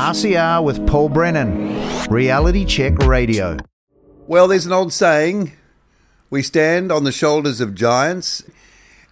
RCR 0.00 0.64
with 0.64 0.86
Paul 0.86 1.10
Brennan, 1.10 2.08
Reality 2.08 2.64
Check 2.64 2.96
Radio. 3.00 3.58
Well, 4.26 4.48
there's 4.48 4.64
an 4.64 4.72
old 4.72 4.94
saying 4.94 5.52
we 6.30 6.42
stand 6.42 6.90
on 6.90 7.04
the 7.04 7.12
shoulders 7.12 7.60
of 7.60 7.74
giants. 7.74 8.42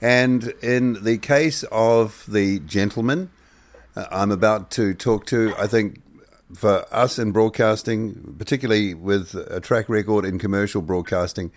And 0.00 0.44
in 0.62 1.04
the 1.04 1.18
case 1.18 1.62
of 1.70 2.24
the 2.26 2.60
gentleman 2.60 3.30
uh, 3.94 4.06
I'm 4.10 4.30
about 4.30 4.70
to 4.72 4.94
talk 4.94 5.26
to, 5.26 5.52
I 5.58 5.66
think 5.66 6.00
for 6.54 6.86
us 6.90 7.18
in 7.18 7.32
broadcasting, 7.32 8.36
particularly 8.38 8.94
with 8.94 9.34
a 9.34 9.60
track 9.60 9.90
record 9.90 10.24
in 10.24 10.38
commercial 10.38 10.80
broadcasting, 10.80 11.52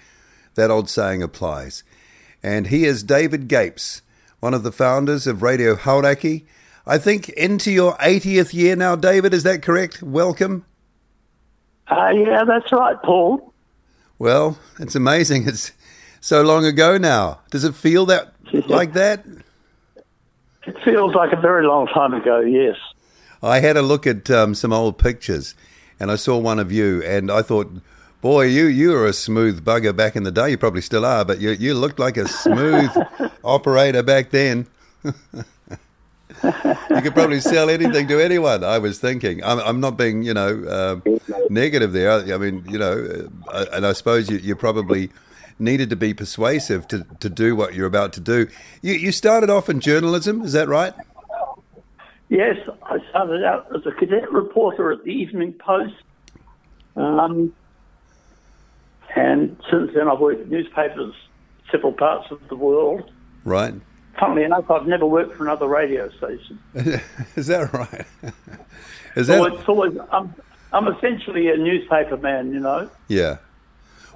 that 0.55 0.69
old 0.69 0.89
saying 0.89 1.23
applies. 1.23 1.85
And 2.43 2.67
he 2.67 2.83
is 2.83 3.01
David 3.01 3.47
Gapes, 3.47 4.01
one 4.41 4.53
of 4.53 4.63
the 4.63 4.73
founders 4.73 5.25
of 5.25 5.41
Radio 5.41 5.77
Hauraki. 5.77 6.43
I 6.85 6.97
think 6.97 7.29
into 7.29 7.71
your 7.71 7.95
80th 7.97 8.53
year 8.53 8.75
now, 8.75 8.95
David, 8.95 9.33
is 9.33 9.43
that 9.43 9.61
correct? 9.61 10.01
Welcome. 10.01 10.65
Uh, 11.87 12.09
yeah, 12.09 12.43
that's 12.45 12.71
right, 12.71 13.01
Paul. 13.03 13.53
Well, 14.17 14.57
it's 14.79 14.95
amazing. 14.95 15.47
It's 15.47 15.71
so 16.23 16.43
long 16.43 16.65
ago 16.65 16.99
now. 16.99 17.39
Does 17.49 17.63
it 17.63 17.73
feel 17.73 18.05
that 18.05 18.33
like 18.67 18.93
that? 18.93 19.25
It 20.67 20.77
feels 20.83 21.15
like 21.15 21.33
a 21.33 21.41
very 21.41 21.65
long 21.65 21.87
time 21.87 22.13
ago, 22.13 22.41
yes. 22.41 22.77
I 23.41 23.59
had 23.59 23.75
a 23.75 23.81
look 23.81 24.05
at 24.05 24.29
um, 24.29 24.53
some 24.53 24.71
old 24.71 24.99
pictures 24.99 25.55
and 25.99 26.11
I 26.11 26.15
saw 26.15 26.37
one 26.37 26.59
of 26.59 26.71
you 26.71 27.01
and 27.03 27.31
I 27.31 27.41
thought, 27.41 27.71
boy, 28.21 28.43
you, 28.45 28.65
you 28.65 28.91
were 28.91 29.07
a 29.07 29.13
smooth 29.13 29.65
bugger 29.65 29.95
back 29.95 30.15
in 30.15 30.21
the 30.21 30.31
day. 30.31 30.51
You 30.51 30.57
probably 30.59 30.81
still 30.81 31.05
are, 31.05 31.25
but 31.25 31.41
you, 31.41 31.51
you 31.51 31.73
looked 31.73 31.97
like 31.97 32.17
a 32.17 32.27
smooth 32.27 32.91
operator 33.43 34.03
back 34.03 34.29
then. 34.29 34.67
you 36.89 37.01
could 37.01 37.13
probably 37.13 37.39
sell 37.39 37.69
anything 37.69 38.07
to 38.07 38.19
anyone. 38.19 38.63
I 38.63 38.79
was 38.79 38.99
thinking. 38.99 39.43
I'm, 39.43 39.59
I'm 39.59 39.79
not 39.79 39.97
being, 39.97 40.23
you 40.23 40.33
know, 40.33 41.01
um, 41.07 41.19
negative 41.49 41.93
there. 41.93 42.11
I, 42.11 42.37
mean, 42.37 42.65
you 42.67 42.79
know, 42.79 43.29
uh, 43.47 43.65
and 43.73 43.85
I 43.85 43.93
suppose 43.93 44.29
you, 44.29 44.37
you 44.37 44.55
probably 44.55 45.09
needed 45.59 45.89
to 45.91 45.95
be 45.95 46.13
persuasive 46.13 46.87
to, 46.87 47.05
to 47.19 47.29
do 47.29 47.55
what 47.55 47.75
you're 47.75 47.87
about 47.87 48.13
to 48.13 48.19
do. 48.19 48.47
You, 48.81 48.93
you 48.93 49.11
started 49.11 49.49
off 49.49 49.69
in 49.69 49.79
journalism, 49.79 50.41
is 50.41 50.53
that 50.53 50.67
right? 50.67 50.93
Yes, 52.29 52.57
I 52.83 52.97
started 53.09 53.43
out 53.43 53.67
as 53.75 53.85
a 53.85 53.91
cadet 53.91 54.31
reporter 54.31 54.91
at 54.91 55.03
the 55.03 55.11
Evening 55.11 55.53
Post. 55.53 55.95
Um, 56.95 57.53
and 59.15 59.57
since 59.69 59.91
then, 59.93 60.07
I've 60.07 60.19
worked 60.19 60.41
in 60.41 60.49
newspapers 60.49 61.13
several 61.71 61.93
parts 61.93 62.31
of 62.31 62.39
the 62.47 62.55
world. 62.55 63.11
Right. 63.43 63.73
Funnily 64.19 64.43
enough, 64.43 64.69
I've 64.69 64.87
never 64.87 65.05
worked 65.05 65.35
for 65.35 65.43
another 65.43 65.67
radio 65.67 66.09
station. 66.11 66.59
Is 67.35 67.47
that 67.47 67.71
right? 67.73 68.05
Is 69.15 69.27
that? 69.27 69.37
So 69.37 69.45
it's 69.45 69.69
always, 69.69 69.97
I'm, 70.11 70.33
I'm 70.73 70.87
essentially 70.87 71.49
a 71.49 71.57
newspaper 71.57 72.17
man, 72.17 72.53
you 72.53 72.59
know. 72.59 72.89
Yeah. 73.07 73.37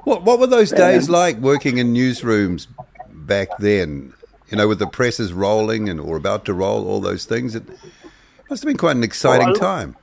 What 0.04 0.24
What 0.24 0.40
were 0.40 0.48
those 0.48 0.72
days 0.72 1.10
like 1.10 1.38
working 1.38 1.78
in 1.78 1.94
newsrooms 1.94 2.68
back 3.10 3.50
then? 3.58 4.14
You 4.50 4.58
know, 4.58 4.68
with 4.68 4.80
the 4.80 4.88
presses 4.88 5.34
rolling 5.34 5.90
and 5.90 6.00
or 6.00 6.18
about 6.18 6.46
to 6.46 6.54
roll, 6.54 6.88
all 6.88 7.02
those 7.02 7.26
things. 7.26 7.56
It 7.56 7.64
must 8.50 8.62
have 8.62 8.68
been 8.68 8.78
quite 8.78 8.96
an 8.96 9.04
exciting 9.04 9.48
well, 9.48 9.56
time. 9.56 9.96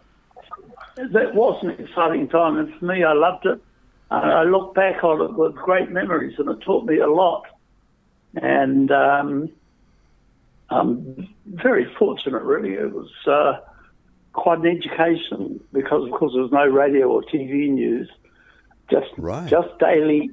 That 0.96 1.34
was 1.34 1.62
an 1.62 1.70
exciting 1.70 2.28
time, 2.28 2.58
and 2.58 2.74
for 2.74 2.84
me, 2.84 3.04
I 3.04 3.12
loved 3.12 3.46
it. 3.46 3.62
I 4.10 4.42
look 4.42 4.74
back 4.74 5.02
on 5.04 5.22
it 5.22 5.32
with 5.34 5.54
great 5.54 5.90
memories, 5.90 6.34
and 6.38 6.50
it 6.50 6.60
taught 6.60 6.84
me 6.84 6.98
a 6.98 7.06
lot. 7.06 7.46
And 8.34 8.90
um, 8.90 9.50
I'm 10.73 11.28
very 11.47 11.92
fortunate, 11.98 12.42
really. 12.42 12.75
It 12.75 12.92
was 12.92 13.11
uh, 13.27 13.61
quite 14.33 14.59
an 14.59 14.67
education 14.67 15.61
because, 15.73 16.05
of 16.05 16.11
course, 16.12 16.33
there 16.34 16.42
was 16.42 16.53
no 16.53 16.67
radio 16.67 17.09
or 17.09 17.23
TV 17.23 17.69
news 17.69 18.11
just 18.91 19.11
right. 19.17 19.48
just 19.48 19.78
daily 19.78 20.31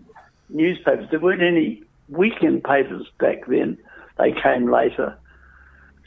newspapers. 0.49 1.07
There 1.09 1.19
weren't 1.19 1.41
any 1.41 1.83
weekend 2.09 2.63
papers 2.63 3.07
back 3.19 3.45
then. 3.47 3.77
They 4.17 4.33
came 4.33 4.69
later. 4.71 5.17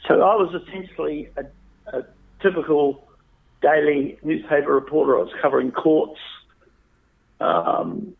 So 0.07 0.15
I 0.15 0.35
was 0.35 0.53
essentially 0.61 1.29
a, 1.37 1.97
a 1.97 2.03
typical 2.41 3.07
daily 3.61 4.19
newspaper 4.21 4.73
reporter. 4.73 5.17
I 5.17 5.21
was 5.21 5.33
covering 5.41 5.71
courts, 5.71 6.19
um, 7.39 8.13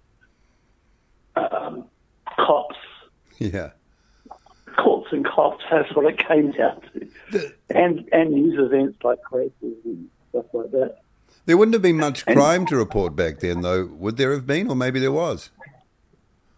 um, 1.36 1.86
cops. 2.38 2.78
Yeah. 3.38 3.72
And 5.14 5.26
cops, 5.26 5.64
that's 5.72 5.94
what 5.96 6.06
it 6.12 6.18
came 6.18 6.52
down 6.52 6.82
to. 6.94 7.08
The, 7.32 7.54
and, 7.70 8.08
and 8.12 8.32
news 8.32 8.60
events 8.60 8.98
like 9.04 9.20
races 9.32 9.78
and 9.86 10.10
stuff 10.30 10.46
like 10.54 10.72
that. 10.72 10.98
There 11.46 11.58
wouldn't 11.58 11.74
have 11.74 11.82
been 11.82 11.98
much 11.98 12.26
crime 12.26 12.66
to 12.68 12.78
report 12.78 13.16
back 13.16 13.40
then, 13.40 13.62
though, 13.62 13.86
would 13.86 14.18
there 14.18 14.32
have 14.32 14.48
been? 14.48 14.70
Or 14.70 14.76
maybe 14.76 15.00
there 15.00 15.12
was. 15.12 15.50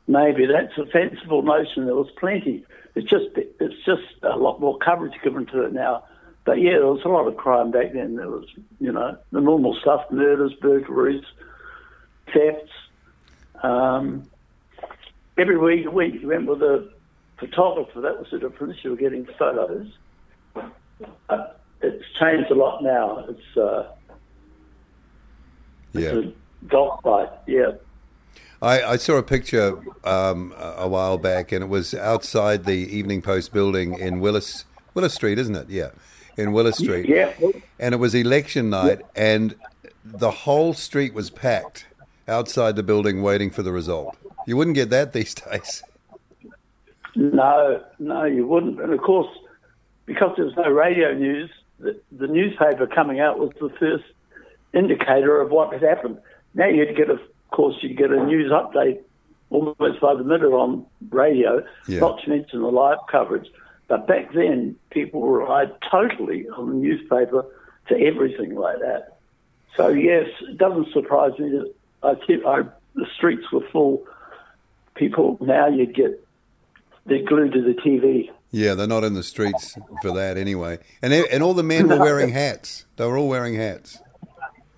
Maybe 0.08 0.46
that's 0.46 0.78
a 0.78 0.86
fanciful 0.92 1.42
notion. 1.42 1.86
There 1.86 1.96
was 1.96 2.12
plenty. 2.20 2.64
It's 2.94 3.10
just 3.10 3.26
it's 3.36 3.84
just 3.86 4.04
a 4.22 4.38
lot 4.38 4.60
more 4.62 4.78
coverage 4.78 5.14
given 5.24 5.48
to 5.48 5.64
it 5.64 5.74
now. 5.74 6.06
But 6.46 6.62
yeah, 6.62 6.74
there 6.74 6.88
was 6.88 7.02
a 7.04 7.10
lot 7.10 7.28
of 7.28 7.36
crime 7.36 7.72
back 7.72 7.94
then. 7.94 8.16
There 8.16 8.30
was, 8.30 8.46
you 8.80 8.92
know, 8.92 9.18
the 9.32 9.42
normal 9.42 9.76
stuff: 9.82 10.06
murders, 10.12 10.54
burglaries, 10.62 11.24
thefts. 12.32 12.72
Um, 13.64 14.30
every 15.38 15.58
week, 15.58 15.92
week 15.92 16.22
you 16.22 16.28
went 16.28 16.46
with 16.46 16.62
a 16.62 16.94
photographer. 17.38 18.01
That 18.01 18.19
was 18.19 18.28
the 18.31 18.40
difference. 18.40 18.78
You 18.84 18.91
were 18.91 18.96
getting 18.96 19.28
photos. 19.38 19.88
Uh, 21.29 21.47
it's 21.81 22.06
changed 22.19 22.50
a 22.51 22.56
lot 22.56 22.84
now. 22.84 23.25
It's 23.29 23.57
uh, 23.57 23.91
yeah. 25.94 26.22
golf 26.68 27.01
fight. 27.03 27.29
Yeah. 27.47 27.72
I, 28.62 28.81
I, 28.84 28.96
saw 28.96 29.18
a 29.18 29.23
picture 29.23 29.78
um, 30.06 30.53
a 30.57 30.88
while 30.88 31.18
back, 31.18 31.51
and 31.51 31.63
it 31.63 31.68
was 31.68 31.94
outside 31.94 32.63
the 32.63 32.73
Evening 32.73 33.22
Post 33.22 33.53
building 33.53 34.00
in 34.00 34.22
Willis 34.22 34.66
Willis 34.94 35.13
Street, 35.13 35.38
isn't 35.38 35.56
it? 35.56 35.69
Yeah, 35.69 35.90
in 36.38 36.53
Willis 36.53 36.78
Street. 36.78 37.07
Yeah. 37.07 37.34
And 37.79 37.94
it 37.94 37.97
was 37.97 38.16
election 38.16 38.69
night, 38.69 39.02
and 39.16 39.56
the 40.03 40.31
whole 40.31 40.73
street 40.73 41.13
was 41.13 41.29
packed 41.29 41.85
outside 42.28 42.75
the 42.75 42.84
building 42.84 43.22
waiting 43.22 43.52
for 43.52 43.62
the 43.62 43.72
result. 43.72 44.17
You 44.47 44.57
wouldn't 44.57 44.75
get 44.75 44.90
that 44.90 45.13
these 45.13 45.34
days. 45.52 45.84
No, 47.16 47.84
no, 48.00 48.26
you 48.26 48.46
wouldn't. 48.48 48.81
And 48.81 48.94
of 48.94 49.02
course, 49.02 49.30
because 50.06 50.36
there 50.36 50.46
was 50.46 50.56
no 50.56 50.70
radio 50.70 51.14
news, 51.14 51.50
the, 51.80 52.00
the 52.12 52.28
newspaper 52.28 52.88
coming 52.88 53.20
out 53.20 53.40
was 53.40 53.52
the 53.59 53.70
first 53.80 54.03
indicator 54.74 55.40
of 55.40 55.52
what 55.52 55.74
had 55.74 55.81
happened. 55.81 56.20
Now 56.53 56.68
you'd 56.68 56.96
get, 56.96 57.09
a, 57.09 57.14
of 57.14 57.20
course, 57.52 57.76
you'd 57.81 57.98
get 57.98 58.12
a 58.12 58.24
news 58.24 58.52
update 58.52 59.00
almost 59.50 60.02
by 60.02 60.16
the 60.16 60.24
minute 60.24 60.52
on 60.52 60.86
radio, 61.09 61.64
yeah. 61.88 62.00
not 62.00 62.22
to 62.24 62.30
mention 62.30 62.62
the 62.62 62.68
live 62.68 62.98
coverage. 63.09 63.47
But 63.88 64.08
back 64.08 64.34
then, 64.34 64.76
people 64.90 65.28
relied 65.28 65.72
totally 65.90 66.47
on 66.50 66.70
the 66.70 66.76
newspaper 66.76 67.46
for 67.88 67.97
everything 67.97 68.56
like 68.56 68.80
that. 68.80 69.18
So 69.76 69.90
yes, 69.90 70.28
it 70.50 70.58
doesn't 70.58 70.92
surprise 70.92 71.38
me 71.38 71.50
that 71.50 71.74
I, 72.02 72.50
I 72.50 72.64
the 72.96 73.06
streets 73.16 73.52
were 73.52 73.66
full. 73.72 74.06
People 74.96 75.38
now 75.42 75.68
you'd 75.68 75.94
get 75.94 76.25
they're 77.06 77.24
glued 77.24 77.54
to 77.54 77.62
the 77.62 77.74
TV. 77.74 78.30
Yeah, 78.52 78.74
they're 78.74 78.88
not 78.88 79.04
in 79.04 79.14
the 79.14 79.24
streets 79.24 79.78
for 80.02 80.14
that 80.14 80.38
anyway. 80.38 80.80
And 81.02 81.14
and 81.14 81.44
all 81.44 81.54
the 81.54 81.64
men 81.64 81.88
were 81.88 82.00
wearing 82.00 82.30
hats. 82.30 82.86
They 82.96 83.06
were 83.06 83.18
all 83.18 83.28
wearing 83.28 83.56
hats. 83.56 84.00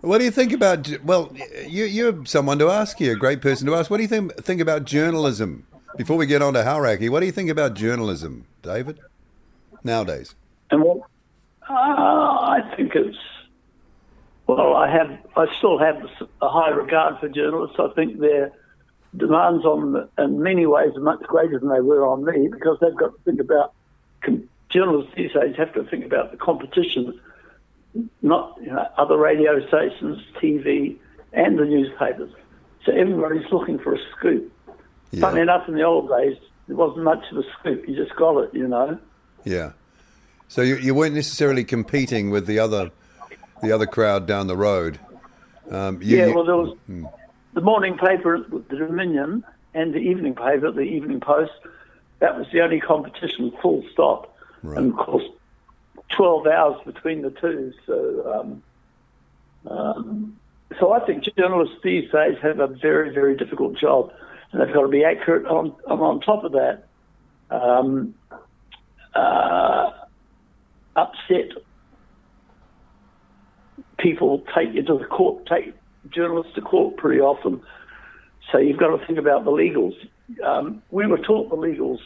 what 0.00 0.18
do 0.18 0.24
you 0.24 0.30
think 0.30 0.52
about? 0.52 0.90
Well, 1.02 1.34
you, 1.66 1.84
you're 1.84 2.24
someone 2.26 2.58
to 2.58 2.70
ask 2.70 2.98
here, 2.98 3.14
a 3.14 3.18
great 3.18 3.40
person 3.40 3.66
to 3.66 3.74
ask. 3.74 3.90
What 3.90 3.98
do 3.98 4.02
you 4.02 4.08
think 4.08 4.36
think 4.36 4.60
about 4.60 4.84
journalism? 4.84 5.66
Before 5.96 6.16
we 6.16 6.26
get 6.26 6.42
on 6.42 6.54
to 6.54 6.62
Hauraki, 6.64 7.08
what 7.08 7.20
do 7.20 7.26
you 7.26 7.32
think 7.32 7.48
about 7.48 7.74
journalism, 7.74 8.46
David? 8.62 8.98
Nowadays, 9.84 10.34
and 10.70 10.82
well, 10.82 11.06
uh, 11.68 11.74
I 11.74 12.60
think 12.76 12.94
it's 12.94 13.16
well. 14.46 14.74
I 14.74 14.90
have, 14.90 15.18
I 15.36 15.46
still 15.58 15.78
have 15.78 15.96
a 16.42 16.48
high 16.48 16.70
regard 16.70 17.20
for 17.20 17.28
journalists. 17.28 17.76
I 17.78 17.88
think 17.94 18.18
their 18.18 18.52
demands 19.16 19.64
on 19.64 19.92
them, 19.92 20.08
in 20.18 20.42
many 20.42 20.66
ways, 20.66 20.92
are 20.96 21.00
much 21.00 21.22
greater 21.22 21.58
than 21.58 21.68
they 21.68 21.80
were 21.80 22.06
on 22.06 22.24
me 22.24 22.48
because 22.48 22.78
they've 22.80 22.96
got 22.96 23.12
to 23.12 23.22
think 23.24 23.40
about 23.40 23.72
journalists 24.74 25.12
these 25.16 25.32
days 25.32 25.54
have 25.56 25.72
to 25.72 25.84
think 25.84 26.04
about 26.04 26.32
the 26.32 26.36
competition, 26.36 27.18
not 28.22 28.58
you 28.60 28.66
know, 28.66 28.86
other 28.98 29.16
radio 29.16 29.64
stations, 29.68 30.18
TV, 30.42 30.96
and 31.32 31.58
the 31.58 31.64
newspapers. 31.64 32.30
So 32.84 32.92
everybody's 32.92 33.50
looking 33.52 33.78
for 33.78 33.94
a 33.94 33.98
scoop. 34.16 34.52
Yeah. 35.12 35.20
Funny 35.20 35.40
enough, 35.40 35.68
in 35.68 35.74
the 35.74 35.84
old 35.84 36.10
days, 36.10 36.36
there 36.66 36.76
wasn't 36.76 37.04
much 37.04 37.24
of 37.30 37.38
a 37.38 37.44
scoop. 37.58 37.88
You 37.88 37.94
just 37.94 38.16
got 38.16 38.38
it, 38.38 38.50
you 38.52 38.66
know. 38.66 38.98
Yeah. 39.44 39.72
So 40.48 40.62
you, 40.62 40.76
you 40.76 40.94
weren't 40.94 41.14
necessarily 41.14 41.64
competing 41.64 42.30
with 42.30 42.46
the 42.46 42.58
other 42.58 42.90
the 43.64 43.72
other 43.72 43.86
crowd 43.86 44.26
down 44.26 44.46
the 44.46 44.56
road. 44.56 44.98
Um, 45.70 46.00
you, 46.02 46.18
yeah. 46.18 46.26
Well, 46.34 46.44
there 46.44 46.56
was 46.56 46.76
hmm. 46.86 47.06
the 47.54 47.60
morning 47.60 47.96
paper, 47.96 48.44
the 48.48 48.76
Dominion, 48.76 49.44
and 49.72 49.94
the 49.94 49.98
evening 49.98 50.34
paper, 50.34 50.70
the 50.70 50.80
Evening 50.80 51.20
Post. 51.20 51.52
That 52.20 52.38
was 52.38 52.46
the 52.52 52.60
only 52.60 52.80
competition. 52.80 53.52
Full 53.62 53.84
stop. 53.92 54.36
Right. 54.62 54.78
and 54.78 54.92
of 54.92 54.98
course, 54.98 55.24
twelve 56.10 56.46
hours 56.46 56.80
between 56.86 57.22
the 57.22 57.30
two. 57.30 57.72
So, 57.86 58.32
um, 58.32 58.62
um, 59.70 60.36
so 60.78 60.92
I 60.92 61.00
think 61.00 61.24
journalists 61.36 61.76
these 61.82 62.10
days 62.10 62.36
have 62.42 62.60
a 62.60 62.66
very, 62.66 63.12
very 63.12 63.36
difficult 63.36 63.76
job, 63.76 64.12
and 64.52 64.60
they've 64.60 64.72
got 64.72 64.82
to 64.82 64.88
be 64.88 65.04
accurate. 65.04 65.46
On 65.46 65.74
on 65.86 66.20
top 66.20 66.44
of 66.44 66.52
that, 66.52 66.84
um, 67.50 68.14
uh, 69.14 69.90
upset 70.96 71.50
people 73.98 74.44
take 74.54 74.72
you 74.72 74.82
to 74.82 74.98
the 74.98 75.04
court, 75.04 75.46
take 75.46 75.74
journalists 76.10 76.54
to 76.54 76.60
court 76.60 76.96
pretty 76.96 77.20
often. 77.20 77.62
So 78.52 78.58
you've 78.58 78.78
got 78.78 78.96
to 78.96 79.06
think 79.06 79.18
about 79.18 79.44
the 79.44 79.50
legals. 79.50 79.94
Um, 80.44 80.82
we 80.90 81.06
were 81.06 81.18
taught 81.18 81.50
the 81.50 81.56
legals 81.56 82.00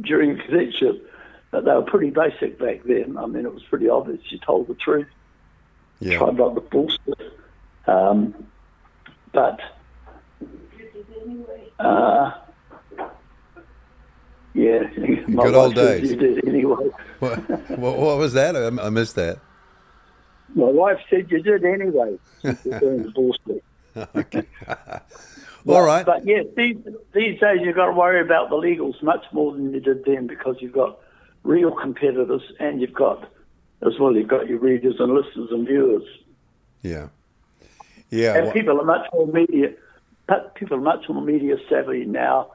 during 0.00 0.36
the 0.36 0.42
cadetship, 0.42 1.10
but 1.50 1.64
they 1.64 1.72
were 1.72 1.82
pretty 1.82 2.10
basic 2.10 2.58
back 2.58 2.82
then. 2.84 3.16
I 3.16 3.26
mean, 3.26 3.44
it 3.46 3.52
was 3.52 3.62
pretty 3.64 3.88
obvious 3.88 4.20
you 4.30 4.38
told 4.38 4.68
the 4.68 4.74
truth, 4.74 5.08
Yeah. 6.00 6.18
tried 6.18 6.36
not 6.36 6.54
to 6.54 6.60
bullshit. 6.60 7.32
Um, 7.86 8.46
but 9.32 9.60
uh, 11.78 12.32
yeah, 14.54 14.84
Good 14.94 15.54
old 15.54 15.74
days. 15.74 16.10
You 16.10 16.16
did 16.16 16.48
anyway. 16.48 16.90
What, 17.18 17.38
what, 17.78 18.18
was 18.18 18.34
that? 18.34 18.56
I 18.56 18.90
missed 18.90 19.16
that. 19.16 19.38
My 20.54 20.70
wife 20.70 20.98
said 21.08 21.30
you 21.30 21.42
did 21.42 21.64
anyway. 21.64 22.18
You're 22.42 22.80
doing 22.80 23.10
bullshit. 23.14 23.64
All 25.68 25.82
right. 25.82 26.04
But 26.04 26.26
yeah, 26.26 26.42
these, 26.56 26.76
these 27.14 27.40
days 27.40 27.60
you've 27.62 27.76
got 27.76 27.86
to 27.86 27.92
worry 27.92 28.20
about 28.20 28.50
the 28.50 28.56
legals 28.56 29.00
much 29.02 29.24
more 29.32 29.52
than 29.52 29.72
you 29.72 29.80
did 29.80 30.04
then 30.04 30.26
because 30.26 30.56
you've 30.60 30.72
got 30.72 30.98
real 31.44 31.70
competitors 31.70 32.42
and 32.58 32.80
you've 32.80 32.94
got, 32.94 33.30
as 33.86 33.98
well, 33.98 34.14
you've 34.14 34.28
got 34.28 34.48
your 34.48 34.58
readers 34.58 34.96
and 34.98 35.14
listeners 35.14 35.48
and 35.50 35.66
viewers. 35.66 36.04
Yeah. 36.82 37.08
Yeah. 38.10 38.36
And 38.36 38.46
wha- 38.46 38.52
people 38.52 38.80
are 38.80 38.84
much 38.84 39.06
more 39.12 39.26
media, 39.26 39.72
but 40.26 40.54
people 40.54 40.76
are 40.76 40.80
much 40.80 41.08
more 41.08 41.22
media 41.22 41.56
savvy 41.68 42.04
now, 42.04 42.52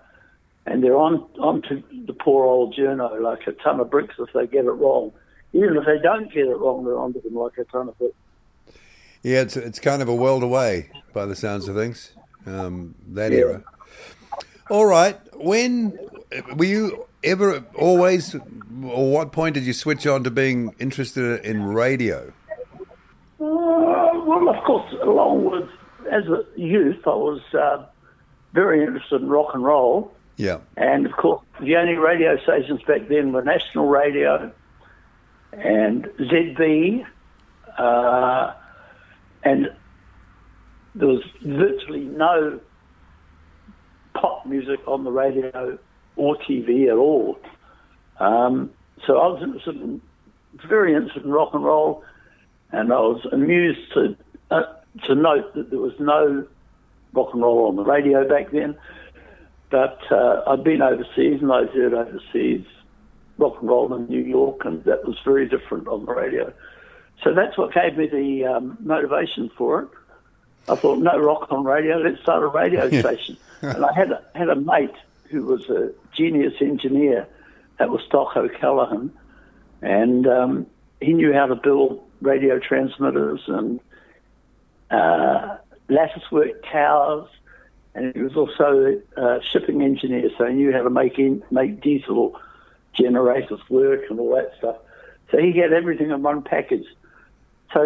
and 0.66 0.84
they're 0.84 0.98
on 0.98 1.26
onto 1.40 1.82
the 2.06 2.14
poor 2.14 2.46
old 2.46 2.76
journo 2.76 3.20
like 3.22 3.48
a 3.48 3.54
ton 3.54 3.80
of 3.80 3.90
bricks 3.90 4.16
if 4.20 4.32
they 4.34 4.48
get 4.48 4.66
it 4.66 4.72
wrong. 4.72 5.12
Even 5.54 5.78
if 5.78 5.86
they 5.86 6.00
don't 6.00 6.32
get 6.32 6.46
it 6.46 6.58
wrong, 6.58 6.84
they're 6.86 6.98
onto 6.98 7.22
them 7.22 7.36
like 7.36 7.58
a 7.58 7.64
ton 7.66 7.90
of 7.90 7.96
it. 8.00 8.14
Yeah, 9.24 9.42
it's 9.42 9.58
it's 9.58 9.80
kind 9.80 10.02
of 10.02 10.08
a 10.08 10.16
world 10.16 10.44
away 10.44 10.90
by 11.14 11.26
the 11.26 11.36
sounds 11.36 11.68
of 11.68 11.76
things. 11.76 12.12
Um, 12.46 12.96
that 13.10 13.32
Yeah. 13.32 13.38
era. 13.40 13.64
All 14.70 14.86
right. 14.86 15.18
When 15.36 15.98
were 16.56 16.66
you 16.66 17.06
ever 17.24 17.64
always, 17.76 18.36
or 18.36 19.12
what 19.12 19.32
point 19.32 19.56
did 19.56 19.64
you 19.64 19.74
switch 19.74 20.06
on 20.06 20.24
to 20.26 20.32
being 20.32 20.74
interested 20.80 21.44
in 21.46 21.64
radio? 21.66 22.32
Uh, 23.40 23.46
well, 24.26 24.50
of 24.50 24.64
course, 24.66 24.92
along 25.02 25.46
with 25.46 25.70
as 26.12 26.26
a 26.28 26.44
youth, 26.56 27.06
I 27.06 27.10
was 27.10 27.42
uh, 27.54 27.86
very 28.54 28.82
interested 28.84 29.22
in 29.22 29.28
rock 29.30 29.54
and 29.54 29.64
roll, 29.64 30.12
Yeah. 30.38 30.60
and 30.78 31.06
of 31.06 31.12
course, 31.14 31.42
the 31.62 31.76
only 31.76 31.96
radio 31.96 32.38
stations 32.44 32.82
back 32.84 33.08
then 33.10 33.34
were 33.34 33.44
National 33.44 33.88
Radio 33.88 34.52
and 35.58 36.06
ZB, 36.20 37.06
uh, 37.78 38.54
and 39.44 39.68
there 40.96 41.08
was 41.08 41.24
virtually 41.44 42.02
no 42.02 42.60
pop 44.14 44.46
music 44.46 44.80
on 44.88 45.04
the 45.04 45.12
radio 45.12 45.78
or 46.16 46.38
TV 46.38 46.88
at 46.88 46.98
all. 46.98 47.40
Um, 48.20 48.72
so 49.06 49.18
I 49.18 49.28
was 49.28 49.42
interested 49.44 49.76
in, 49.76 50.02
interested 50.64 51.24
in 51.24 51.32
rock 51.32 51.54
and 51.54 51.64
roll, 51.64 52.04
and 52.72 52.92
I 52.92 53.00
was 53.00 53.26
amused 53.32 53.94
to 53.94 54.16
uh, 54.50 54.64
to 55.06 55.16
note 55.16 55.54
that 55.56 55.70
there 55.70 55.80
was 55.80 55.94
no 56.00 56.48
rock 57.14 57.30
and 57.34 57.42
roll 57.42 57.68
on 57.68 57.76
the 57.76 57.84
radio 57.84 58.28
back 58.28 58.52
then. 58.52 58.76
But 59.70 60.00
uh, 60.10 60.44
I'd 60.48 60.64
been 60.64 60.82
overseas, 60.82 61.42
and 61.42 61.52
I'd 61.52 61.70
heard 61.70 61.94
overseas 61.94 62.66
rock 63.38 63.58
and 63.60 63.70
roll 63.70 63.94
in 63.94 64.08
New 64.08 64.24
York, 64.24 64.66
and 64.66 64.84
that 64.86 65.06
was 65.06 65.18
very 65.24 65.48
different 65.48 65.88
on 65.88 66.06
the 66.06 66.14
radio. 66.14 66.54
So 67.24 67.34
that's 67.34 67.58
what 67.58 67.74
gave 67.74 67.98
me 67.98 68.08
the 68.08 68.46
um, 68.46 68.78
motivation 68.80 69.50
for 69.58 69.84
it. 69.84 69.90
I 70.70 70.76
thought, 70.76 71.00
no 71.00 71.18
rock 71.18 71.48
on 71.52 71.64
radio, 71.64 71.98
let's 71.98 72.22
start 72.22 72.44
a 72.44 72.48
radio 72.48 72.88
station. 73.00 73.38
and 73.62 73.86
I 73.86 73.94
had 73.94 74.12
a, 74.12 74.24
had 74.36 74.50
a 74.50 74.56
mate 74.56 74.94
who 75.30 75.44
was 75.44 75.70
a 75.70 75.92
genius 76.16 76.54
engineer. 76.62 77.28
That 77.80 77.90
was 77.90 78.02
Doc 78.10 78.36
O'Callaghan. 78.36 79.12
And 79.82 80.28
um, 80.28 80.68
he 81.00 81.14
knew 81.14 81.34
how 81.34 81.46
to 81.48 81.56
build 81.56 82.04
radio 82.22 82.60
transmitters 82.60 83.42
and 83.48 83.80
uh, 84.90 85.58
lattice 85.90 86.32
work 86.32 86.64
towers. 86.72 87.30
And 87.96 88.14
he 88.16 88.22
was 88.22 88.36
also 88.36 89.02
a 89.16 89.40
shipping 89.42 89.82
engineer, 89.82 90.30
so 90.38 90.46
he 90.46 90.54
knew 90.54 90.72
how 90.72 90.84
to 90.84 90.90
make 90.90 91.18
in, 91.18 91.44
make 91.50 91.82
diesel 91.82 92.40
generators 93.00 93.60
work 93.70 94.02
and 94.10 94.20
all 94.20 94.36
that 94.36 94.52
stuff. 94.58 94.78
So 95.32 95.38
he 95.38 95.58
had 95.60 95.74
everything 95.74 96.12
in 96.12 96.22
one 96.24 96.42
package. 96.42 96.86
So, 97.74 97.82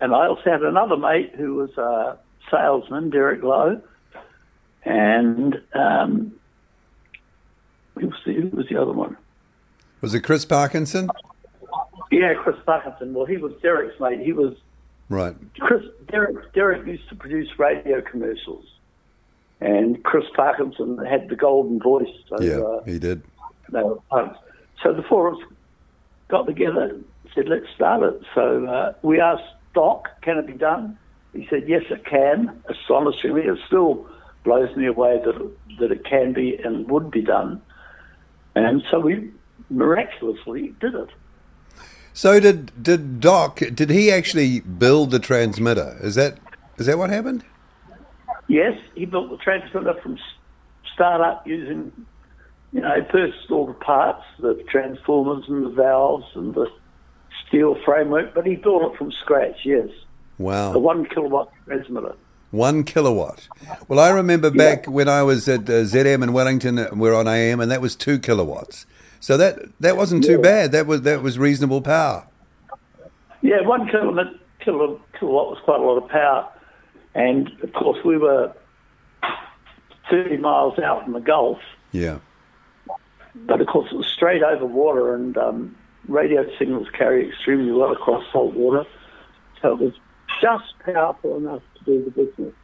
and 0.00 0.14
I 0.14 0.26
also 0.26 0.42
had 0.50 0.62
another 0.62 0.96
mate 0.96 1.32
who 1.36 1.54
was 1.54 1.70
a 1.78 2.18
salesman, 2.50 3.10
Derek 3.10 3.42
Lowe, 3.42 3.80
and 4.84 5.60
um, 5.74 6.32
who 7.98 8.06
was 8.08 8.18
the, 8.26 8.32
who 8.34 8.48
was 8.56 8.66
the 8.68 8.76
other 8.80 8.92
one? 8.92 9.16
Was 10.00 10.14
it 10.14 10.20
Chris 10.20 10.44
Parkinson? 10.44 11.08
Yeah, 12.10 12.34
Chris 12.34 12.56
Parkinson. 12.66 13.14
Well, 13.14 13.26
he 13.26 13.36
was 13.36 13.52
Derek's 13.62 14.00
mate. 14.00 14.20
He 14.20 14.32
was 14.32 14.54
Right. 15.08 15.34
Chris. 15.58 15.82
Derek. 16.08 16.52
Derek 16.54 16.86
used 16.86 17.08
to 17.08 17.16
produce 17.16 17.48
radio 17.58 18.00
commercials, 18.00 18.64
and 19.60 20.02
Chris 20.04 20.24
Parkinson 20.36 20.98
had 21.04 21.28
the 21.28 21.34
golden 21.36 21.80
voice. 21.80 22.06
So, 22.28 22.40
Yeah, 22.40 22.60
uh, 22.60 22.84
he 22.84 22.98
did. 23.00 23.22
they 23.72 23.82
were 23.82 23.98
punks. 24.08 24.38
So 24.82 24.92
the 24.92 25.02
four 25.02 25.28
of 25.28 25.34
us 25.34 25.42
got 26.28 26.46
together 26.46 26.82
and 26.82 27.04
said, 27.34 27.48
let's 27.48 27.66
start 27.74 28.02
it. 28.02 28.22
So 28.34 28.66
uh, 28.66 28.94
we 29.02 29.20
asked 29.20 29.42
Doc, 29.74 30.08
can 30.22 30.38
it 30.38 30.46
be 30.46 30.54
done? 30.54 30.98
He 31.32 31.46
said, 31.48 31.68
yes, 31.68 31.82
it 31.90 32.04
can. 32.04 32.62
Astonishingly, 32.68 33.42
it 33.42 33.58
still 33.66 34.08
blows 34.44 34.74
me 34.76 34.86
away 34.86 35.20
that 35.24 35.36
it, 35.36 35.78
that 35.78 35.92
it 35.92 36.04
can 36.04 36.32
be 36.32 36.56
and 36.56 36.88
would 36.90 37.10
be 37.10 37.22
done. 37.22 37.62
And 38.54 38.82
so 38.90 38.98
we 39.00 39.30
miraculously 39.68 40.74
did 40.80 40.94
it. 40.94 41.08
So 42.12 42.40
did 42.40 42.82
did 42.82 43.20
Doc? 43.20 43.60
Did 43.60 43.90
he 43.90 44.10
actually 44.10 44.60
build 44.60 45.12
the 45.12 45.20
transmitter? 45.20 45.96
Is 46.02 46.16
that 46.16 46.38
is 46.76 46.86
that 46.86 46.98
what 46.98 47.10
happened? 47.10 47.44
Yes, 48.48 48.76
he 48.96 49.04
built 49.04 49.30
the 49.30 49.36
transmitter 49.36 49.94
from 50.02 50.18
start 50.92 51.20
up 51.20 51.46
using, 51.46 51.92
you 52.72 52.80
know, 52.80 53.02
purchased 53.10 53.50
all 53.50 53.66
the 53.66 53.72
parts, 53.74 54.22
the 54.38 54.54
transformers 54.70 55.44
and 55.48 55.64
the 55.64 55.70
valves 55.70 56.26
and 56.34 56.54
the 56.54 56.66
steel 57.46 57.76
framework, 57.84 58.34
but 58.34 58.46
he 58.46 58.56
built 58.56 58.92
it 58.92 58.96
from 58.98 59.10
scratch, 59.12 59.56
yes. 59.64 59.88
The 60.38 60.44
Wow. 60.44 60.78
one 60.78 61.04
kilowatt 61.04 61.50
transmitter. 61.66 62.14
One 62.52 62.82
kilowatt. 62.84 63.48
Well, 63.88 63.98
I 64.00 64.10
remember 64.10 64.50
back 64.50 64.86
when 64.86 65.08
I 65.08 65.22
was 65.22 65.48
at 65.48 65.68
uh, 65.68 65.84
ZM 65.84 66.22
in 66.22 66.32
Wellington, 66.32 66.78
uh, 66.78 66.88
we're 66.92 67.14
on 67.14 67.28
AM, 67.28 67.60
and 67.60 67.70
that 67.70 67.80
was 67.80 67.94
two 67.94 68.18
kilowatts. 68.18 68.86
So 69.20 69.36
that 69.36 69.58
that 69.80 69.96
wasn't 69.96 70.24
too 70.24 70.32
Yeah. 70.32 70.38
bad. 70.38 70.72
That 70.72 70.86
was 70.86 71.02
that 71.02 71.22
was 71.22 71.38
reasonable 71.38 71.80
power. 71.82 72.24
Yeah, 73.42 73.60
one 73.66 73.86
kilowatt, 73.88 74.28
kilo, 74.64 74.98
kilowatt 75.18 75.50
was 75.50 75.58
quite 75.64 75.78
a 75.80 75.82
lot 75.84 75.98
of 76.02 76.08
power. 76.08 76.48
And 77.14 77.50
of 77.62 77.72
course, 77.72 77.98
we 78.04 78.16
were 78.16 78.50
30 80.10 80.38
miles 80.38 80.78
out 80.78 81.06
in 81.06 81.12
the 81.12 81.20
Gulf, 81.20 81.58
Yeah. 81.92 82.18
But 83.34 83.60
of 83.60 83.66
course, 83.66 83.90
it 83.92 83.96
was 83.96 84.06
straight 84.06 84.42
over 84.42 84.66
water, 84.66 85.14
and 85.14 85.36
um, 85.36 85.76
radio 86.08 86.44
signals 86.58 86.88
carry 86.96 87.28
extremely 87.28 87.72
well 87.72 87.92
across 87.92 88.24
salt 88.32 88.54
water. 88.54 88.84
So 89.62 89.72
it 89.72 89.78
was 89.78 89.94
just 90.40 90.78
powerful 90.84 91.36
enough 91.36 91.62
to 91.78 91.84
do 91.84 92.04
the 92.04 92.10
business. 92.10 92.54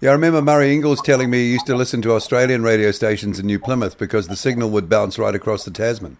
Yeah, 0.00 0.10
I 0.10 0.12
remember 0.14 0.40
Murray 0.40 0.72
Ingalls 0.72 1.02
telling 1.02 1.28
me 1.28 1.38
he 1.38 1.52
used 1.52 1.66
to 1.66 1.76
listen 1.76 2.00
to 2.02 2.12
Australian 2.12 2.62
radio 2.62 2.90
stations 2.90 3.38
in 3.38 3.46
New 3.46 3.58
Plymouth 3.58 3.98
because 3.98 4.28
the 4.28 4.36
signal 4.36 4.70
would 4.70 4.88
bounce 4.88 5.18
right 5.18 5.34
across 5.34 5.64
the 5.64 5.70
Tasman. 5.70 6.16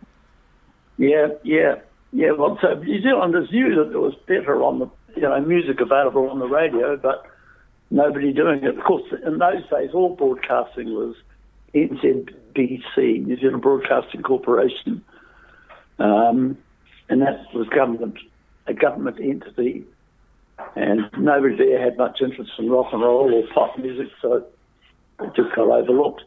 Yeah, 0.98 1.28
yeah, 1.44 1.76
yeah. 2.12 2.32
Well, 2.32 2.58
so 2.60 2.74
New 2.74 3.00
Zealanders 3.00 3.50
knew 3.50 3.74
that 3.76 3.88
there 3.90 4.00
was 4.00 4.14
better 4.26 4.62
on 4.62 4.80
the, 4.80 4.90
you 5.16 5.22
know, 5.22 5.40
music 5.40 5.80
available 5.80 6.28
on 6.28 6.40
the 6.40 6.46
radio, 6.46 6.98
but 6.98 7.24
nobody 7.90 8.34
doing 8.34 8.62
it. 8.62 8.76
Of 8.76 8.84
course, 8.84 9.04
in 9.26 9.38
those 9.38 9.66
days, 9.70 9.90
all 9.94 10.14
broadcasting 10.14 10.92
was 10.94 11.14
NZBC, 11.74 13.26
New 13.26 13.36
Zealand 13.40 13.62
Broadcasting 13.62 14.22
Corporation, 14.22 15.04
um, 15.98 16.56
and 17.08 17.22
that 17.22 17.44
was 17.54 17.68
government, 17.68 18.16
a 18.66 18.74
government 18.74 19.18
entity, 19.20 19.84
and 20.76 21.00
nobody 21.18 21.56
there 21.56 21.82
had 21.82 21.96
much 21.96 22.20
interest 22.20 22.52
in 22.58 22.68
rock 22.70 22.92
and 22.92 23.02
roll 23.02 23.32
or 23.32 23.42
pop 23.54 23.78
music, 23.78 24.08
so 24.20 24.44
it 25.20 25.32
just 25.34 25.54
got 25.54 25.68
overlooked. 25.68 26.22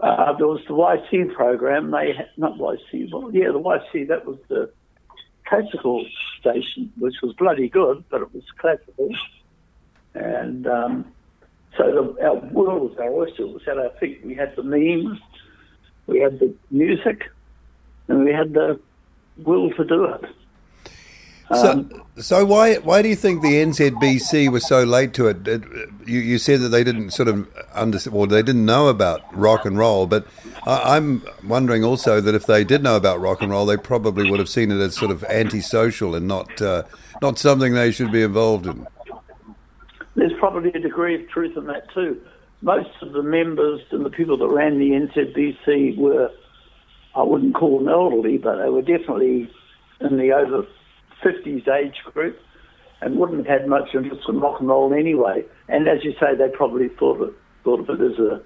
uh, 0.00 0.32
there 0.36 0.46
was 0.46 0.60
the 0.66 0.74
YC 0.74 1.34
program. 1.34 1.90
They 1.90 2.12
had, 2.16 2.28
not 2.36 2.58
YC, 2.58 3.10
well, 3.12 3.30
yeah, 3.32 3.52
the 3.52 3.60
YC. 3.60 4.08
That 4.08 4.26
was 4.26 4.38
the 4.48 4.70
classical 5.46 6.04
station, 6.40 6.92
which 6.98 7.14
was 7.22 7.32
bloody 7.34 7.68
good, 7.68 8.04
but 8.10 8.22
it 8.22 8.34
was 8.34 8.44
classical. 8.58 9.08
And 10.14 10.66
um, 10.66 11.13
so 11.76 12.14
the, 12.18 12.26
our 12.26 12.36
world 12.36 12.90
was 12.90 12.98
our 12.98 13.10
oyster. 13.10 13.42
It 13.42 13.52
was 13.52 13.68
at 13.68 13.78
our 13.78 13.90
feet. 14.00 14.24
We 14.24 14.34
had 14.34 14.54
the 14.56 14.62
memes, 14.62 15.18
we 16.06 16.20
had 16.20 16.38
the 16.38 16.54
music, 16.70 17.30
and 18.08 18.24
we 18.24 18.32
had 18.32 18.52
the 18.52 18.78
will 19.38 19.70
to 19.70 19.84
do 19.84 20.04
it. 20.04 20.24
So, 21.50 21.86
so 22.16 22.44
why 22.44 22.76
why 22.76 23.02
do 23.02 23.08
you 23.08 23.16
think 23.16 23.42
the 23.42 23.54
NZBC 23.62 24.50
was 24.50 24.66
so 24.66 24.82
late 24.82 25.12
to 25.14 25.28
it? 25.28 25.46
it 25.46 25.62
you, 26.06 26.18
you 26.20 26.38
said 26.38 26.60
that 26.60 26.70
they 26.70 26.82
didn't 26.82 27.10
sort 27.10 27.28
of 27.28 27.46
understand, 27.74 28.16
or 28.16 28.26
they 28.26 28.42
didn't 28.42 28.64
know 28.64 28.88
about 28.88 29.22
rock 29.36 29.66
and 29.66 29.76
roll. 29.76 30.06
But 30.06 30.26
I, 30.66 30.96
I'm 30.96 31.22
wondering 31.44 31.84
also 31.84 32.22
that 32.22 32.34
if 32.34 32.46
they 32.46 32.64
did 32.64 32.82
know 32.82 32.96
about 32.96 33.20
rock 33.20 33.42
and 33.42 33.50
roll, 33.50 33.66
they 33.66 33.76
probably 33.76 34.30
would 34.30 34.38
have 34.38 34.48
seen 34.48 34.70
it 34.70 34.80
as 34.80 34.96
sort 34.96 35.10
of 35.10 35.22
antisocial 35.24 36.14
and 36.14 36.26
not 36.26 36.62
uh, 36.62 36.84
not 37.20 37.38
something 37.38 37.74
they 37.74 37.92
should 37.92 38.10
be 38.10 38.22
involved 38.22 38.66
in. 38.66 38.86
There's 40.16 40.32
probably 40.38 40.70
a 40.70 40.78
degree 40.78 41.20
of 41.20 41.28
truth 41.28 41.56
in 41.56 41.66
that 41.66 41.92
too. 41.92 42.20
Most 42.62 42.90
of 43.02 43.12
the 43.12 43.22
members 43.22 43.80
and 43.90 44.04
the 44.04 44.10
people 44.10 44.36
that 44.38 44.48
ran 44.48 44.78
the 44.78 44.90
NZBC 44.90 45.96
were, 45.98 46.30
I 47.14 47.22
wouldn't 47.22 47.54
call 47.54 47.78
them 47.78 47.88
elderly, 47.88 48.38
but 48.38 48.62
they 48.62 48.70
were 48.70 48.82
definitely 48.82 49.50
in 50.00 50.16
the 50.16 50.32
over 50.32 50.66
50s 51.22 51.68
age 51.68 51.96
group 52.12 52.38
and 53.00 53.16
wouldn't 53.16 53.46
have 53.46 53.60
had 53.60 53.68
much 53.68 53.94
interest 53.94 54.22
in 54.28 54.40
rock 54.40 54.60
and 54.60 54.68
roll 54.68 54.94
anyway. 54.94 55.44
And 55.68 55.88
as 55.88 56.04
you 56.04 56.12
say, 56.12 56.34
they 56.36 56.48
probably 56.48 56.88
thought 56.88 57.20
of, 57.20 57.34
thought 57.64 57.80
of 57.80 57.90
it 57.90 58.12
as 58.12 58.18
a 58.18 58.40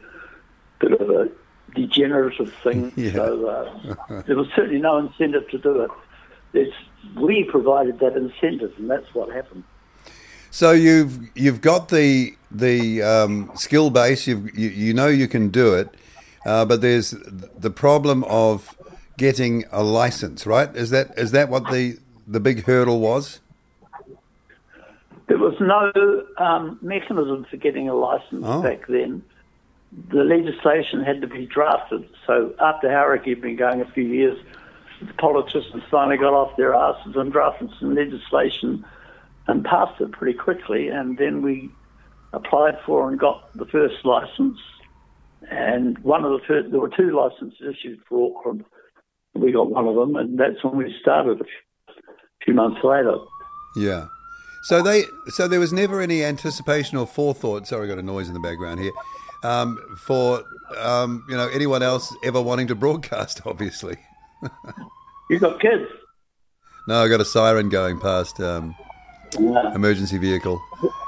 bit 0.81 1.01
of 1.01 1.11
a 1.11 1.29
degenerative 1.75 2.53
thing. 2.63 2.93
Yeah. 2.97 3.13
So 3.13 3.47
uh, 3.47 4.23
there 4.23 4.37
was 4.37 4.49
certainly 4.57 4.81
no 4.81 4.99
incentive 4.99 5.49
to 5.51 5.59
do 5.59 5.83
it. 5.83 5.91
It's, 6.55 6.75
we 7.21 7.45
provided 7.45 8.01
that 8.01 8.17
incentive, 8.17 8.73
and 8.79 8.91
that's 8.91 9.15
what 9.15 9.33
happened. 9.33 9.65
So 10.51 10.73
you've 10.73 11.31
you've 11.37 11.61
got 11.61 11.89
the 11.89 12.35
the 12.51 13.03
um, 13.03 13.51
skill 13.55 13.91
base. 13.91 14.27
You've, 14.27 14.57
you 14.59 14.69
you 14.69 14.95
know 14.95 15.07
you 15.09 15.29
can 15.29 15.49
do 15.51 15.75
it, 15.75 15.95
uh, 16.47 16.65
but 16.65 16.81
there's 16.81 17.11
the 17.11 17.71
problem 17.71 18.25
of 18.25 18.77
getting 19.17 19.65
a 19.71 19.83
license, 19.83 20.47
right? 20.47 20.75
Is 20.75 20.91
that 20.91 21.17
is 21.19 21.33
that 21.33 21.49
what 21.49 21.71
the 21.71 21.99
the 22.27 22.41
big 22.41 22.65
hurdle 22.65 23.01
was? 23.01 23.41
There 25.27 25.39
was 25.39 25.55
no 25.61 26.25
um, 26.43 26.79
mechanism 26.81 27.45
for 27.51 27.59
getting 27.59 27.89
a 27.89 27.95
license 27.95 28.45
Oh. 28.47 28.63
back 28.63 28.87
then. 28.87 29.23
The 30.11 30.25
legislation 30.25 31.03
had 31.03 31.21
to 31.21 31.27
be 31.27 31.45
drafted. 31.47 32.09
So 32.27 32.55
after 32.61 32.89
Hauraki 32.89 33.31
had 33.31 33.43
been 33.43 33.57
going 33.57 33.81
a 33.83 33.91
few 33.91 34.05
years, 34.05 34.39
the 35.03 35.13
politicians 35.15 35.83
finally 35.91 36.17
got 36.17 36.33
off 36.33 36.57
their 36.57 36.75
asses 36.75 37.15
and 37.17 37.31
drafted 37.31 37.71
some 37.79 37.95
legislation 37.95 38.85
and 39.49 39.65
passed 39.65 40.01
it 40.01 40.13
pretty 40.13 40.39
quickly. 40.39 40.89
And 40.89 41.19
then 41.19 41.43
we 41.43 41.71
applied 42.33 42.75
for 42.87 43.09
and 43.09 43.19
got 43.19 43.51
the 43.57 43.67
first 43.67 43.97
license. 44.05 44.59
And 45.51 45.99
one 46.01 46.25
of 46.25 46.33
the 46.33 46.47
first, 46.47 46.71
there 46.71 46.81
were 46.81 46.91
two 46.91 47.17
licenses 47.17 47.59
issued 47.61 48.01
for 48.09 48.31
Auckland. 48.31 48.65
We 49.35 49.53
got 49.53 49.71
one 49.71 49.87
of 49.87 49.95
them, 49.95 50.17
and 50.17 50.39
that's 50.39 50.63
when 50.63 50.77
we 50.77 50.95
started 51.01 51.41
a 51.41 51.45
few- 52.45 52.55
months 52.55 52.83
later. 52.83 53.15
Yeah. 53.77 54.07
So 54.65 54.83
they 54.83 55.05
so 55.29 55.47
there 55.47 55.61
was 55.61 55.71
never 55.71 56.01
any 56.01 56.25
anticipation 56.25 56.97
or 56.97 57.07
forethought. 57.07 57.67
Sorry, 57.67 57.87
I 57.87 57.89
got 57.89 57.99
a 57.99 58.03
noise 58.03 58.29
in 58.29 58.35
the 58.35 58.41
background 58.41 58.81
here. 58.81 58.93
Um, 59.45 59.79
for 59.99 60.43
um, 60.79 61.25
you 61.29 61.37
know 61.37 61.47
anyone 61.49 61.83
else 61.83 62.15
ever 62.25 62.41
wanting 62.41 62.69
to 62.69 62.75
broadcast, 62.75 63.43
obviously. 63.47 63.99
You 65.29 65.39
got 65.39 65.61
kids. 65.61 65.85
No, 66.89 67.05
I 67.05 67.09
got 67.09 67.21
a 67.21 67.25
siren 67.25 67.69
going 67.69 68.01
past. 68.01 68.41
Um, 68.41 68.75
Yeah. 69.39 69.75
emergency 69.75 70.19
vehicle. 70.19 70.63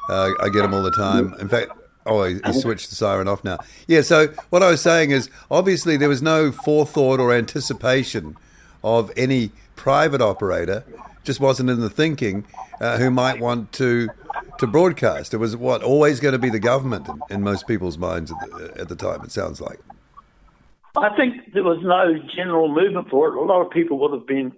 Uh, 0.08 0.30
I 0.40 0.48
get 0.48 0.62
them 0.62 0.74
all 0.74 0.82
the 0.82 0.90
time. 0.90 1.34
In 1.40 1.48
fact, 1.48 1.70
oh, 2.06 2.24
he, 2.24 2.40
he 2.44 2.52
switched 2.52 2.90
the 2.90 2.96
siren 2.96 3.28
off 3.28 3.44
now. 3.44 3.58
Yeah. 3.86 4.02
So 4.02 4.28
what 4.50 4.62
I 4.62 4.70
was 4.70 4.80
saying 4.80 5.10
is, 5.10 5.30
obviously, 5.50 5.96
there 5.96 6.08
was 6.08 6.22
no 6.22 6.52
forethought 6.52 7.20
or 7.20 7.32
anticipation 7.32 8.36
of 8.82 9.10
any 9.16 9.52
private 9.76 10.20
operator. 10.20 10.84
Just 11.22 11.40
wasn't 11.40 11.70
in 11.70 11.80
the 11.80 11.90
thinking 11.90 12.46
uh, 12.80 12.98
who 12.98 13.10
might 13.10 13.40
want 13.40 13.72
to 13.72 14.08
to 14.58 14.66
broadcast. 14.66 15.34
It 15.34 15.38
was 15.38 15.56
what 15.56 15.82
always 15.82 16.20
going 16.20 16.32
to 16.32 16.38
be 16.38 16.50
the 16.50 16.58
government 16.58 17.08
in, 17.08 17.20
in 17.30 17.42
most 17.42 17.66
people's 17.66 17.98
minds 17.98 18.32
at 18.32 18.50
the, 18.50 18.80
at 18.80 18.88
the 18.88 18.96
time. 18.96 19.22
It 19.22 19.30
sounds 19.30 19.60
like. 19.60 19.78
I 20.96 21.14
think 21.16 21.52
there 21.54 21.62
was 21.62 21.78
no 21.82 22.18
general 22.34 22.68
movement 22.68 23.08
for 23.10 23.28
it. 23.28 23.36
A 23.36 23.40
lot 23.40 23.64
of 23.64 23.70
people 23.70 23.98
would 24.00 24.12
have 24.12 24.26
been 24.26 24.52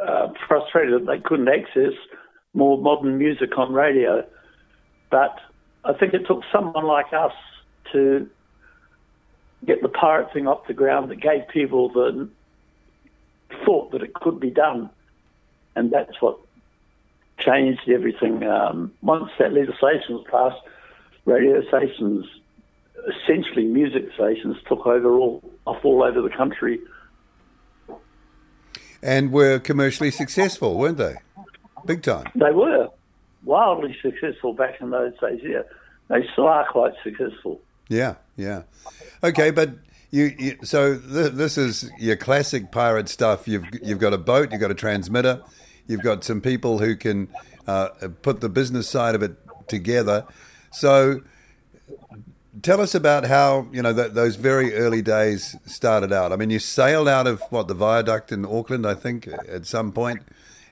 uh, 0.00 0.28
frustrated 0.48 1.00
that 1.00 1.06
they 1.06 1.18
couldn't 1.18 1.48
access 1.48 1.92
more 2.52 2.78
modern 2.78 3.18
music 3.18 3.56
on 3.56 3.72
radio. 3.72 4.24
But 5.10 5.38
I 5.84 5.92
think 5.92 6.14
it 6.14 6.26
took 6.26 6.42
someone 6.52 6.84
like 6.84 7.12
us 7.12 7.32
to 7.92 8.28
get 9.64 9.82
the 9.82 9.88
pirate 9.88 10.32
thing 10.32 10.46
off 10.46 10.66
the 10.66 10.74
ground 10.74 11.10
that 11.10 11.20
gave 11.20 11.48
people 11.48 11.88
the 11.88 12.28
thought 13.64 13.92
that 13.92 14.02
it 14.02 14.14
could 14.14 14.40
be 14.40 14.50
done. 14.50 14.90
And 15.76 15.90
that's 15.90 16.20
what 16.20 16.38
changed 17.38 17.88
everything. 17.88 18.44
Um, 18.44 18.92
once 19.02 19.30
that 19.38 19.52
legislation 19.52 20.14
was 20.14 20.24
passed, 20.30 20.60
radio 21.24 21.66
stations 21.66 22.26
essentially 23.08 23.64
music 23.64 24.06
stations 24.14 24.56
took 24.68 24.86
over 24.86 25.12
all 25.18 25.42
off 25.66 25.84
all 25.84 26.02
over 26.02 26.22
the 26.22 26.34
country. 26.34 26.80
And 29.04 29.32
were 29.32 29.58
commercially 29.58 30.10
successful, 30.10 30.78
weren't 30.78 30.96
they? 30.96 31.16
Big 31.84 32.02
time. 32.02 32.26
They 32.34 32.50
were 32.50 32.88
wildly 33.44 33.94
successful 34.00 34.54
back 34.54 34.80
in 34.80 34.90
those 34.90 35.12
days. 35.20 35.40
Yeah, 35.42 35.62
they 36.08 36.26
still 36.32 36.48
are 36.48 36.66
quite 36.66 36.94
successful. 37.02 37.60
Yeah, 37.88 38.14
yeah. 38.36 38.62
Okay, 39.22 39.50
but 39.50 39.74
you, 40.10 40.34
you 40.38 40.56
so 40.62 40.98
th- 40.98 41.32
this 41.32 41.58
is 41.58 41.90
your 41.98 42.16
classic 42.16 42.72
pirate 42.72 43.10
stuff. 43.10 43.46
You've 43.46 43.66
you've 43.82 43.98
got 43.98 44.14
a 44.14 44.18
boat, 44.18 44.52
you've 44.52 44.60
got 44.60 44.70
a 44.70 44.74
transmitter, 44.74 45.42
you've 45.86 46.02
got 46.02 46.24
some 46.24 46.40
people 46.40 46.78
who 46.78 46.96
can 46.96 47.28
uh, 47.66 47.88
put 48.22 48.40
the 48.40 48.48
business 48.48 48.88
side 48.88 49.14
of 49.14 49.22
it 49.22 49.36
together. 49.68 50.26
So 50.72 51.20
tell 52.62 52.80
us 52.80 52.94
about 52.94 53.24
how 53.24 53.68
you 53.72 53.82
know 53.82 53.92
th- 53.92 54.12
those 54.12 54.36
very 54.36 54.74
early 54.74 55.02
days 55.02 55.56
started 55.66 56.12
out. 56.12 56.32
I 56.32 56.36
mean, 56.36 56.50
you 56.50 56.58
sailed 56.58 57.08
out 57.08 57.26
of 57.26 57.42
what 57.50 57.68
the 57.68 57.74
viaduct 57.74 58.32
in 58.32 58.44
Auckland, 58.44 58.86
I 58.86 58.94
think, 58.94 59.28
at 59.48 59.66
some 59.66 59.92
point, 59.92 60.22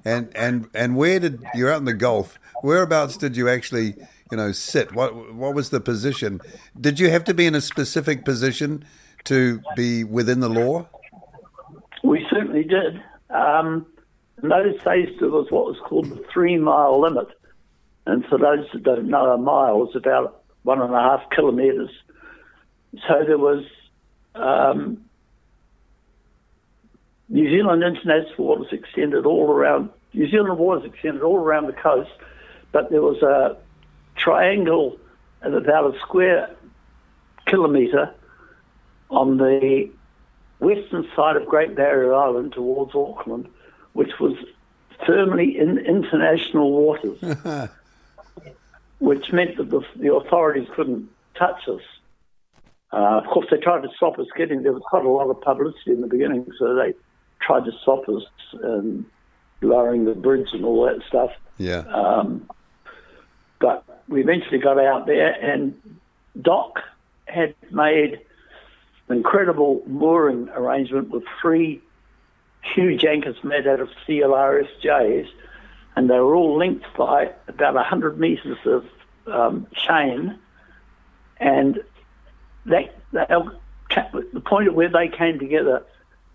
and 0.05 0.31
and 0.35 0.69
and 0.75 0.97
where 0.97 1.21
did 1.21 1.43
you're 1.55 1.71
out 1.71 1.79
in 1.79 1.85
the 1.85 1.95
Gulf? 1.95 2.39
Whereabouts 2.63 3.17
did 3.17 3.37
you 3.37 3.49
actually 3.49 3.95
you 4.31 4.37
know 4.37 4.53
sit? 4.53 4.95
What 4.95 5.35
what 5.35 5.55
was 5.55 5.71
the 5.71 5.81
position? 5.81 6.41
Did 6.81 7.01
you 7.01 7.11
have 7.11 7.25
to 7.25 7.35
be 7.35 7.47
in 7.47 7.55
a 7.55 7.61
specific 7.61 8.25
position 8.25 8.85
to 9.25 9.61
be 9.77 10.05
within 10.05 10.41
the 10.41 10.49
law? 10.49 10.89
We 12.03 12.27
certainly 12.31 12.65
did. 12.65 13.03
Um, 13.31 13.87
in 14.43 14.49
those 14.49 14.83
days, 14.83 15.09
there 15.21 15.31
was 15.31 15.51
what 15.51 15.67
was 15.67 15.77
called 15.85 16.11
the 16.11 16.25
three 16.33 16.59
mile 16.59 17.01
limit. 17.01 17.29
And 18.05 18.25
for 18.27 18.37
those 18.37 18.67
that 18.73 18.83
don't 18.83 19.09
know, 19.09 19.33
a 19.33 19.39
mile 19.39 19.89
is 19.89 19.95
about 19.95 20.42
one 20.63 20.81
and 20.81 20.95
a 20.95 21.01
half 21.01 21.29
kilometres. 21.31 21.91
So 23.09 23.25
there 23.27 23.39
was 23.39 23.65
um, 24.35 25.05
New 27.29 27.51
Zealand 27.51 27.83
international 27.83 28.47
waters 28.47 28.69
extended 28.73 29.25
all 29.27 29.51
around, 29.51 29.91
New 30.13 30.31
Zealand 30.31 30.59
waters 30.59 30.85
extended 30.85 31.23
all 31.23 31.37
around 31.37 31.67
the 31.67 31.73
coast, 31.73 32.11
but 32.71 32.91
there 32.91 33.03
was 33.03 33.23
a 33.23 33.57
triangle 34.17 34.99
of 35.43 35.55
about 35.55 35.95
a 35.95 35.99
square 36.01 36.51
kilometre 37.47 38.13
on 39.11 39.39
the 39.39 39.91
western 40.61 41.07
side 41.17 41.37
of 41.37 41.47
Great 41.47 41.75
Barrier 41.75 42.15
Island 42.15 42.53
towards 42.53 42.95
Auckland, 42.95 43.49
which 43.95 44.19
was 44.21 44.37
firmly 45.07 45.59
in 45.59 45.79
international 45.79 46.71
waters, 46.71 47.19
which 49.03 49.33
meant 49.33 49.57
that 49.57 49.69
the, 49.69 49.81
the 49.97 50.15
authorities 50.15 50.69
couldn't 50.77 51.09
touch 51.37 51.67
us. 51.69 51.81
Uh, 52.93 53.19
of 53.19 53.27
course, 53.27 53.49
they 53.51 53.57
tried 53.57 53.83
to 53.83 53.89
stop 53.97 54.17
us 54.17 54.29
getting 54.37 54.63
there 54.63 54.73
was 54.73 54.83
quite 54.89 55.05
a 55.05 55.09
lot 55.09 55.29
of 55.29 55.41
publicity 55.41 55.91
in 55.91 56.03
the 56.03 56.07
beginning, 56.07 56.47
so 56.57 56.77
they 56.77 56.95
tried 57.41 57.65
to 57.65 57.73
stop 57.83 58.09
us 58.09 58.23
and 58.63 59.05
lowering 59.61 60.05
the 60.05 60.15
bridge 60.15 60.47
and 60.53 60.65
all 60.65 60.85
that 60.87 61.03
stuff. 61.09 61.31
Yeah. 61.59 61.79
Um, 61.79 62.49
but 63.61 63.83
we 64.09 64.21
eventually 64.21 64.59
got 64.59 64.79
out 64.79 65.07
there, 65.07 65.33
and 65.33 65.75
Doc 66.41 66.79
had 67.27 67.57
made 67.73 68.21
an 69.09 69.17
incredible 69.17 69.83
mooring 69.89 70.49
arrangement 70.51 71.11
with 71.11 71.25
three 71.41 71.81
huge 72.63 73.05
anchors 73.05 73.37
made 73.43 73.67
out 73.67 73.81
of 73.81 73.89
CLRSJs, 74.07 75.27
and 75.97 76.09
they 76.09 76.19
were 76.19 76.35
all 76.35 76.57
linked 76.57 76.87
by 76.97 77.33
about 77.49 77.75
100 77.75 78.19
metres 78.19 78.59
of 78.65 78.87
um, 79.27 79.67
chain. 79.75 80.39
And 81.39 81.81
that, 82.67 82.95
the 83.13 84.43
point 84.45 84.69
at 84.69 84.75
where 84.75 84.89
they 84.89 85.09
came 85.09 85.39
together, 85.39 85.85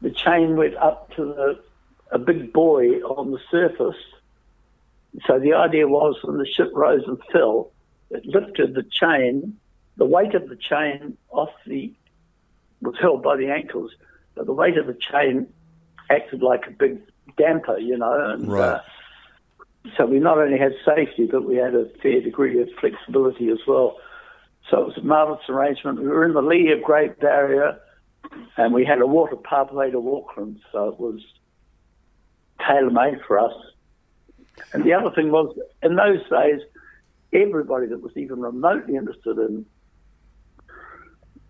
the 0.02 0.12
chain 0.12 0.56
went 0.56 0.76
up 0.76 1.14
to 1.16 1.26
the, 1.26 1.60
a 2.12 2.20
big 2.20 2.54
buoy 2.54 3.02
on 3.02 3.32
the 3.32 3.40
surface. 3.50 4.02
So 5.26 5.40
the 5.40 5.54
idea 5.54 5.88
was 5.88 6.18
when 6.24 6.38
the 6.38 6.46
ship 6.46 6.70
rose 6.74 7.04
and 7.08 7.18
fell, 7.32 7.72
it 8.12 8.26
lifted 8.26 8.76
the 8.76 8.84
chain, 8.84 9.58
the 9.98 10.06
weight 10.06 10.36
of 10.36 10.48
the 10.50 10.56
chain 10.56 11.18
off 11.30 11.50
the 11.66 11.94
was 12.82 12.96
held 13.02 13.24
by 13.24 13.36
the 13.36 13.50
ankles, 13.50 13.92
but 14.36 14.46
the 14.46 14.54
weight 14.54 14.78
of 14.78 14.86
the 14.86 14.94
chain 14.94 15.48
acted 16.12 16.44
like 16.44 16.68
a 16.68 16.72
big 16.72 17.02
damper, 17.38 17.80
you 17.80 17.98
know. 17.98 18.32
And, 18.32 18.52
Right. 18.52 18.76
Uh, 18.76 18.82
so 19.96 20.06
we 20.06 20.20
not 20.20 20.38
only 20.38 20.58
had 20.58 20.74
safety, 20.86 21.27
but 21.32 21.46
we 21.46 21.56
had 21.56 21.75
a 21.75 21.86
fair 22.01 22.22
degree 22.22 22.60
of 22.62 22.70
flexibility 22.79 23.50
as 23.50 23.60
well. 23.67 23.98
So 24.70 24.82
it 24.82 24.88
was 24.88 24.98
a 24.98 25.01
marvellous 25.01 25.48
arrangement. 25.50 26.01
We 26.01 26.08
were 26.08 26.25
in 26.25 26.34
the 26.34 26.41
lee 26.41 26.72
of 26.72 26.84
Great 26.84 27.20
Barrier, 27.20 27.79
and 28.58 28.74
we 28.74 28.84
had 28.84 29.01
a 29.01 29.08
water 29.08 29.36
pathway 29.38 29.91
to 29.91 30.15
Auckland, 30.15 30.60
so 30.72 30.89
it 30.89 31.00
was 31.00 31.22
tailor-made 32.60 33.22
for 33.25 33.39
us. 33.39 33.53
And 34.74 34.84
the 34.84 34.94
other 34.94 35.12
thing 35.12 35.32
was, 35.32 35.56
in 35.84 35.96
those 35.96 36.27
days, 36.29 36.62
everybody 37.32 37.88
that 37.88 38.01
was 38.01 38.12
even 38.17 38.41
remotely 38.41 38.96
interested 38.96 39.38
in 39.38 39.65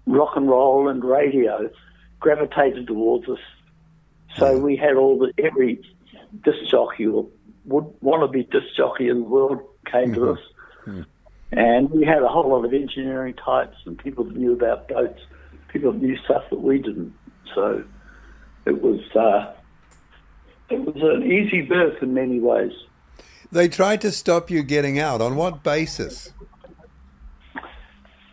rock 0.05 0.35
and 0.35 0.49
roll 0.49 0.87
and 0.89 1.03
radio 1.03 1.69
gravitated 2.19 2.87
towards 2.87 3.27
us. 3.29 3.39
So 4.35 4.57
we 4.57 4.75
had 4.75 4.95
all 4.95 5.17
the 5.17 5.33
every 5.43 5.81
disc 6.43 6.69
jockey 6.69 7.07
or 7.07 7.27
would 7.67 7.85
want 8.01 8.23
to 8.23 8.27
be 8.27 8.43
disc 8.43 8.75
jockey 8.75 9.09
in 9.09 9.21
the 9.21 9.27
world 9.27 9.61
came 9.85 10.13
to 10.13 10.31
us, 10.31 10.39
and 11.51 11.89
we 11.91 12.05
had 12.05 12.23
a 12.23 12.27
whole 12.27 12.49
lot 12.49 12.65
of 12.65 12.73
engineering 12.73 13.33
types 13.33 13.77
and 13.85 13.97
people 13.97 14.23
that 14.23 14.35
knew 14.35 14.53
about 14.53 14.87
boats, 14.87 15.19
people 15.67 15.91
that 15.91 16.01
knew 16.01 16.17
stuff 16.25 16.43
that 16.49 16.59
we 16.59 16.79
didn't. 16.79 17.13
So 17.53 17.83
it 18.65 18.81
was 18.81 18.99
uh, 19.15 19.53
it 20.69 20.79
was 20.79 20.95
an 20.95 21.29
easy 21.31 21.61
birth 21.61 22.01
in 22.01 22.13
many 22.13 22.39
ways. 22.39 22.73
They 23.51 23.69
tried 23.69 24.01
to 24.01 24.11
stop 24.11 24.49
you 24.49 24.63
getting 24.63 24.99
out. 24.99 25.21
On 25.21 25.35
what 25.35 25.63
basis? 25.63 26.33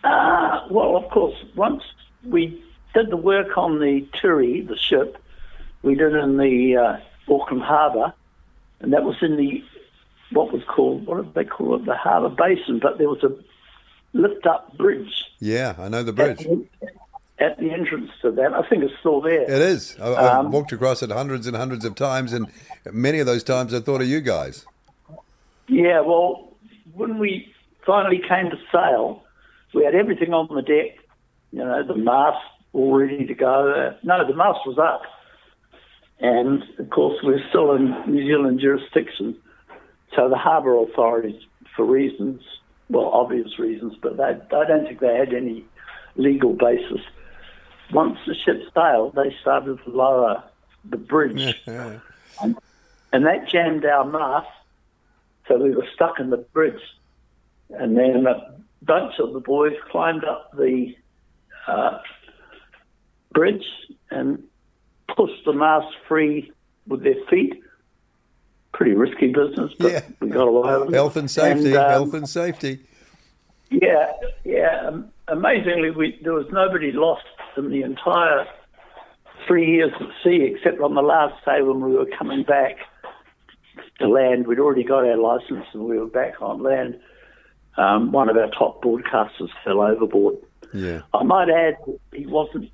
Uh, 0.02 0.66
well, 0.70 0.96
of 0.96 1.08
course, 1.10 1.36
once 1.54 1.82
we 2.24 2.62
did 2.94 3.10
the 3.10 3.16
work 3.16 3.56
on 3.56 3.78
the 3.78 4.06
Tiri, 4.20 4.66
the 4.66 4.76
ship, 4.76 5.16
we 5.82 5.94
did 5.94 6.14
in 6.14 6.36
the 6.36 6.76
uh, 6.76 7.32
Auckland 7.32 7.62
Harbour, 7.62 8.12
and 8.84 8.92
that 8.92 9.02
was 9.04 9.16
in 9.22 9.36
the 9.36 9.64
what 10.30 10.52
was 10.52 10.62
called 10.64 11.06
what 11.06 11.16
did 11.22 11.34
they 11.34 11.44
call 11.44 11.74
it 11.76 11.84
the 11.86 11.94
harbour 11.96 12.28
basin, 12.28 12.78
but 12.80 12.98
there 12.98 13.08
was 13.08 13.22
a 13.24 13.32
lift 14.12 14.46
up 14.46 14.76
bridge 14.76 15.24
Yeah, 15.40 15.74
I 15.78 15.88
know 15.88 16.02
the 16.02 16.10
at 16.10 16.16
bridge. 16.36 16.38
the, 16.46 16.66
at 17.38 17.58
the 17.58 17.70
entrance 17.72 18.10
to 18.22 18.30
that. 18.30 18.52
I 18.54 18.62
think 18.68 18.84
it's 18.84 18.94
still 19.00 19.20
there. 19.20 19.42
It 19.42 19.50
is. 19.50 19.96
I, 20.00 20.14
I've 20.14 20.38
Um, 20.46 20.52
walked 20.52 20.72
across 20.72 21.02
it 21.02 21.10
hundreds 21.10 21.46
and 21.48 21.56
hundreds 21.56 21.84
of 21.84 21.94
times, 21.96 22.32
and 22.32 22.46
many 22.92 23.18
of 23.18 23.26
those 23.26 23.42
times 23.42 23.74
I 23.74 23.80
thought 23.80 24.00
of 24.02 24.06
you 24.06 24.20
guys. 24.20 24.64
Yeah, 25.66 26.00
well, 26.00 26.52
when 26.92 27.18
we 27.18 27.52
finally 27.84 28.20
came 28.28 28.50
to 28.50 28.58
sail, 28.70 29.22
we 29.74 29.84
had 29.84 29.94
everything 29.96 30.32
on 30.32 30.46
the 30.54 30.62
deck. 30.62 30.98
You 31.52 31.60
know, 31.64 31.82
the 31.84 31.96
mast 31.96 32.38
all 32.72 32.94
ready 32.96 33.26
to 33.26 33.34
go. 33.34 33.72
Uh, 33.72 33.96
no, 34.04 34.26
the 34.26 34.34
mast 34.34 34.60
was 34.66 34.78
up. 34.78 35.02
And, 36.20 36.62
of 36.78 36.90
course, 36.90 37.18
we're 37.22 37.46
still 37.48 37.72
in 37.72 37.94
New 38.06 38.26
Zealand 38.26 38.60
jurisdiction. 38.60 39.36
So 40.14 40.28
the 40.28 40.36
harbour 40.36 40.76
authorities, 40.78 41.42
for 41.74 41.84
reasons, 41.84 42.40
well, 42.88 43.06
obvious 43.06 43.58
reasons, 43.58 43.94
but 44.00 44.16
they, 44.16 44.22
I 44.22 44.64
don't 44.66 44.84
think 44.86 45.00
they 45.00 45.16
had 45.16 45.34
any 45.34 45.64
legal 46.16 46.52
basis. 46.52 47.00
Once 47.92 48.18
the 48.26 48.34
ship 48.34 48.62
sailed, 48.74 49.14
they 49.14 49.34
started 49.40 49.78
to 49.84 49.90
lower 49.90 50.42
the 50.84 50.96
bridge. 50.96 51.56
Yeah. 51.66 51.98
and 53.12 53.26
that 53.26 53.48
jammed 53.48 53.84
our 53.84 54.04
mast, 54.04 54.48
so 55.48 55.56
we 55.56 55.74
were 55.74 55.86
stuck 55.94 56.20
in 56.20 56.30
the 56.30 56.36
bridge. 56.36 56.80
And 57.70 57.96
then 57.96 58.26
a 58.26 58.54
bunch 58.82 59.14
of 59.18 59.32
the 59.32 59.40
boys 59.40 59.74
climbed 59.90 60.24
up 60.24 60.50
the 60.56 60.94
uh, 61.66 61.98
bridge 63.32 63.64
and 64.10 64.42
pushed 65.16 65.44
the 65.44 65.52
mast 65.52 65.86
free 66.08 66.50
with 66.86 67.02
their 67.02 67.14
feet. 67.30 67.62
Pretty 68.72 68.92
risky 68.94 69.28
business, 69.32 69.72
but 69.78 69.92
Yeah. 69.92 70.00
we 70.20 70.28
got 70.28 70.48
away 70.48 70.78
with 70.78 70.88
it. 70.88 70.94
Health 70.94 71.16
and 71.16 71.30
safety. 71.30 71.68
And, 71.68 71.76
um, 71.76 71.90
health 71.90 72.14
and 72.14 72.28
safety. 72.28 72.80
yeah, 73.70 74.12
yeah. 74.44 74.88
Um, 74.88 75.08
amazingly, 75.28 75.90
we, 75.90 76.18
there 76.22 76.32
was 76.34 76.46
nobody 76.50 76.90
lost 76.92 77.24
in 77.56 77.70
the 77.70 77.82
entire 77.82 78.46
three 79.46 79.70
years 79.70 79.92
at 80.00 80.08
sea, 80.24 80.42
except 80.54 80.80
on 80.80 80.94
the 80.94 81.02
last 81.02 81.44
day 81.44 81.62
when 81.62 81.80
we 81.80 81.92
were 81.94 82.06
coming 82.18 82.42
back 82.42 82.76
to 84.00 84.08
land. 84.08 84.46
We'd 84.46 84.58
already 84.58 84.84
got 84.84 85.04
our 85.04 85.16
license 85.16 85.66
and 85.72 85.84
we 85.84 85.98
were 85.98 86.06
back 86.06 86.40
on 86.42 86.62
land. 86.62 86.98
Um, 87.76 88.10
one 88.12 88.28
of 88.28 88.36
our 88.36 88.48
top 88.50 88.82
broadcasters 88.82 89.50
fell 89.64 89.82
overboard. 89.82 90.36
Yeah. 90.72 91.02
I 91.12 91.22
might 91.22 91.48
add, 91.48 91.76
he 92.12 92.26
wasn't. 92.26 92.70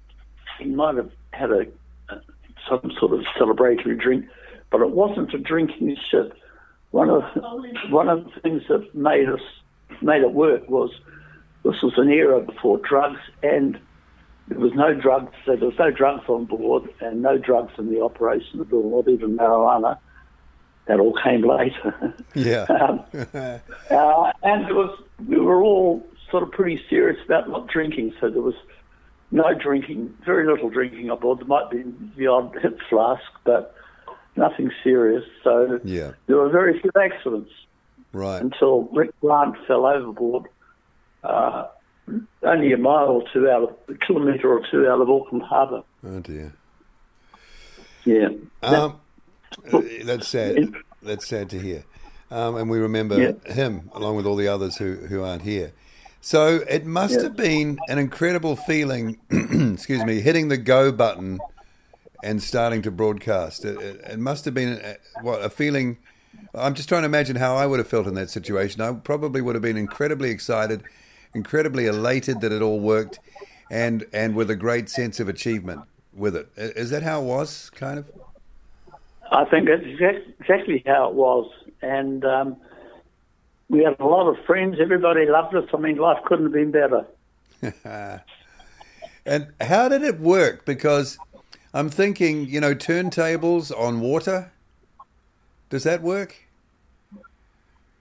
He 0.59 0.67
might 0.67 0.97
have 0.97 1.11
had 1.33 1.51
a 1.51 1.67
some 2.69 2.93
sort 2.99 3.13
of 3.13 3.21
celebratory 3.39 4.01
drink, 4.01 4.27
but 4.71 4.81
it 4.81 4.91
wasn't 4.91 5.35
a 5.35 5.39
drinking 5.39 5.97
ship. 6.11 6.35
One 6.91 7.09
of 7.09 7.23
one 7.91 8.09
of 8.09 8.25
the 8.25 8.41
things 8.41 8.63
that 8.69 8.95
made 8.95 9.29
us 9.29 9.41
made 10.03 10.23
it 10.23 10.33
work 10.33 10.69
was 10.69 10.91
this 11.65 11.83
was 11.83 11.93
an 11.97 12.09
era 12.09 12.41
before 12.41 12.79
drugs, 12.79 13.21
and 13.43 13.79
there 14.49 14.59
was 14.59 14.73
no 14.75 14.95
drugs. 14.95 15.33
So 15.45 15.57
there 15.57 15.69
was 15.69 15.79
no 15.79 15.91
drugs 15.91 16.25
on 16.29 16.47
board, 16.47 16.89
and 17.01 17.23
no 17.23 17.39
drugs 17.39 17.73
in 17.79 17.91
the 17.91 18.01
operation 18.03 18.61
at 18.61 18.73
all, 18.73 18.91
not 18.97 19.11
even 19.11 19.37
marijuana. 19.37 19.99
That 20.87 20.99
all 20.99 21.15
came 21.23 21.43
later. 21.43 22.15
Yeah. 22.35 22.63
um, 22.71 23.05
uh, 23.91 24.33
and 24.43 24.69
it 24.69 24.75
was 24.75 24.99
we 25.29 25.39
were 25.39 25.63
all 25.63 26.07
sort 26.31 26.45
of 26.45 26.53
pretty 26.53 26.81
serious 26.89 27.19
about 27.25 27.49
not 27.49 27.67
drinking, 27.67 28.15
so 28.21 28.31
there 28.31 28.41
was 28.41 28.55
no 29.31 29.55
drinking, 29.55 30.15
very 30.25 30.47
little 30.47 30.71
drinking 30.71 31.11
on 31.11 31.19
board. 31.21 31.39
There 31.41 31.47
might 31.47 31.71
be 31.71 31.85
the 32.17 32.27
odd 32.27 32.57
hip 32.61 32.79
flask, 32.91 33.23
but 33.45 33.75
nothing 34.37 34.71
serious. 34.85 35.25
So 35.45 35.81
Yeah. 35.85 36.13
there 36.27 36.37
were 36.37 36.49
very 36.51 36.81
few 36.81 36.91
accidents 37.01 37.51
Right. 38.13 38.43
until 38.43 38.85
Rick 38.93 39.11
Grant 39.21 39.57
fell 39.67 39.87
overboard, 39.87 40.47
uh, 41.23 41.67
only 42.43 42.73
a 42.73 42.77
mile 42.79 43.09
or 43.09 43.25
two 43.33 43.49
out 43.49 43.63
of 43.63 43.77
a 43.89 43.95
kilometre 44.05 44.49
or 44.49 44.63
two 44.71 44.89
out 44.89 45.01
of 45.01 45.09
Auckland 45.09 45.45
Harbour. 45.45 45.83
Oh 46.05 46.19
dear. 46.21 46.53
Yeah. 48.05 48.29
Um, 48.63 49.01
uh, 49.73 49.81
that's 50.05 50.27
sad. 50.29 50.73
That's 51.03 51.27
sad 51.29 51.51
to 51.51 51.59
hear. 51.61 51.85
Um, 52.31 52.57
and 52.57 52.71
we 52.71 52.79
remember 52.79 53.21
Yeah. 53.21 53.53
him 53.53 53.91
along 53.95 54.17
with 54.17 54.27
all 54.27 54.37
the 54.37 54.49
others 54.49 54.77
who, 54.77 54.95
who 54.95 55.23
aren't 55.23 55.43
here. 55.43 55.73
So 56.21 56.57
it 56.69 56.85
must 56.85 57.15
Yeah. 57.15 57.23
have 57.23 57.37
been 57.37 57.81
an 57.89 57.99
incredible 57.99 58.57
feeling, 58.57 59.19
excuse 59.31 60.05
me, 60.05 60.21
hitting 60.21 60.49
the 60.49 60.59
go 60.59 60.93
button 60.93 61.41
and 62.23 62.43
starting 62.43 62.83
to 62.83 62.91
broadcast. 62.91 63.65
It, 63.65 63.81
it, 63.81 64.01
it 64.13 64.19
must 64.19 64.45
have 64.45 64.55
been 64.55 64.81
a, 64.85 64.97
what 65.23 65.43
a 65.43 65.49
feeling. 65.49 65.99
I'm 66.55 66.75
just 66.75 66.89
trying 66.89 67.03
to 67.03 67.07
imagine 67.07 67.37
how 67.37 67.57
I 67.57 67.67
would 67.67 67.79
have 67.79 67.89
felt 67.89 68.07
in 68.07 68.15
that 68.15 68.31
situation. 68.31 68.81
I 68.83 68.93
probably 68.93 69.41
would 69.41 69.55
have 69.55 69.63
been 69.63 69.79
incredibly 69.79 70.31
excited, 70.31 70.83
incredibly 71.33 71.87
elated 71.87 72.41
that 72.43 72.53
it 72.53 72.61
all 72.61 72.81
worked, 72.81 73.19
and 73.71 74.05
and 74.13 74.35
with 74.35 74.51
a 74.51 74.57
great 74.57 74.89
sense 74.91 75.21
of 75.21 75.29
achievement 75.29 75.85
with 76.13 76.37
it. 76.37 76.49
Is 76.57 76.91
that 76.91 77.03
how 77.03 77.23
it 77.23 77.25
was? 77.25 77.71
Kind 77.71 77.99
of. 77.99 78.11
I 79.33 79.45
think 79.45 79.69
that's 79.69 79.83
exactly 80.41 80.83
how 80.87 81.09
it 81.09 81.15
was. 81.15 81.51
And 81.83 82.25
um, 82.25 82.57
we 83.71 83.83
had 83.85 83.97
a 83.99 84.05
lot 84.05 84.29
of 84.29 84.37
friends. 84.45 84.77
Everybody 84.81 85.25
loved 85.27 85.55
us. 85.55 85.65
I 85.73 85.79
mean, 85.79 85.97
life 85.97 86.23
couldn't 86.27 86.47
have 86.47 86.53
been 86.53 86.71
better. 86.71 87.07
And 89.27 89.49
how 89.61 89.89
did 89.89 90.03
it 90.03 90.19
work? 90.19 90.65
Because 90.65 91.19
I'm 91.75 91.91
thinking, 91.91 92.47
you 92.47 92.61
know, 92.61 92.75
turntables 92.75 93.71
on 93.71 94.01
water. 94.01 94.51
Does 95.69 95.85
that 95.85 96.03
work? 96.03 96.37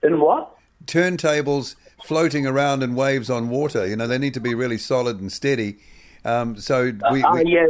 In 0.02 0.18
what? 0.18 0.56
Turntables 0.86 1.76
floating 2.02 2.46
around 2.46 2.82
in 2.82 2.94
waves 2.94 3.28
on 3.28 3.50
water. 3.50 3.86
You 3.86 3.96
know, 3.96 4.06
they 4.06 4.18
need 4.18 4.34
to 4.34 4.40
be 4.40 4.54
really 4.54 4.78
solid 4.78 5.20
and 5.20 5.30
steady. 5.30 5.76
Um, 6.24 6.56
so 6.56 6.92
we, 7.12 7.22
Uh, 7.22 7.34
we 7.34 7.44
yeah, 7.46 7.66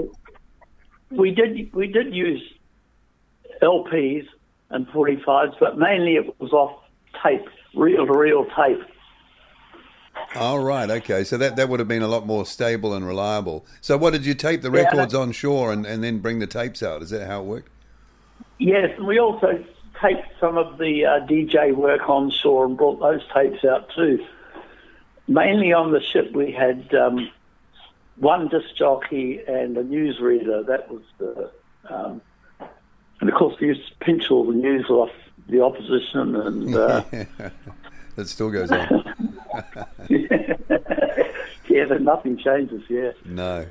we 1.10 1.32
did. 1.32 1.72
We 1.74 1.88
did 1.88 2.14
use 2.14 2.42
LPs 3.60 4.26
and 4.70 4.88
45s, 4.88 5.54
but 5.58 5.76
mainly 5.76 6.14
it 6.14 6.40
was 6.40 6.52
off 6.52 6.80
tape, 7.22 7.48
reel 7.74 8.06
to 8.06 8.12
reel 8.12 8.44
tape. 8.56 8.80
oh 10.35 10.56
right, 10.56 10.90
okay. 10.90 11.24
So 11.24 11.37
that 11.38 11.56
that 11.56 11.68
would 11.68 11.80
have 11.80 11.88
been 11.88 12.02
a 12.02 12.09
lot 12.09 12.26
more 12.26 12.44
stable 12.46 12.94
and 12.94 13.06
reliable. 13.06 13.66
So 13.80 13.96
what 13.96 14.12
did 14.12 14.26
you 14.26 14.35
tape 14.35 14.62
the 14.62 14.70
Yeah, 14.70 14.83
records 14.85 15.14
on 15.14 15.33
shore 15.33 15.72
and, 15.72 15.87
and 15.87 16.02
then 16.02 16.18
bring 16.18 16.38
the 16.38 16.46
tapes 16.46 16.83
out? 16.83 17.02
Is 17.02 17.11
that 17.11 17.26
how 17.26 17.40
it 17.40 17.44
worked? 17.44 17.70
Yes, 18.59 18.90
and 18.96 19.06
we 19.06 19.18
also 19.18 19.64
taped 20.00 20.28
some 20.38 20.56
of 20.59 20.78
the 20.78 21.04
uh, 21.06 21.26
DJ 21.26 21.74
work 21.74 22.09
on 22.09 22.30
shore 22.30 22.64
and 22.64 22.76
brought 22.76 23.00
those 23.00 23.22
tapes 23.35 23.64
out 23.64 23.90
too. 23.94 24.24
Mainly 25.28 25.72
on 25.72 25.92
the 25.92 26.00
ship, 26.00 26.33
we 26.35 26.52
had 26.52 26.92
um, 26.94 27.30
one 28.16 28.48
disc 28.48 28.74
jockey 28.76 29.40
and 29.46 29.76
a 29.76 29.85
newsreader. 29.85 30.66
That 30.66 30.90
was 30.90 31.02
the, 31.18 31.50
um, 31.88 32.20
and 33.20 33.30
of 33.30 33.35
course 33.35 33.59
we 33.61 33.68
used 33.68 33.88
to 33.88 33.94
pinch 34.04 34.30
all 34.30 34.44
the 34.44 34.54
news 34.54 34.88
off 34.90 35.11
the 35.50 35.62
opposition, 35.62 36.36
and 36.36 36.74
uh, 36.86 37.02
that 38.16 38.28
still 38.28 38.50
goes 38.50 38.70
on. 38.70 39.04
yeah, 40.08 41.84
but 41.88 42.02
nothing 42.02 42.36
changes. 42.36 42.82
Yeah, 42.88 43.12
No. 43.24 43.66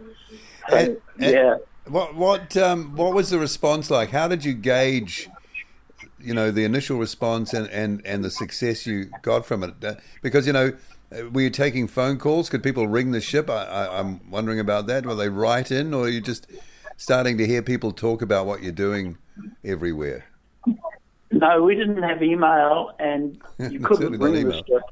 And- 0.71 0.97
and 1.19 1.33
yeah. 1.33 1.55
What 1.87 2.13
what 2.13 2.55
um, 2.55 2.95
what 2.95 3.15
was 3.15 3.31
the 3.31 3.39
response 3.39 3.89
like? 3.89 4.11
How 4.11 4.27
did 4.27 4.45
you 4.45 4.53
gauge, 4.53 5.27
you 6.19 6.35
know, 6.35 6.51
the 6.51 6.63
initial 6.63 6.99
response 6.99 7.51
and, 7.51 7.67
and, 7.69 8.05
and 8.05 8.23
the 8.23 8.29
success 8.29 8.85
you 8.85 9.05
got 9.23 9.43
from 9.47 9.63
it? 9.63 9.73
Uh, 9.83 9.95
Because 10.21 10.45
you 10.45 10.53
know, 10.53 10.73
uh, 11.11 11.29
were 11.31 11.41
you 11.41 11.49
taking 11.49 11.87
phone 11.87 12.19
calls? 12.19 12.47
Could 12.47 12.61
people 12.61 12.87
ring 12.87 13.09
the 13.09 13.21
ship? 13.21 13.49
I, 13.49 13.87
I'm 13.91 14.21
wondering 14.29 14.59
about 14.59 14.85
that. 14.85 15.03
Were 15.03 15.15
they 15.15 15.29
write 15.29 15.71
in, 15.71 15.91
or 15.95 16.03
are 16.05 16.09
you 16.09 16.21
just 16.21 16.45
starting 16.95 17.39
to 17.39 17.47
hear 17.47 17.63
people 17.63 17.91
talk 17.91 18.21
about 18.21 18.45
what 18.45 18.61
you're 18.61 18.71
doing 18.71 19.17
everywhere? 19.65 20.25
No, 21.39 21.63
we 21.63 21.75
didn't 21.75 22.03
have 22.03 22.21
email, 22.21 22.91
and 22.99 23.41
you 23.57 23.79
couldn't 23.79 24.19
ring 24.19 24.51
ship. 24.51 24.83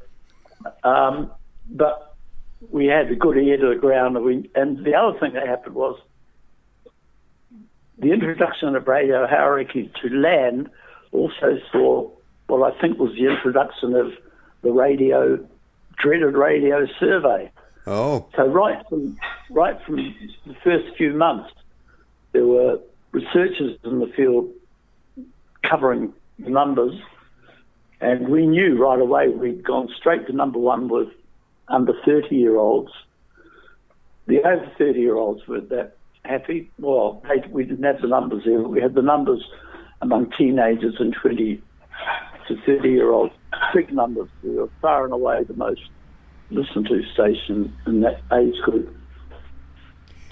Um, 0.84 1.32
but 1.70 2.16
we 2.72 2.86
had 2.86 3.12
a 3.12 3.16
good 3.16 3.38
ear 3.38 3.58
to 3.58 3.70
the 3.70 3.76
ground, 3.76 4.16
and, 4.16 4.26
we, 4.26 4.50
and 4.56 4.84
the 4.86 4.96
other 4.96 5.20
thing 5.20 5.34
that 5.34 5.46
happened 5.46 5.76
was 5.76 6.00
the 7.98 8.14
introduction 8.14 8.76
of 8.76 8.88
Radio 8.88 9.28
Hauraki 9.28 9.92
to 10.02 10.10
land 10.10 10.70
also 11.12 11.60
saw 11.72 12.10
what 12.48 12.74
I 12.74 12.80
think 12.80 12.98
was 12.98 13.14
the 13.14 13.28
introduction 13.28 13.94
of 13.94 14.14
the 14.62 14.72
radio, 14.72 15.46
dreaded 15.98 16.36
radio 16.36 16.86
survey. 17.00 17.52
Oh, 17.86 18.28
So 18.36 18.46
right 18.48 18.86
from 18.90 19.18
right 19.50 19.78
from 19.86 19.96
the 20.46 20.56
first 20.64 20.96
few 20.98 21.14
months, 21.14 21.52
there 22.34 22.46
were 22.46 22.80
researchers 23.12 23.78
in 23.84 24.00
the 24.00 24.08
field 24.08 24.52
covering 25.64 26.14
the 26.40 26.50
numbers, 26.50 26.94
and 28.00 28.30
we 28.30 28.46
knew 28.46 28.78
right 28.78 29.00
away 29.00 29.30
we'd 29.30 29.64
gone 29.64 29.90
straight 29.98 30.28
to 30.28 30.34
number 30.34 30.60
one 30.60 30.88
with 30.88 31.10
under 31.68 31.94
thirty 32.06 32.36
year 32.36 32.58
olds. 32.58 32.92
The 34.28 34.40
over 34.40 34.72
thirty 34.78 35.00
year 35.00 35.16
olds 35.16 35.48
were 35.48 35.62
that 35.62 35.98
happy. 36.24 36.70
Well, 36.80 37.24
they, 37.24 37.48
we 37.50 37.64
didn't 37.64 37.86
have 37.86 38.02
the 38.02 38.08
numbers 38.08 38.44
there. 38.46 38.62
We 38.62 38.82
had 38.82 38.94
the 38.94 39.02
numbers 39.02 39.44
among 40.02 40.32
teenagers 40.38 40.96
and 41.00 41.14
twenty 41.14 41.62
to 42.48 42.56
thirty 42.66 42.90
year 42.90 43.12
olds. 43.12 43.34
Big 43.74 43.92
numbers. 43.92 44.30
We 44.44 44.52
were 44.52 44.70
far 44.82 45.04
and 45.06 45.14
away 45.14 45.44
the 45.44 45.56
most 45.56 45.82
listened 46.50 46.88
to 46.88 47.04
station 47.14 47.76
in 47.86 48.02
that 48.02 48.22
age 48.34 48.56
group. 48.64 48.96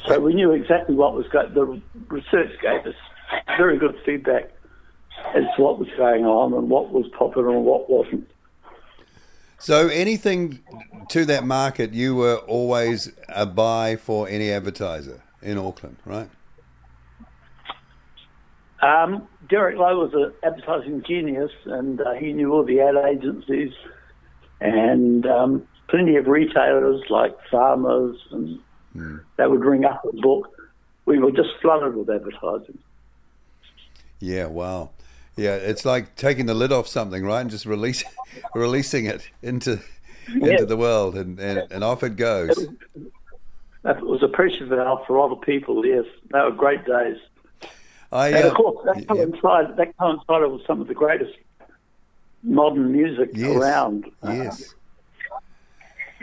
So 0.08 0.20
we 0.20 0.34
knew 0.34 0.52
exactly 0.52 0.96
what 0.96 1.16
was 1.16 1.28
going. 1.30 1.54
The 1.54 1.82
research 2.10 2.52
gave 2.62 2.86
us 2.86 2.96
very 3.58 3.78
good 3.78 3.96
feedback 4.06 4.52
as 5.34 5.44
to 5.56 5.62
what 5.62 5.80
was 5.80 5.88
going 5.98 6.26
on 6.26 6.54
and 6.54 6.70
what 6.70 6.92
was 6.92 7.08
popular 7.18 7.50
and 7.50 7.66
what 7.66 7.90
wasn't. 7.90 8.30
so 9.60 9.88
anything 9.88 10.60
to 11.10 11.26
that 11.26 11.46
market, 11.46 11.94
you 11.94 12.16
were 12.16 12.38
always 12.48 13.12
a 13.30 13.46
buy 13.46 13.96
for 13.96 14.28
any 14.30 14.52
advertiser 14.52 15.22
in 15.42 15.58
Auckland, 15.58 15.98
right? 16.06 16.30
Um, 18.82 19.28
Derek 19.50 19.78
Lowe 19.78 20.06
was 20.06 20.14
an 20.14 20.34
advertising 20.44 21.04
genius, 21.08 21.52
and 21.66 22.02
uh, 22.02 22.14
he 22.14 22.34
knew 22.34 22.54
all 22.54 22.64
the 22.64 22.82
ad 22.82 22.96
agencies 22.96 23.72
and 24.62 25.26
um, 25.26 25.68
plenty 25.88 26.16
of 26.16 26.28
retailers 26.28 27.02
like 27.10 27.36
farmers, 27.50 28.18
and 28.32 28.60
they 29.38 29.48
would 29.48 29.64
ring 29.64 29.86
up 29.86 30.04
and 30.04 30.22
book. 30.22 30.50
We 31.06 31.20
were 31.20 31.32
just 31.32 31.50
flooded 31.62 31.96
with 31.96 32.10
advertising. 32.10 32.80
Yeah, 34.20 34.48
wow. 34.48 34.92
Yeah, 35.38 35.56
it's 35.56 35.84
like 35.86 36.16
taking 36.16 36.46
the 36.46 36.54
lid 36.54 36.72
off 36.72 36.88
something, 36.88 37.24
right, 37.26 37.42
and 37.42 37.50
just 37.50 37.66
release, 37.66 38.04
releasing 38.56 39.06
it 39.06 39.30
into 39.42 39.82
Yeah. 40.34 40.52
into 40.54 40.66
the 40.66 40.78
world, 40.78 41.16
and, 41.16 41.40
and, 41.40 41.70
and 41.72 41.84
off 41.84 42.04
it 42.04 42.16
goes. 42.16 42.68
That 43.84 44.02
was 44.02 44.24
a 44.24 44.28
pressure 44.28 44.66
valve 44.66 45.06
for 45.06 45.18
lot 45.20 45.40
people. 45.42 45.86
Yes, 45.86 46.06
they 46.32 46.40
were 46.40 46.52
great 46.52 46.84
days. 46.86 47.18
I, 48.12 48.30
And 48.30 48.46
uh, 48.46 48.48
of 48.50 48.54
course, 48.56 48.78
that 48.86 48.98
yeah, 48.98 49.06
coincided, 49.06 49.78
that 49.78 49.98
coincided 49.98 50.52
with 50.52 50.66
some 50.66 50.82
of 50.82 50.88
the 50.88 50.94
greatest 50.94 51.36
modern 52.44 52.92
music 52.92 53.32
yes, 53.34 53.56
around. 53.56 54.06
Uh, 54.24 54.32
Yes. 54.32 54.74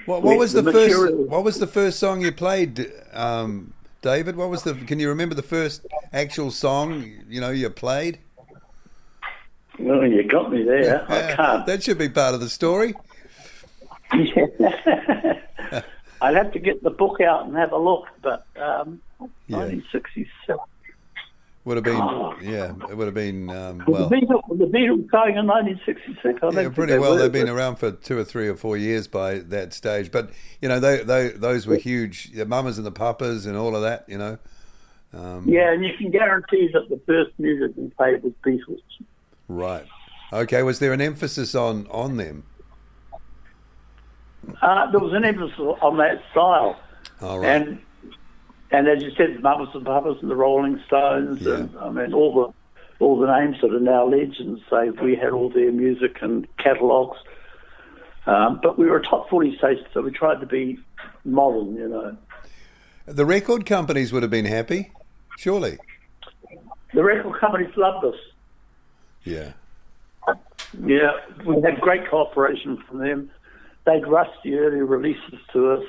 What, 0.06 0.22
what 0.22 0.36
was 0.38 0.52
the, 0.52 0.62
the 0.62 0.72
first? 0.72 0.94
material- 0.96 1.24
What 1.26 1.44
was 1.44 1.58
the 1.60 1.66
first 1.68 2.00
song 2.00 2.22
you 2.22 2.32
played, 2.32 2.90
um, 3.12 3.72
David? 4.00 4.34
What 4.34 4.50
was 4.50 4.64
the? 4.64 4.74
Can 4.74 4.98
you 4.98 5.08
remember 5.08 5.34
the 5.36 5.42
first 5.44 5.86
actual 6.12 6.50
song 6.50 7.04
you 7.28 7.40
know 7.40 7.50
you 7.50 7.70
played? 7.70 8.18
Well, 9.78 10.06
you 10.06 10.22
got 10.24 10.50
me 10.52 10.62
there. 10.64 11.04
I 11.10 11.34
can't. 11.34 11.66
That 11.66 11.82
should 11.82 11.98
be 11.98 12.08
part 12.08 12.34
of 12.34 12.40
the 12.40 12.48
story. 12.48 12.94
I'd 16.20 16.36
have 16.36 16.52
to 16.52 16.58
get 16.58 16.82
the 16.82 16.90
book 16.90 17.20
out 17.20 17.46
and 17.46 17.56
have 17.56 17.72
a 17.72 17.78
look, 17.78 18.06
but 18.22 18.46
um, 18.56 19.00
Yeah. 19.48 19.58
1967. 19.58 20.58
Would 21.64 21.76
have 21.76 21.84
been, 21.84 21.94
Oh. 21.96 22.34
yeah, 22.42 22.72
it 22.90 22.96
would 22.96 23.06
have 23.06 23.14
been. 23.14 23.48
Um, 23.48 23.84
well, 23.86 24.08
the 24.08 24.16
Beatles, 24.16 24.58
the 24.58 24.66
Beatles 24.66 25.06
going 25.08 25.36
in 25.36 25.46
1966? 25.46 26.40
I 26.42 26.50
yeah, 26.60 26.68
pretty 26.70 26.98
well. 26.98 27.14
They've 27.14 27.30
been 27.30 27.48
around 27.48 27.76
for 27.76 27.92
two 27.92 28.18
or 28.18 28.24
three 28.24 28.48
or 28.48 28.56
four 28.56 28.76
years 28.76 29.06
by 29.06 29.38
that 29.38 29.72
stage. 29.72 30.10
But 30.10 30.30
you 30.60 30.68
know, 30.68 30.80
they, 30.80 31.04
they, 31.04 31.28
those 31.28 31.68
were 31.68 31.76
huge. 31.76 32.32
The 32.32 32.46
Mamas 32.46 32.78
and 32.78 32.86
the 32.86 32.90
Papas 32.90 33.46
and 33.46 33.56
all 33.56 33.76
of 33.76 33.82
that. 33.82 34.04
You 34.08 34.18
know, 34.18 34.38
um, 35.14 35.44
Yeah, 35.48 35.72
and 35.72 35.84
you 35.84 35.92
can 35.96 36.10
guarantee 36.10 36.68
that 36.72 36.88
the 36.88 37.00
first 37.06 37.30
music 37.38 37.76
we 37.76 37.88
played 37.90 38.24
was 38.24 38.32
Beatles. 38.44 38.80
Right. 39.48 39.84
Okay, 40.32 40.62
was 40.62 40.78
there 40.78 40.92
an 40.92 41.00
emphasis 41.00 41.54
on 41.54 41.86
on 41.90 42.16
them? 42.16 42.44
Uh, 44.60 44.90
there 44.90 45.00
was 45.00 45.12
an 45.12 45.24
emphasis 45.24 45.58
on 45.58 45.98
that 45.98 46.22
style. 46.30 46.78
All 47.20 47.38
right. 47.38 47.48
And 47.62 47.78
and 48.70 48.88
as 48.88 49.02
you 49.02 49.10
said, 49.16 49.36
the 49.36 49.40
Mamas 49.40 49.68
and 49.74 49.84
Papas 49.84 50.18
and 50.22 50.30
the 50.30 50.36
Rolling 50.36 50.80
Stones, 50.86 51.42
Yeah. 51.42 51.54
and 51.54 51.78
I 51.78 51.90
mean 51.90 52.12
all 52.14 52.34
the 52.34 53.04
all 53.04 53.18
the 53.20 53.26
names 53.40 53.56
that 53.62 53.72
are 53.72 53.80
now 53.80 54.06
legends. 54.06 54.60
Say 54.70 54.90
we 54.90 55.14
had 55.16 55.30
all 55.30 55.50
their 55.50 55.70
music 55.72 56.18
and 56.22 56.46
catalogues, 56.56 57.18
um, 58.26 58.60
but 58.62 58.78
we 58.78 58.86
were 58.86 58.96
a 58.96 59.02
top 59.02 59.28
forty 59.28 59.56
station, 59.58 59.84
so 59.92 60.00
we 60.02 60.10
tried 60.10 60.40
to 60.40 60.46
be 60.46 60.78
modern. 61.24 61.76
You 61.76 61.88
know, 61.88 62.16
the 63.06 63.26
record 63.26 63.66
companies 63.66 64.12
would 64.12 64.22
have 64.22 64.30
been 64.30 64.46
happy, 64.46 64.90
surely. 65.38 65.78
the 66.94 67.04
record 67.04 67.38
companies 67.38 67.70
loved 67.76 68.06
us. 68.06 68.14
Yeah. 69.24 69.52
Yeah, 70.84 71.12
we 71.44 71.60
had 71.60 71.80
great 71.80 72.08
cooperation 72.08 72.82
from 72.88 72.98
them. 72.98 73.30
They'd 73.84 74.06
rush 74.06 74.30
the 74.42 74.54
early 74.58 74.80
releases 74.80 75.38
to 75.52 75.72
us, 75.72 75.84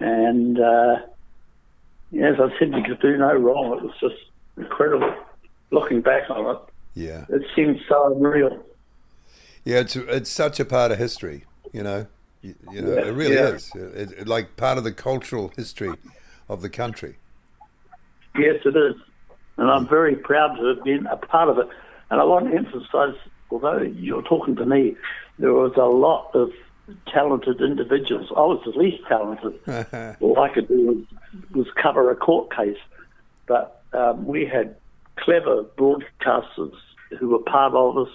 and 0.00 0.58
uh, 0.58 0.96
yeah, 2.10 2.30
as 2.30 2.40
I 2.40 2.48
said, 2.58 2.74
we 2.74 2.82
could 2.82 3.00
do 3.00 3.16
no 3.16 3.32
wrong. 3.34 3.76
It 3.78 3.84
was 3.84 3.94
just 4.00 4.16
incredible. 4.56 5.14
Looking 5.70 6.00
back 6.00 6.28
on 6.30 6.56
it, 6.56 6.60
Yeah. 6.94 7.26
it 7.28 7.42
seems 7.54 7.78
so 7.88 8.12
unreal. 8.12 8.64
Yeah, 9.64 9.80
it's 9.80 9.94
it's 9.94 10.30
such 10.30 10.58
a 10.58 10.64
part 10.64 10.90
of 10.90 10.98
history, 10.98 11.44
you 11.72 11.82
know. 11.84 12.06
You, 12.42 12.54
you 12.72 12.80
know, 12.80 12.94
Yeah, 12.94 13.06
it 13.06 13.12
really 13.12 13.34
yeah. 13.34 13.48
is. 13.48 13.70
It, 13.74 14.12
it, 14.18 14.26
like 14.26 14.56
part 14.56 14.78
of 14.78 14.84
the 14.84 14.92
cultural 14.92 15.52
history 15.54 15.94
of 16.48 16.62
the 16.62 16.70
country. 16.70 17.18
Yes, 18.36 18.56
it 18.64 18.74
is, 18.76 18.96
and 19.58 19.70
I'm 19.70 19.86
very 19.86 20.16
proud 20.16 20.56
to 20.56 20.74
have 20.74 20.82
been 20.82 21.06
a 21.06 21.16
part 21.16 21.48
of 21.50 21.58
it. 21.58 21.68
And 22.10 22.20
I 22.20 22.24
want 22.24 22.50
to 22.50 22.56
emphasise, 22.56 23.16
although 23.50 23.82
you're 23.82 24.22
talking 24.22 24.56
to 24.56 24.66
me, 24.66 24.96
there 25.38 25.52
was 25.52 25.72
a 25.76 25.84
lot 25.84 26.30
of 26.34 26.50
talented 27.06 27.60
individuals. 27.60 28.28
I 28.36 28.40
was 28.40 28.60
the 28.64 28.70
least 28.78 29.02
talented. 29.08 29.58
all 30.20 30.40
I 30.40 30.48
could 30.48 30.68
do 30.68 30.86
was, 30.86 31.66
was 31.66 31.66
cover 31.80 32.10
a 32.10 32.16
court 32.16 32.54
case. 32.54 32.78
But 33.46 33.82
um, 33.92 34.26
we 34.26 34.44
had 34.44 34.76
clever 35.16 35.64
broadcasters 35.78 36.74
who 37.18 37.28
were 37.28 37.38
part 37.40 37.74
of 37.74 37.96
us 37.98 38.08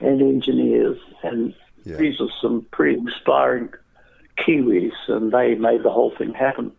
and 0.00 0.20
engineers, 0.22 0.98
and 1.22 1.54
Yeah. 1.84 1.96
these 1.96 2.20
are 2.20 2.28
some 2.40 2.66
pretty 2.70 2.98
inspiring 2.98 3.68
Kiwis, 4.38 4.92
and 5.08 5.30
they 5.32 5.54
made 5.54 5.82
the 5.82 5.90
whole 5.90 6.12
thing 6.16 6.32
happen. 6.32 6.72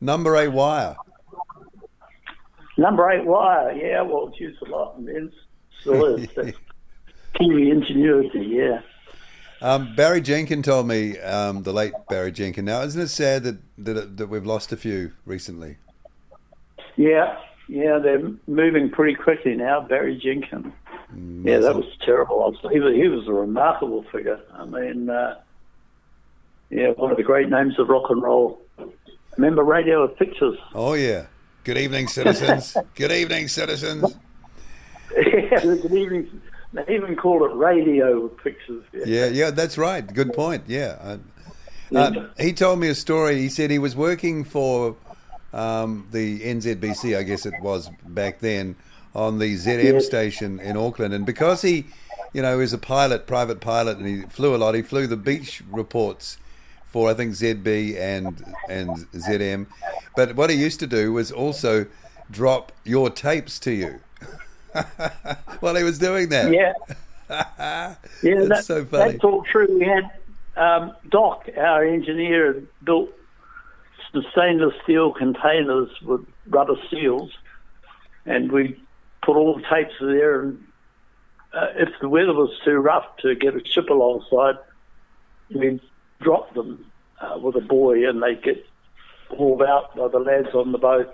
Number 0.00 0.36
eight 0.36 0.52
wire. 0.52 0.96
Number 2.78 3.10
eight 3.10 3.24
wire, 3.24 3.72
yeah, 3.72 4.02
well, 4.02 4.28
it's 4.28 4.38
used 4.38 4.60
a 4.62 4.66
lot, 4.66 4.96
and 4.98 5.08
is. 5.88 6.28
That's 6.34 6.56
Kiwi 7.38 7.70
ingenuity, 7.70 8.40
yeah. 8.40 8.80
Um, 9.62 9.94
Barry 9.94 10.20
Jenkin 10.20 10.62
told 10.62 10.86
me, 10.86 11.18
um, 11.20 11.62
the 11.62 11.72
late 11.72 11.92
Barry 12.08 12.30
Jenkin. 12.30 12.64
Now, 12.66 12.82
isn't 12.82 13.00
it 13.00 13.08
sad 13.08 13.44
that, 13.44 13.58
that 13.78 14.16
that 14.18 14.26
we've 14.28 14.44
lost 14.44 14.72
a 14.72 14.76
few 14.76 15.12
recently? 15.24 15.78
Yeah, 16.96 17.38
yeah, 17.68 17.98
they're 17.98 18.30
moving 18.46 18.90
pretty 18.90 19.14
quickly 19.14 19.54
now. 19.54 19.80
Barry 19.80 20.16
Jenkins. 20.16 20.72
Yeah, 21.44 21.58
that 21.58 21.74
was 21.74 21.86
terrible. 22.04 22.52
He 22.70 22.80
was, 22.80 22.94
he 22.94 23.08
was 23.08 23.26
a 23.28 23.32
remarkable 23.32 24.04
figure. 24.10 24.40
I 24.52 24.64
mean, 24.66 25.08
uh, 25.08 25.40
yeah, 26.68 26.90
one 26.90 27.10
of 27.10 27.16
the 27.16 27.22
great 27.22 27.48
names 27.48 27.78
of 27.78 27.88
rock 27.88 28.10
and 28.10 28.22
roll. 28.22 28.60
Remember 29.36 29.62
radio 29.62 30.06
with 30.06 30.18
pictures? 30.18 30.58
Oh 30.74 30.94
yeah. 30.94 31.26
Good 31.64 31.78
evening, 31.78 32.08
citizens. 32.08 32.76
Good 32.94 33.12
evening, 33.12 33.48
citizens. 33.48 34.16
yeah, 35.26 35.74
evening. 35.74 36.42
They 36.72 36.84
even 36.94 37.16
called 37.16 37.50
it 37.50 37.54
radio 37.54 38.28
pictures. 38.28 38.84
Yeah, 38.92 39.26
yeah, 39.26 39.50
that's 39.50 39.78
right. 39.78 40.06
Good 40.06 40.32
point. 40.32 40.64
Yeah. 40.66 40.98
Uh, 41.00 41.18
uh, 41.94 42.28
he 42.38 42.52
told 42.52 42.80
me 42.80 42.88
a 42.88 42.94
story. 42.94 43.38
He 43.38 43.48
said 43.48 43.70
he 43.70 43.78
was 43.78 43.96
working 43.96 44.44
for 44.44 44.96
um, 45.52 46.08
the 46.10 46.40
NZBC, 46.40 47.16
I 47.16 47.22
guess 47.22 47.46
it 47.46 47.54
was 47.62 47.90
back 48.06 48.40
then, 48.40 48.76
on 49.14 49.38
the 49.38 49.54
ZM 49.54 49.94
Yes. 49.94 50.06
station 50.06 50.60
in 50.60 50.76
Auckland, 50.76 51.14
and 51.14 51.24
because 51.24 51.62
he, 51.62 51.86
you 52.34 52.42
know, 52.42 52.60
is 52.60 52.72
a 52.72 52.78
pilot, 52.78 53.26
private 53.26 53.60
pilot, 53.60 53.96
and 53.96 54.06
he 54.06 54.22
flew 54.22 54.54
a 54.54 54.58
lot. 54.58 54.74
He 54.74 54.82
flew 54.82 55.06
the 55.06 55.16
beach 55.16 55.62
reports 55.70 56.36
for 56.84 57.08
I 57.08 57.14
think 57.14 57.32
ZB 57.32 57.96
and 57.98 58.44
and 58.68 58.90
ZM, 59.12 59.66
but 60.14 60.34
what 60.36 60.50
he 60.50 60.56
used 60.56 60.80
to 60.80 60.86
do 60.86 61.12
was 61.12 61.32
also 61.32 61.86
drop 62.30 62.72
your 62.84 63.08
tapes 63.08 63.58
to 63.60 63.70
you 63.72 64.00
while 65.60 65.74
he 65.74 65.82
was 65.82 65.98
doing 65.98 66.28
that. 66.30 66.52
Yeah. 66.52 66.72
Yeah, 68.22 68.44
That's 68.44 68.48
that, 68.48 68.64
so 68.64 68.84
funny. 68.84 69.12
That's 69.12 69.24
all 69.24 69.42
true. 69.42 69.66
We 69.68 69.84
had 69.84 70.08
um, 70.56 70.94
Doc, 71.10 71.48
our 71.56 71.84
engineer, 71.84 72.54
had 72.54 72.66
built 72.84 73.10
some 74.12 74.24
stainless 74.32 74.74
steel 74.84 75.12
containers 75.12 75.90
with 76.02 76.24
rubber 76.48 76.76
seals, 76.90 77.32
and 78.24 78.50
we 78.52 78.80
put 79.22 79.36
all 79.36 79.56
the 79.56 79.64
tapes 79.68 79.94
there. 80.00 80.42
And 80.42 80.64
uh, 81.52 81.66
if 81.74 81.90
the 82.00 82.08
weather 82.08 82.32
was 82.32 82.50
too 82.64 82.76
rough 82.76 83.16
to 83.18 83.34
get 83.34 83.54
a 83.54 83.64
ship 83.64 83.90
alongside, 83.90 84.56
we'd 85.54 85.80
drop 86.20 86.54
them 86.54 86.86
uh, 87.20 87.38
with 87.38 87.56
a 87.56 87.60
buoy, 87.60 88.04
and 88.04 88.22
they'd 88.22 88.42
get 88.42 88.64
hauled 89.30 89.62
out 89.62 89.94
by 89.96 90.08
the 90.08 90.18
lads 90.18 90.54
on 90.54 90.72
the 90.72 90.78
boat. 90.78 91.12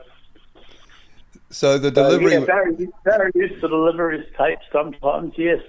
So 1.53 1.79
the 1.79 1.93
So, 1.95 2.19
delivery. 2.19 2.33
yeah, 2.33 2.41
Barry, 2.41 2.89
Barry 3.05 3.31
used 3.35 3.61
to 3.61 3.69
deliver 3.69 4.11
his 4.11 4.27
tapes 4.37 4.65
sometimes. 4.73 5.35
Yes. 5.37 5.61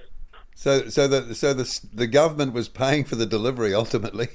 So, 0.55 0.87
so 0.89 1.07
the 1.07 1.35
so 1.35 1.53
the 1.53 1.79
the 1.93 2.07
government 2.07 2.53
was 2.53 2.69
paying 2.69 3.03
for 3.05 3.15
the 3.15 3.25
delivery 3.25 3.73
ultimately. 3.73 4.29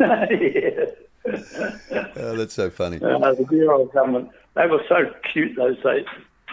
yeah. 0.00 0.86
Oh, 2.16 2.36
that's 2.36 2.54
so 2.54 2.70
funny. 2.70 2.98
Uh, 3.02 3.34
the 3.34 3.44
Bureau 3.48 3.86
government, 3.86 4.30
they 4.54 4.66
were 4.66 4.82
so 4.88 5.12
cute 5.32 5.56
those 5.56 5.76
days, 5.82 6.04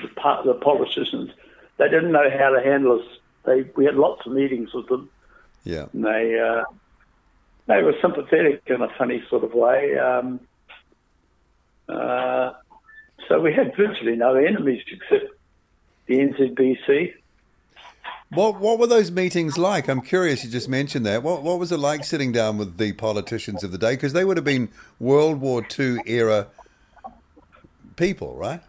the, 0.01 0.07
part, 0.15 0.45
the 0.45 0.53
politicians. 0.55 1.31
They 1.77 1.89
didn't 1.89 2.11
know 2.11 2.29
how 2.29 2.49
to 2.49 2.61
handle 2.61 2.99
us. 2.99 3.05
They, 3.45 3.63
we 3.75 3.85
had 3.85 3.95
lots 3.95 4.25
of 4.25 4.31
meetings 4.33 4.73
with 4.73 4.87
them, 4.87 5.09
Yeah, 5.65 5.85
and 5.93 6.03
they, 6.05 6.39
uh, 6.39 6.63
they 7.67 7.83
were 7.83 7.95
sympathetic 8.01 8.63
in 8.67 8.81
a 8.81 8.89
funny 8.97 9.23
sort 9.29 9.43
of 9.43 9.53
way. 9.53 9.97
Um, 9.97 10.39
uh, 11.89 12.53
so 13.31 13.39
we 13.39 13.53
had 13.53 13.73
virtually 13.77 14.17
no 14.17 14.35
enemies 14.35 14.83
except 14.91 15.31
the 16.07 16.15
NZBC. 16.15 17.13
what 18.29 18.59
what 18.59 18.77
were 18.77 18.87
those 18.87 19.09
meetings 19.09 19.57
like? 19.57 19.87
I'm 19.87 20.01
curious. 20.01 20.43
You 20.43 20.49
just 20.49 20.67
mentioned 20.67 21.05
that. 21.05 21.23
What 21.23 21.41
what 21.41 21.57
was 21.57 21.71
it 21.71 21.77
like 21.77 22.03
sitting 22.03 22.33
down 22.33 22.57
with 22.57 22.77
the 22.77 22.91
politicians 22.91 23.63
of 23.63 23.71
the 23.71 23.77
day? 23.77 23.93
Because 23.93 24.11
they 24.11 24.25
would 24.25 24.35
have 24.35 24.43
been 24.43 24.67
World 24.99 25.39
War 25.39 25.65
II 25.79 25.99
era 26.05 26.47
people, 27.95 28.35
right? 28.35 28.61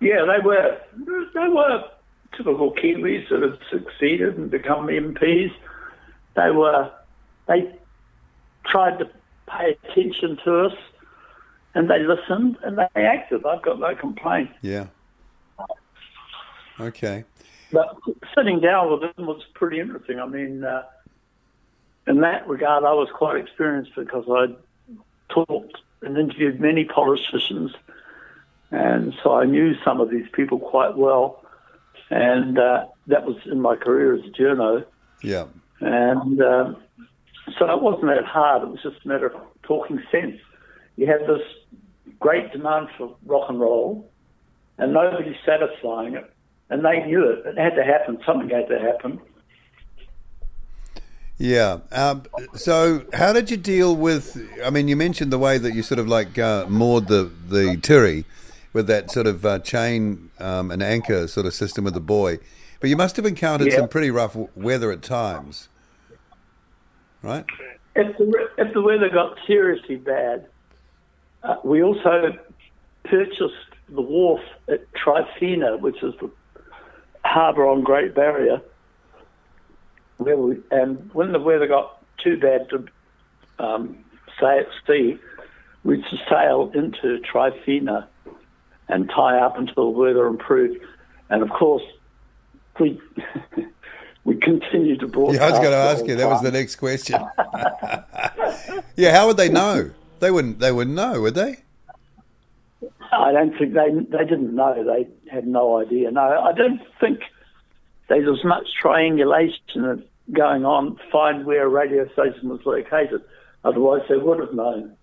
Yeah, 0.00 0.26
they 0.26 0.44
were 0.44 0.78
they 1.32 1.48
were 1.48 1.84
typical 2.36 2.74
Kiwis 2.74 3.30
that 3.30 3.40
had 3.40 3.58
succeeded 3.70 4.36
and 4.36 4.50
become 4.50 4.88
MPs. 4.88 5.52
They 6.36 6.50
were 6.50 6.90
they 7.48 7.74
tried 8.66 8.98
to 8.98 9.08
pay 9.48 9.74
attention 9.84 10.38
to 10.44 10.66
us, 10.66 10.74
and 11.74 11.88
they 11.88 12.00
listened 12.00 12.56
and 12.62 12.78
they 12.78 13.04
acted. 13.04 13.44
I've 13.46 13.62
got 13.62 13.78
no 13.78 13.94
complaint. 13.94 14.50
Yeah. 14.60 14.86
Okay. 16.80 17.24
But 17.72 17.96
sitting 18.36 18.60
down 18.60 18.90
with 18.90 19.00
them 19.00 19.26
was 19.26 19.42
pretty 19.54 19.80
interesting. 19.80 20.20
I 20.20 20.26
mean, 20.26 20.64
uh, 20.64 20.82
in 22.06 22.20
that 22.20 22.46
regard, 22.46 22.84
I 22.84 22.92
was 22.92 23.08
quite 23.14 23.36
experienced 23.36 23.92
because 23.96 24.24
I'd 24.28 24.56
talked 25.28 25.78
and 26.02 26.18
interviewed 26.18 26.60
many 26.60 26.84
politicians, 26.84 27.72
and 28.70 29.14
so 29.22 29.34
I 29.34 29.44
knew 29.44 29.74
some 29.84 30.00
of 30.00 30.10
these 30.10 30.26
people 30.32 30.58
quite 30.58 30.96
well. 30.96 31.44
And 32.10 32.58
uh, 32.58 32.86
that 33.06 33.24
was 33.24 33.36
in 33.46 33.60
my 33.62 33.76
career 33.76 34.14
as 34.14 34.20
a 34.20 34.30
journo. 34.30 34.84
Yeah. 35.22 35.46
And 35.80 36.42
um, 36.42 36.76
so 37.58 37.70
it 37.72 37.80
wasn't 37.80 38.08
that 38.08 38.24
hard. 38.24 38.62
It 38.62 38.68
was 38.68 38.82
just 38.82 39.04
a 39.04 39.08
matter 39.08 39.26
of 39.26 39.40
talking 39.62 40.02
sense. 40.10 40.38
You 40.96 41.06
have 41.06 41.20
this 41.26 41.42
great 42.20 42.52
demand 42.52 42.88
for 42.96 43.16
rock 43.26 43.48
and 43.48 43.60
roll, 43.60 44.10
and 44.78 44.92
nobody's 44.92 45.36
satisfying 45.44 46.14
it. 46.14 46.32
And 46.70 46.84
they 46.84 47.04
knew 47.04 47.28
it. 47.28 47.46
It 47.46 47.58
had 47.58 47.74
to 47.74 47.84
happen. 47.84 48.18
Something 48.24 48.48
had 48.48 48.68
to 48.68 48.78
happen. 48.78 49.20
Yeah. 51.38 51.78
Um, 51.90 52.22
so, 52.54 53.04
how 53.12 53.32
did 53.32 53.50
you 53.50 53.56
deal 53.56 53.96
with? 53.96 54.38
I 54.64 54.70
mean, 54.70 54.88
you 54.88 54.96
mentioned 54.96 55.32
the 55.32 55.38
way 55.38 55.58
that 55.58 55.74
you 55.74 55.82
sort 55.82 55.98
of 55.98 56.06
like 56.06 56.38
uh, 56.38 56.66
moored 56.68 57.08
the 57.08 57.30
the 57.48 57.76
tiri 57.78 58.24
with 58.72 58.86
that 58.86 59.10
sort 59.10 59.26
of 59.26 59.44
uh, 59.44 59.58
chain 59.58 60.30
um, 60.38 60.70
and 60.70 60.82
anchor 60.82 61.26
sort 61.26 61.46
of 61.46 61.52
system 61.52 61.84
with 61.84 61.94
the 61.94 62.00
buoy, 62.00 62.38
but 62.80 62.88
you 62.88 62.96
must 62.96 63.16
have 63.16 63.26
encountered 63.26 63.68
Yeah. 63.68 63.76
some 63.76 63.88
pretty 63.88 64.10
rough 64.10 64.36
weather 64.54 64.90
at 64.92 65.02
times, 65.02 65.68
right? 67.22 67.44
If 67.94 68.16
the, 68.16 68.48
if 68.56 68.72
the 68.72 68.80
weather 68.80 69.10
got 69.10 69.36
seriously 69.46 69.96
bad, 69.96 70.46
uh, 71.42 71.56
we 71.64 71.82
also 71.82 72.36
purchased 73.04 73.54
the 73.88 74.00
wharf 74.00 74.40
at 74.68 74.92
Tryphena, 74.94 75.76
which 75.76 76.02
is 76.02 76.14
the 76.20 76.30
harbour 77.24 77.66
on 77.66 77.82
Great 77.82 78.14
Barrier. 78.14 78.60
Where 80.18 80.36
we, 80.36 80.58
and 80.70 81.12
when 81.12 81.32
the 81.32 81.40
weather 81.40 81.66
got 81.66 82.02
too 82.22 82.38
bad 82.38 82.68
to 82.70 82.86
um, 83.58 83.98
stay 84.36 84.60
at 84.60 84.66
sea, 84.86 85.18
we'd 85.84 86.04
sail 86.28 86.70
into 86.74 87.18
Tryphena 87.20 88.08
and 88.88 89.10
tie 89.10 89.38
up 89.38 89.58
until 89.58 89.92
the 89.92 89.98
weather 89.98 90.26
improved. 90.26 90.78
And 91.28 91.42
of 91.42 91.50
course, 91.50 91.82
we 92.78 93.00
we 94.24 94.36
continued 94.36 95.00
to 95.00 95.08
broadcast. 95.08 95.40
Yeah, 95.40 95.46
I 95.46 95.50
was 95.50 95.58
going 95.58 95.70
to 95.72 95.76
ask 95.76 96.06
you. 96.06 96.16
That 96.16 96.28
was 96.28 96.42
the 96.42 96.52
next 96.52 96.76
question. 96.76 97.20
yeah, 98.96 99.12
how 99.12 99.26
would 99.26 99.36
they 99.36 99.48
know? 99.48 99.90
They 100.22 100.30
wouldn't. 100.30 100.60
They 100.60 100.70
wouldn't 100.70 100.94
know, 100.94 101.20
would 101.20 101.34
they? 101.34 101.56
I 103.10 103.32
don't 103.32 103.58
think 103.58 103.74
they 103.74 103.90
they 104.16 104.24
didn't 104.24 104.54
know. 104.54 104.84
They 104.84 105.08
had 105.28 105.48
no 105.48 105.80
idea. 105.80 106.12
No, 106.12 106.20
I 106.20 106.52
don't 106.52 106.80
think 107.00 107.18
there 108.08 108.20
was 108.20 108.44
much 108.44 108.68
triangulation 108.80 110.04
going 110.32 110.64
on 110.64 110.94
to 110.94 111.02
find 111.10 111.44
where 111.44 111.66
a 111.66 111.68
radio 111.68 112.06
station 112.12 112.50
was 112.50 112.60
located. 112.64 113.20
Otherwise, 113.64 114.02
they 114.08 114.16
would 114.16 114.38
have 114.38 114.54
known. 114.54 114.96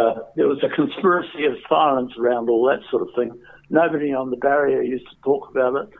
Uh, 0.00 0.14
there 0.34 0.48
was 0.48 0.64
a 0.64 0.74
conspiracy 0.74 1.44
of 1.44 1.52
silence 1.68 2.12
around 2.18 2.48
all 2.48 2.64
that 2.68 2.80
sort 2.90 3.02
of 3.02 3.14
thing. 3.14 3.38
Nobody 3.68 4.14
on 4.14 4.30
the 4.30 4.38
barrier 4.38 4.80
used 4.80 5.10
to 5.10 5.16
talk 5.22 5.50
about 5.50 5.74
it, 5.74 5.90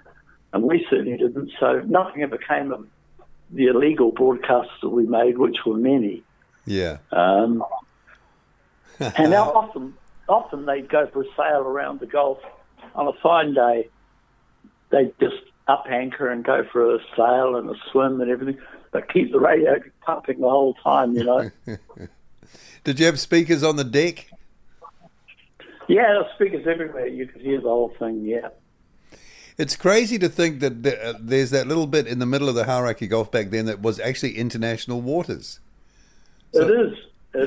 and 0.55 0.63
we 0.63 0.87
certainly 0.89 1.19
didn't. 1.19 1.51
So 1.61 1.83
nothing 1.87 2.23
ever 2.23 2.39
came 2.39 2.73
of 2.73 2.87
the 3.51 3.67
illegal 3.67 4.11
broadcasts 4.11 4.73
that 4.81 4.89
we 4.89 5.07
made, 5.07 5.37
which 5.37 5.59
were 5.67 5.77
many. 5.77 6.23
Yeah. 6.65 6.97
Um, 7.13 7.63
and 9.17 9.31
now 9.31 9.53
often, 9.53 9.95
often 10.29 10.67
they'd 10.67 10.89
go 10.89 11.07
for 11.07 11.23
a 11.23 11.27
sail 11.37 11.61
around 11.61 12.01
the 12.01 12.07
Gulf 12.07 12.39
on 12.95 13.09
a 13.09 13.13
fine 13.23 13.55
day. 13.55 13.89
They'd 14.91 15.13
just 15.21 15.37
up 15.67 15.85
anchor 15.89 16.29
and 16.29 16.45
go 16.45 16.65
for 16.73 16.95
a 16.95 16.99
sail 17.17 17.57
and 17.57 17.69
a 17.71 17.75
swim 17.93 18.21
and 18.21 18.31
everything, 18.31 18.61
but 18.91 19.13
keep 19.13 19.33
the 19.33 19.39
radio 19.39 19.77
pumping 20.01 20.41
the 20.41 20.49
whole 20.49 20.75
time, 20.75 21.15
you 21.15 21.25
know. 21.25 21.51
Did 22.85 22.99
you 22.99 23.07
have 23.07 23.21
speakers 23.21 23.63
on 23.63 23.77
the 23.77 23.85
deck? 23.85 24.31
yeah, 25.89 26.09
there 26.09 26.19
were 26.19 26.29
speakers 26.35 26.67
everywhere. 26.67 27.07
You 27.07 27.27
could 27.27 27.41
hear 27.41 27.61
the 27.61 27.69
whole 27.69 27.95
thing, 27.99 28.25
yeah. 28.25 28.49
It's 29.57 29.75
crazy 29.75 30.19
to 30.21 30.29
think 30.29 30.61
that 30.61 30.87
uh, 30.87 31.15
there's 31.21 31.51
that 31.51 31.67
little 31.67 31.89
bit 31.89 32.07
in 32.07 32.21
the 32.21 32.27
middle 32.27 32.49
of 32.49 32.55
the 32.55 32.65
Hauraki 32.65 33.09
Gulf 33.09 33.33
back 33.33 33.51
then 33.51 33.67
that 33.67 33.83
was 33.83 33.99
actually 33.99 34.37
international 34.37 35.01
waters. 35.01 35.59
is. 36.53 36.61
It 36.61 36.71
is. 36.71 36.99
Uh, 37.35 37.45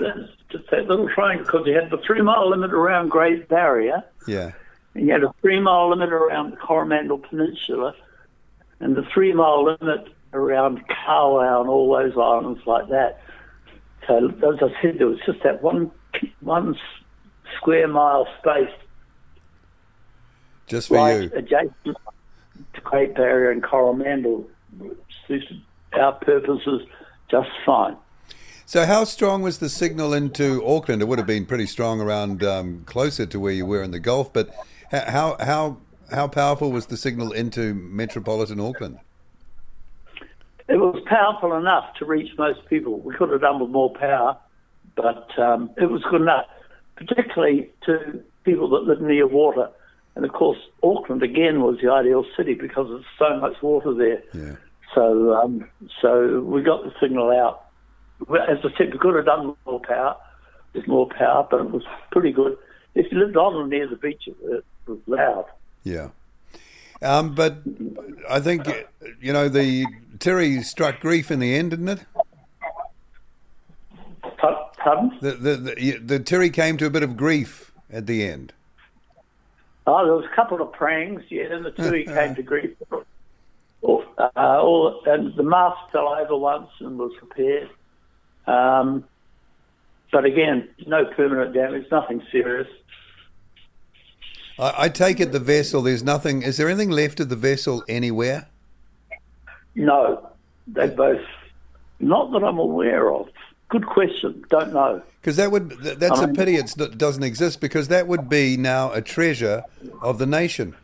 just 0.49 0.69
that 0.69 0.87
little 0.87 1.09
triangle, 1.09 1.45
because 1.45 1.65
you 1.65 1.73
had 1.73 1.89
the 1.89 1.97
three 2.05 2.21
mile 2.21 2.49
limit 2.49 2.71
around 2.71 3.09
Great 3.09 3.47
Barrier, 3.49 4.03
Yeah. 4.27 4.51
and 4.93 5.07
you 5.07 5.11
had 5.11 5.23
a 5.23 5.33
three 5.41 5.59
mile 5.59 5.89
limit 5.89 6.11
around 6.13 6.51
the 6.51 6.57
Coromandel 6.57 7.17
Peninsula, 7.17 7.95
and 8.79 8.95
the 8.95 9.03
three 9.13 9.33
mile 9.33 9.63
limit 9.63 10.07
around 10.33 10.87
Kawau 10.87 11.61
and 11.61 11.69
all 11.69 11.91
those 11.91 12.15
islands 12.17 12.61
like 12.65 12.89
that. 12.89 13.21
So, 14.07 14.27
as 14.29 14.59
I 14.61 14.81
said, 14.81 14.99
there 14.99 15.07
was 15.07 15.19
just 15.25 15.41
that 15.43 15.61
one 15.63 15.89
one 16.41 16.75
square 17.57 17.87
mile 17.87 18.27
space 18.39 18.69
Just 20.67 20.89
for 20.89 20.95
right 20.95 21.23
you. 21.23 21.31
adjacent 21.33 21.97
to 22.73 22.81
Great 22.83 23.15
Barrier 23.15 23.49
and 23.51 23.63
Coromandel, 23.63 24.47
which 24.77 24.97
suited 25.27 25.61
our 25.93 26.13
purposes 26.13 26.81
just 27.29 27.49
fine. 27.65 27.97
So, 28.65 28.85
how 28.85 29.03
strong 29.03 29.41
was 29.41 29.57
the 29.59 29.69
signal 29.69 30.13
into 30.13 30.65
Auckland? 30.65 31.01
It 31.01 31.07
would 31.07 31.17
have 31.17 31.27
been 31.27 31.45
pretty 31.45 31.65
strong 31.65 31.99
around 31.99 32.43
um, 32.43 32.83
closer 32.85 33.25
to 33.25 33.39
where 33.39 33.51
you 33.51 33.65
were 33.65 33.83
in 33.83 33.91
the 33.91 33.99
Gulf, 33.99 34.31
but 34.31 34.53
how 34.91 35.35
how 35.39 35.77
how 36.11 36.27
powerful 36.27 36.71
was 36.71 36.87
the 36.87 36.97
signal 36.97 37.31
into 37.31 37.73
metropolitan 37.73 38.59
Auckland? 38.59 38.99
It 40.67 40.77
was 40.77 41.01
powerful 41.05 41.55
enough 41.57 41.93
to 41.95 42.05
reach 42.05 42.31
most 42.37 42.65
people. 42.69 42.99
We 42.99 43.13
could 43.15 43.29
have 43.29 43.41
done 43.41 43.59
with 43.59 43.71
more 43.71 43.93
power, 43.93 44.37
but 44.95 45.27
um, 45.37 45.69
it 45.77 45.89
was 45.89 46.01
good 46.09 46.21
enough, 46.21 46.45
particularly 46.95 47.69
to 47.85 48.23
people 48.43 48.69
that 48.69 48.83
live 48.83 49.01
near 49.01 49.27
water. 49.27 49.69
And 50.15 50.25
of 50.25 50.31
course, 50.31 50.57
Auckland 50.83 51.23
again 51.23 51.61
was 51.61 51.79
the 51.81 51.91
ideal 51.91 52.25
city 52.37 52.53
because 52.53 52.87
there's 52.89 53.05
so 53.17 53.39
much 53.39 53.61
water 53.61 53.93
there. 53.93 54.23
Yeah. 54.33 54.55
So, 54.93 55.33
um, 55.33 55.69
so 56.01 56.41
we 56.41 56.61
got 56.61 56.83
the 56.83 56.93
signal 56.99 57.31
out. 57.31 57.65
Well, 58.27 58.41
As 58.43 58.59
I 58.63 58.77
said, 58.77 58.93
we 58.93 58.99
could 58.99 59.15
have 59.15 59.25
done 59.25 59.55
more 59.65 59.79
power, 59.79 60.15
with 60.73 60.87
more 60.87 61.07
power, 61.07 61.47
but 61.49 61.61
it 61.61 61.71
was 61.71 61.83
pretty 62.11 62.31
good. 62.31 62.57
If 62.95 63.11
you 63.11 63.19
lived 63.19 63.37
on 63.37 63.53
or 63.53 63.67
near 63.67 63.87
the 63.87 63.95
beach, 63.95 64.27
it, 64.27 64.65
was 64.87 64.99
loud. 65.07 65.45
Yeah. 65.83 66.09
Um, 67.01 67.33
but 67.33 67.57
I 68.29 68.39
think, 68.39 68.67
you 69.19 69.33
know, 69.33 69.49
the 69.49 69.85
Tiri 70.17 70.63
struck 70.63 70.99
grief 70.99 71.31
in 71.31 71.39
the 71.39 71.55
end, 71.55 71.71
didn't 71.71 71.89
it? 71.89 72.05
Pardon? 74.83 75.17
The, 75.21 75.31
the, 75.33 75.55
the, 75.55 75.97
the 75.97 76.19
Tiri 76.19 76.51
came 76.51 76.77
to 76.77 76.85
a 76.85 76.89
bit 76.89 77.03
of 77.03 77.15
grief 77.15 77.71
at 77.91 78.07
the 78.07 78.23
end. 78.23 78.53
Oh, 79.85 80.03
there 80.03 80.15
was 80.15 80.25
a 80.25 80.35
couple 80.35 80.61
of 80.61 80.71
prangs, 80.71 81.23
yeah, 81.29 81.53
and 81.53 81.65
the 81.65 81.71
Tiri 81.71 82.05
came 82.13 82.35
to 82.35 82.43
grief. 82.43 82.71
All, 83.81 84.03
uh, 84.17 84.29
all, 84.35 85.01
and 85.05 85.35
the 85.35 85.43
mast 85.43 85.91
fell 85.91 86.09
over 86.09 86.35
once 86.35 86.69
and 86.79 86.97
was 86.97 87.11
repaired. 87.21 87.69
Um, 88.51 89.05
but 90.11 90.25
again, 90.25 90.67
no 90.85 91.05
permanent 91.05 91.53
damage, 91.53 91.85
nothing 91.91 92.21
serious. 92.31 92.67
I, 94.59 94.73
I 94.77 94.89
take 94.89 95.19
it 95.19 95.31
the 95.31 95.39
vessel, 95.39 95.81
there's 95.81 96.03
nothing, 96.03 96.41
is 96.41 96.57
there 96.57 96.67
anything 96.67 96.91
left 96.91 97.19
of 97.19 97.29
the 97.29 97.35
vessel 97.35 97.83
anywhere? 97.87 98.47
No, 99.75 100.29
they 100.67 100.87
both, 100.87 101.25
not 101.99 102.31
that 102.31 102.43
I'm 102.43 102.57
aware 102.57 103.13
of. 103.13 103.29
Good 103.69 103.85
question, 103.85 104.43
don't 104.49 104.73
know. 104.73 105.01
Because 105.21 105.37
that 105.37 105.49
would, 105.51 105.69
th- 105.81 105.97
that's 105.97 106.19
a 106.19 106.23
Um, 106.23 106.33
pity 106.33 106.55
it 106.55 106.75
doesn't 106.97 107.23
exist 107.23 107.61
because 107.61 107.87
that 107.87 108.07
would 108.07 108.27
be 108.27 108.57
now 108.57 108.91
a 108.91 109.01
treasure 109.01 109.63
of 110.01 110.17
the 110.17 110.25
nation. 110.25 110.75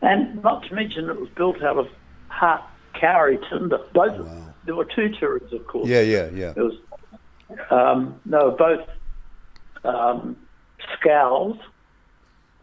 And 0.00 0.42
not 0.42 0.64
to 0.68 0.74
mention, 0.74 1.10
it 1.10 1.20
was 1.20 1.28
built 1.36 1.62
out 1.62 1.76
of 1.76 1.88
hard 2.28 2.62
kauri 2.98 3.38
timber. 3.50 3.80
Both, 3.92 4.26
there 4.64 4.74
were 4.74 4.84
two 4.84 5.10
turrets, 5.10 5.52
of 5.52 5.66
course. 5.66 5.88
Yeah, 5.88 6.00
yeah, 6.00 6.30
yeah. 6.32 6.52
It 6.56 6.62
was 6.62 6.74
um, 7.70 8.20
no, 8.24 8.50
both 8.50 8.88
um, 9.84 10.36
scows, 10.98 11.56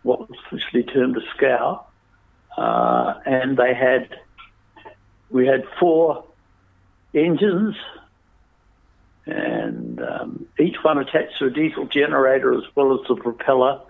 what 0.03 0.29
was 0.29 0.39
officially 0.45 0.83
termed 0.83 1.17
a 1.17 1.21
scow, 1.35 1.85
uh, 2.57 3.19
and 3.25 3.57
they 3.57 3.73
had 3.73 4.09
we 5.29 5.47
had 5.47 5.63
four 5.79 6.25
engines, 7.13 7.75
and 9.25 10.01
um, 10.01 10.47
each 10.59 10.77
one 10.83 10.97
attached 10.97 11.37
to 11.39 11.45
a 11.45 11.49
diesel 11.49 11.85
generator 11.85 12.53
as 12.53 12.63
well 12.75 12.99
as 12.99 13.07
the 13.07 13.15
propeller. 13.15 13.81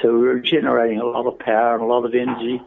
So 0.00 0.12
we 0.12 0.26
were 0.26 0.40
generating 0.40 1.00
a 1.00 1.04
lot 1.04 1.26
of 1.26 1.38
power 1.38 1.74
and 1.74 1.82
a 1.82 1.86
lot 1.86 2.04
of 2.04 2.14
energy. 2.14 2.60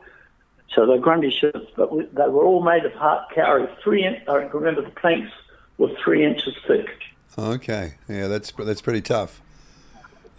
So 0.74 0.86
they're 0.86 0.98
grundy 0.98 1.32
ships, 1.32 1.68
but 1.76 1.96
we, 1.96 2.06
they 2.06 2.28
were 2.28 2.44
all 2.44 2.64
made 2.64 2.86
of 2.86 2.94
hard 2.94 3.24
kauri. 3.34 3.68
Three, 3.84 4.04
in, 4.04 4.18
I 4.28 4.36
remember 4.36 4.82
the 4.82 4.90
planks 4.90 5.32
were 5.78 5.90
three 6.04 6.26
inches 6.26 6.56
thick. 6.68 6.90
Okay, 7.38 7.96
yeah, 8.08 8.28
that's 8.28 8.52
that's 8.52 8.82
pretty 8.82 9.02
tough. 9.02 9.42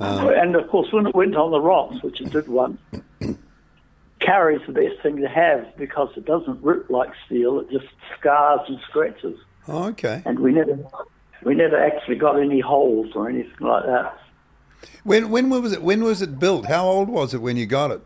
Um, 0.00 0.28
and 0.28 0.56
of 0.56 0.68
course, 0.68 0.92
when 0.92 1.06
it 1.06 1.14
went 1.14 1.36
on 1.36 1.50
the 1.50 1.60
rocks, 1.60 2.02
which 2.02 2.20
it 2.20 2.30
did 2.30 2.48
once, 2.48 2.78
kauri's 4.20 4.60
the 4.66 4.72
best 4.72 5.00
thing 5.02 5.16
to 5.18 5.28
have 5.28 5.74
because 5.76 6.10
it 6.16 6.26
doesn't 6.26 6.62
rip 6.62 6.90
like 6.90 7.10
steel; 7.26 7.60
it 7.60 7.70
just 7.70 7.86
scars 8.18 8.60
and 8.68 8.78
scratches. 8.88 9.38
Oh, 9.68 9.84
okay. 9.88 10.22
And 10.24 10.38
we 10.38 10.52
never, 10.52 10.78
we 11.44 11.54
never 11.54 11.76
actually 11.76 12.16
got 12.16 12.38
any 12.38 12.60
holes 12.60 13.12
or 13.14 13.28
anything 13.28 13.54
like 13.60 13.84
that. 13.84 14.18
When 15.04 15.30
when 15.30 15.50
was 15.50 15.72
it? 15.72 15.82
When 15.82 16.04
was 16.04 16.22
it 16.22 16.38
built? 16.38 16.66
How 16.66 16.86
old 16.86 17.08
was 17.08 17.34
it 17.34 17.38
when 17.38 17.56
you 17.56 17.66
got 17.66 17.90
it? 17.90 18.02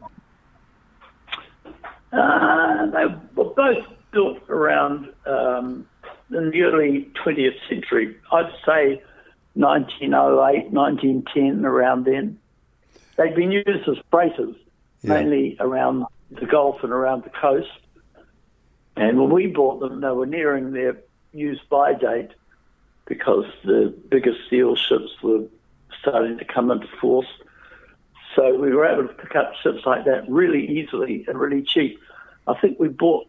Uh, 2.12 2.86
they 2.86 3.04
were 3.36 3.44
both 3.54 3.84
built 4.12 4.38
around 4.48 5.08
um, 5.26 5.86
in 6.30 6.50
the 6.50 6.62
early 6.62 7.08
20th 7.24 7.56
century. 7.68 8.16
I'd 8.32 8.50
say 8.66 9.02
1908, 9.54 10.70
1910, 10.70 11.64
around 11.64 12.04
then. 12.04 12.38
They'd 13.16 13.34
been 13.34 13.52
used 13.52 13.88
as 13.88 13.96
freighters, 14.10 14.56
Yeah. 15.02 15.14
mainly 15.14 15.56
around 15.60 16.04
the 16.30 16.46
Gulf 16.46 16.82
and 16.82 16.92
around 16.92 17.24
the 17.24 17.30
coast. 17.30 17.68
And 18.96 19.18
when 19.20 19.30
we 19.30 19.46
bought 19.46 19.80
them, 19.80 20.00
they 20.00 20.10
were 20.10 20.26
nearing 20.26 20.72
their 20.72 20.96
use 21.32 21.60
by 21.68 21.94
date 21.94 22.30
because 23.06 23.44
the 23.64 23.94
bigger 24.08 24.34
steel 24.46 24.76
ships 24.76 25.10
were 25.22 25.44
starting 26.00 26.38
to 26.38 26.44
come 26.44 26.70
into 26.70 26.86
force. 27.00 27.26
So 28.36 28.54
we 28.54 28.72
were 28.72 28.86
able 28.86 29.08
to 29.08 29.14
pick 29.14 29.34
up 29.34 29.54
ships 29.62 29.84
like 29.84 30.04
that 30.04 30.28
really 30.28 30.66
easily 30.78 31.24
and 31.26 31.38
really 31.38 31.62
cheap. 31.62 32.00
I 32.46 32.54
think 32.58 32.78
we 32.78 32.88
bought 32.88 33.26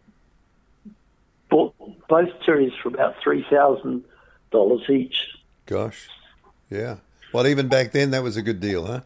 bought 1.50 1.74
both 2.08 2.30
Tiris 2.46 2.72
for 2.82 2.88
about 2.88 3.16
three 3.22 3.44
thousand 3.50 4.04
dollars 4.50 4.88
each. 4.88 5.26
Gosh, 5.66 6.08
yeah. 6.70 6.96
Well, 7.32 7.46
even 7.46 7.68
back 7.68 7.92
then, 7.92 8.10
that 8.10 8.22
was 8.22 8.36
a 8.36 8.42
good 8.42 8.60
deal, 8.60 8.86
huh? 8.86 9.00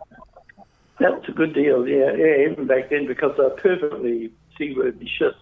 That 0.98 1.20
was 1.20 1.28
a 1.28 1.32
good 1.32 1.54
deal, 1.54 1.87
yeah, 1.87 2.12
yeah, 2.12 2.50
even 2.50 2.66
back 2.66 2.90
then 2.90 3.06
because 3.06 3.37
they're 3.37 3.50
perfectly 3.50 4.32
seaworthy 4.56 5.06
ships. 5.06 5.37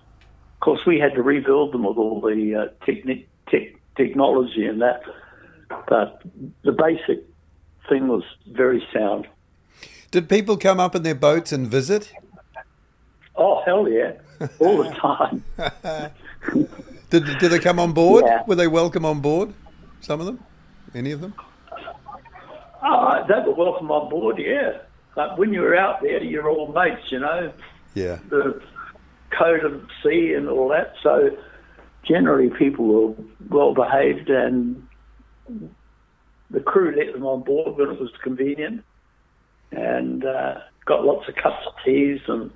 Of 0.54 0.60
course, 0.60 0.80
we 0.84 0.98
had 0.98 1.14
to 1.14 1.22
rebuild 1.22 1.72
them 1.72 1.84
with 1.84 1.96
all 1.96 2.20
the 2.20 2.54
uh, 2.54 2.84
techni- 2.86 3.26
tech 3.48 3.74
technology 3.96 4.66
and 4.66 4.82
that, 4.82 5.02
but 5.88 6.22
the 6.62 6.72
basic 6.72 7.24
thing 7.88 8.08
was 8.08 8.24
very 8.48 8.84
sound. 8.92 9.28
Did 10.14 10.28
people 10.28 10.56
come 10.56 10.78
up 10.78 10.94
in 10.94 11.02
their 11.02 11.16
boats 11.16 11.50
and 11.50 11.66
visit? 11.66 12.12
Oh 13.34 13.60
hell 13.66 13.88
yeah, 13.88 14.12
all 14.60 14.84
the 14.84 14.90
time. 14.90 15.42
Did 17.10 17.24
did 17.40 17.50
they 17.50 17.58
come 17.58 17.80
on 17.80 17.90
board? 17.90 18.24
Yeah. 18.24 18.44
Were 18.46 18.54
they 18.54 18.68
welcome 18.68 19.04
on 19.04 19.20
board? 19.20 19.52
Some 20.02 20.20
of 20.20 20.26
them, 20.26 20.38
any 20.94 21.10
of 21.10 21.20
them? 21.20 21.34
Oh, 22.84 23.24
they 23.26 23.40
were 23.44 23.56
welcome 23.56 23.90
on 23.90 24.08
board, 24.08 24.38
yeah. 24.38 24.82
But 25.16 25.36
when 25.36 25.52
you 25.52 25.62
were 25.62 25.74
out 25.74 26.00
there, 26.00 26.22
you're 26.22 26.48
all 26.48 26.72
mates, 26.72 27.10
you 27.10 27.18
know. 27.18 27.52
Yeah. 27.94 28.20
the 28.28 28.62
code 29.36 29.64
of 29.64 29.84
sea 30.04 30.34
and 30.34 30.48
all 30.48 30.68
that. 30.68 30.94
So 31.02 31.36
generally, 32.04 32.50
people 32.50 32.84
were 32.86 33.14
well 33.50 33.74
behaved, 33.74 34.30
and 34.30 34.86
the 36.52 36.60
crew 36.60 36.94
let 36.96 37.12
them 37.12 37.26
on 37.26 37.42
board 37.42 37.76
when 37.76 37.90
it 37.90 38.00
was 38.00 38.12
convenient, 38.22 38.84
and 39.72 40.24
uh, 40.24 40.58
got 40.84 41.04
lots 41.04 41.28
of 41.28 41.34
cups 41.36 41.66
of 41.66 41.72
teas 41.84 42.20
and 42.28 42.50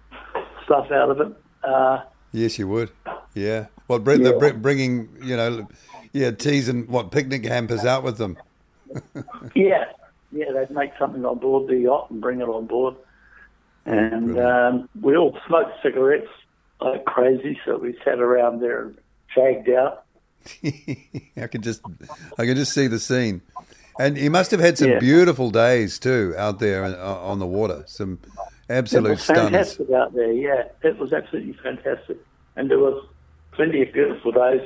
stuff 0.65 0.91
out 0.91 1.11
of 1.11 1.21
it. 1.21 1.33
Uh, 1.65 2.03
Yes, 2.31 2.59
you 2.59 2.69
would. 2.69 2.91
Yeah. 3.35 3.67
Well, 3.89 3.99
bring, 4.01 4.23
Yeah. 4.23 4.33
they're 4.39 4.53
bringing 4.53 5.09
you 5.23 5.35
know, 5.35 5.67
yeah, 6.13 6.31
teas 6.31 6.69
and 6.69 6.87
what 6.89 7.11
picnic 7.11 7.45
hampers 7.45 7.87
out 7.87 8.03
with 8.03 8.19
them. 8.19 8.37
yeah, 9.55 9.85
yeah, 10.31 10.53
they'd 10.53 10.71
make 10.71 10.91
something 10.99 11.25
on 11.25 11.39
board 11.39 11.69
the 11.69 11.77
yacht 11.79 12.11
and 12.11 12.21
bring 12.21 12.41
it 12.41 12.49
on 12.49 12.67
board, 12.67 12.97
and 13.87 14.39
um, 14.39 14.89
we 15.01 15.17
all 15.17 15.39
smoked 15.47 15.73
cigarettes 15.83 16.29
like 16.81 17.05
crazy. 17.07 17.59
So 17.65 17.79
we 17.79 17.99
sat 18.05 18.19
around 18.19 18.61
there 18.61 18.83
and 18.83 18.99
shagged 19.35 19.71
out. 19.71 20.05
I 21.37 21.47
can 21.49 21.63
just, 21.63 21.81
I 22.39 22.45
can 22.47 22.57
just 22.57 22.73
see 22.73 22.87
the 22.89 22.99
scene. 22.99 23.41
And 23.99 24.17
you 24.17 24.31
must 24.31 24.51
have 24.53 24.61
had 24.61 24.79
some 24.79 24.91
Yeah. 24.91 24.99
beautiful 24.99 25.51
days 25.51 25.99
too 25.99 26.35
out 26.37 26.59
there 26.61 26.85
on 26.85 27.39
the 27.39 27.47
water. 27.47 27.83
Some 27.87 28.19
It 28.69 28.73
absolute 28.73 29.11
was 29.11 29.23
stunners. 29.23 29.81
out 29.95 30.15
there, 30.15 30.33
yeah. 30.33 30.65
It 30.83 30.99
was 30.99 31.13
absolutely 31.13 31.55
fantastic. 31.63 32.17
And 32.57 32.71
there 32.71 32.79
was 32.79 33.05
plenty 33.53 33.83
of 33.83 33.93
beautiful 33.93 34.31
days, 34.33 34.61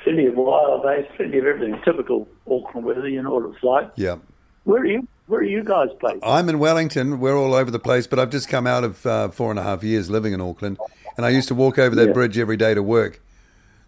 plenty 0.00 0.26
of 0.26 0.34
wild 0.36 0.82
days, 0.84 1.06
plenty 1.16 1.38
of 1.38 1.46
everything. 1.46 1.80
Typical 1.84 2.28
Auckland 2.50 2.86
weather, 2.86 3.08
you 3.08 3.22
know 3.22 3.34
what 3.34 3.52
it's 3.54 3.62
like. 3.64 3.90
Yeah. 3.96 4.16
Where 4.64 4.82
are 4.82 4.86
you? 4.86 5.08
Where 5.26 5.40
are 5.40 5.44
you 5.44 5.62
guys 5.62 5.88
based? 6.00 6.20
I'm 6.22 6.48
in 6.48 6.58
Wellington. 6.58 7.20
We're 7.20 7.36
all 7.36 7.52
over 7.54 7.70
the 7.70 7.78
place, 7.78 8.06
but 8.06 8.18
I've 8.18 8.30
just 8.30 8.48
come 8.48 8.66
out 8.66 8.82
of 8.84 9.04
uh, 9.04 9.28
four 9.28 9.50
and 9.50 9.58
a 9.58 9.62
half 9.62 9.82
years 9.84 10.08
living 10.08 10.32
in 10.32 10.40
Auckland, 10.40 10.78
and 11.16 11.26
I 11.26 11.28
used 11.30 11.48
to 11.48 11.54
walk 11.54 11.78
over 11.78 11.94
that 11.96 12.08
Yeah. 12.08 12.12
bridge 12.14 12.38
every 12.38 12.56
day 12.56 12.72
to 12.74 12.82
work. 12.82 13.20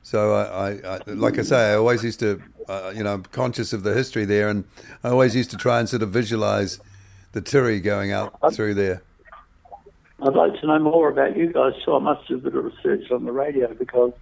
So 0.03 0.35
I, 0.35 0.71
I, 0.71 0.97
I 0.97 1.01
like 1.07 1.39
I 1.39 1.43
say, 1.43 1.73
I 1.73 1.75
always 1.75 2.03
used 2.03 2.21
to, 2.21 2.41
uh, 2.69 2.93
you 2.95 3.05
know, 3.05 3.15
I'm 3.15 3.23
conscious 3.25 3.73
of 3.73 3.83
the 3.83 3.95
history 3.95 4.25
there, 4.25 4.49
and 4.49 4.65
I 5.05 5.09
always 5.11 5.37
used 5.37 5.51
to 5.51 5.57
try 5.57 5.79
and 5.79 5.89
sort 5.89 6.03
of 6.03 6.11
visualize 6.11 6.81
the 7.33 7.41
Tiri 7.43 7.83
going 7.83 8.11
out 8.13 8.35
through 8.55 8.75
there. 8.75 9.03
I'd 10.23 10.35
like 10.35 10.59
to 10.61 10.67
know 10.67 10.79
more 10.79 11.09
about 11.09 11.37
you 11.37 11.53
guys, 11.53 11.73
so 11.85 11.97
I 11.97 11.99
must 12.01 12.27
do 12.29 12.35
a 12.37 12.39
bit 12.39 12.55
of 12.55 12.65
research 12.65 13.11
on 13.11 13.25
the 13.25 13.33
radio 13.33 13.73
because, 13.73 14.13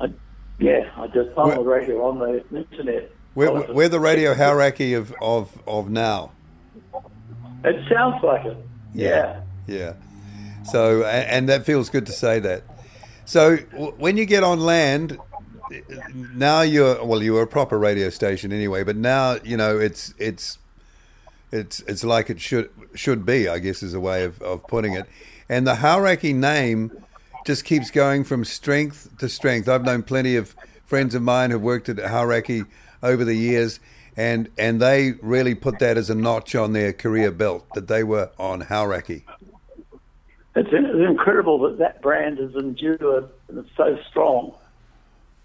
I, 0.00 0.12
yeah, 0.58 0.90
I 0.96 1.06
just 1.08 1.34
found 1.34 1.52
the 1.52 1.60
radio 1.62 2.04
on 2.06 2.18
the 2.18 2.44
internet. 2.56 3.10
We're, 3.34 3.72
we're 3.72 3.88
the 3.88 4.00
Radio 4.00 4.34
Hauraki 4.34 4.92
of, 4.96 5.14
of, 5.22 5.62
of 5.66 5.88
now. 5.88 6.32
It 7.64 7.88
sounds 7.88 8.22
like 8.22 8.44
it. 8.46 8.56
Yeah. 8.94 9.40
Yeah. 9.66 9.94
So, 10.64 11.02
a- 11.02 11.06
and 11.08 11.48
that 11.48 11.64
feels 11.64 11.90
good 11.90 12.06
to 12.06 12.12
say 12.12 12.38
that. 12.40 12.62
So, 13.30 13.58
w- 13.58 13.92
when 13.96 14.16
you 14.16 14.26
get 14.26 14.42
on 14.42 14.58
land, 14.58 15.16
now 16.34 16.62
you're 16.62 17.04
well, 17.04 17.22
you 17.22 17.34
were 17.34 17.42
a 17.42 17.46
proper 17.46 17.78
radio 17.78 18.10
station 18.10 18.50
anyway, 18.52 18.82
but 18.82 18.96
now 18.96 19.36
you 19.44 19.56
know 19.56 19.78
it's 19.78 20.12
it's 20.18 20.58
it's 21.52 21.78
it's 21.86 22.02
like 22.02 22.28
it 22.28 22.40
should 22.40 22.70
should 22.96 23.24
be, 23.24 23.46
I 23.46 23.60
guess, 23.60 23.84
is 23.84 23.94
a 23.94 24.00
way 24.00 24.24
of, 24.24 24.42
of 24.42 24.66
putting 24.66 24.94
it. 24.94 25.06
And 25.48 25.64
the 25.64 25.76
Hauraki 25.76 26.32
name 26.32 26.90
just 27.46 27.64
keeps 27.64 27.92
going 27.92 28.24
from 28.24 28.44
strength 28.44 29.08
to 29.20 29.28
strength. 29.28 29.68
I've 29.68 29.84
known 29.84 30.02
plenty 30.02 30.34
of 30.34 30.56
friends 30.84 31.14
of 31.14 31.22
mine 31.22 31.52
who've 31.52 31.62
worked 31.62 31.88
at 31.88 31.98
Hauraki 31.98 32.64
over 33.00 33.24
the 33.24 33.36
years, 33.36 33.78
and 34.16 34.48
and 34.58 34.82
they 34.82 35.12
really 35.22 35.54
put 35.54 35.78
that 35.78 35.96
as 35.96 36.10
a 36.10 36.16
notch 36.16 36.56
on 36.56 36.72
their 36.72 36.92
career 36.92 37.30
belt 37.30 37.64
that 37.74 37.86
they 37.86 38.02
were 38.02 38.32
on 38.40 38.62
Hauraki. 38.62 39.22
It's, 40.56 40.68
it's 40.72 41.08
incredible 41.08 41.58
that 41.60 41.78
that 41.78 42.02
brand 42.02 42.38
has 42.38 42.50
endured 42.56 43.28
and 43.48 43.58
it's 43.58 43.70
so 43.76 43.96
strong. 44.08 44.52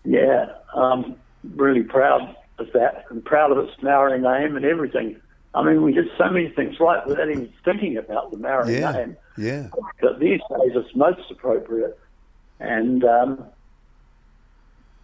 Yeah, 0.03 0.45
I'm 0.75 1.15
really 1.55 1.83
proud 1.83 2.35
of 2.57 2.67
that 2.73 3.05
and 3.09 3.23
proud 3.23 3.51
of 3.51 3.57
its 3.59 3.73
Maori 3.81 4.19
name 4.19 4.55
and 4.55 4.65
everything. 4.65 5.19
I 5.53 5.63
mean, 5.63 5.83
we 5.83 5.93
did 5.93 6.07
so 6.17 6.29
many 6.29 6.49
things 6.49 6.79
right 6.79 7.05
without 7.07 7.29
even 7.29 7.51
thinking 7.63 7.97
about 7.97 8.31
the 8.31 8.37
Maori 8.37 8.79
Yeah, 8.79 8.91
name. 8.91 9.17
yeah, 9.37 9.67
But 10.01 10.19
these 10.19 10.41
days 10.49 10.71
it's 10.75 10.95
most 10.95 11.31
appropriate. 11.31 11.97
And 12.59 13.03
um, 13.03 13.45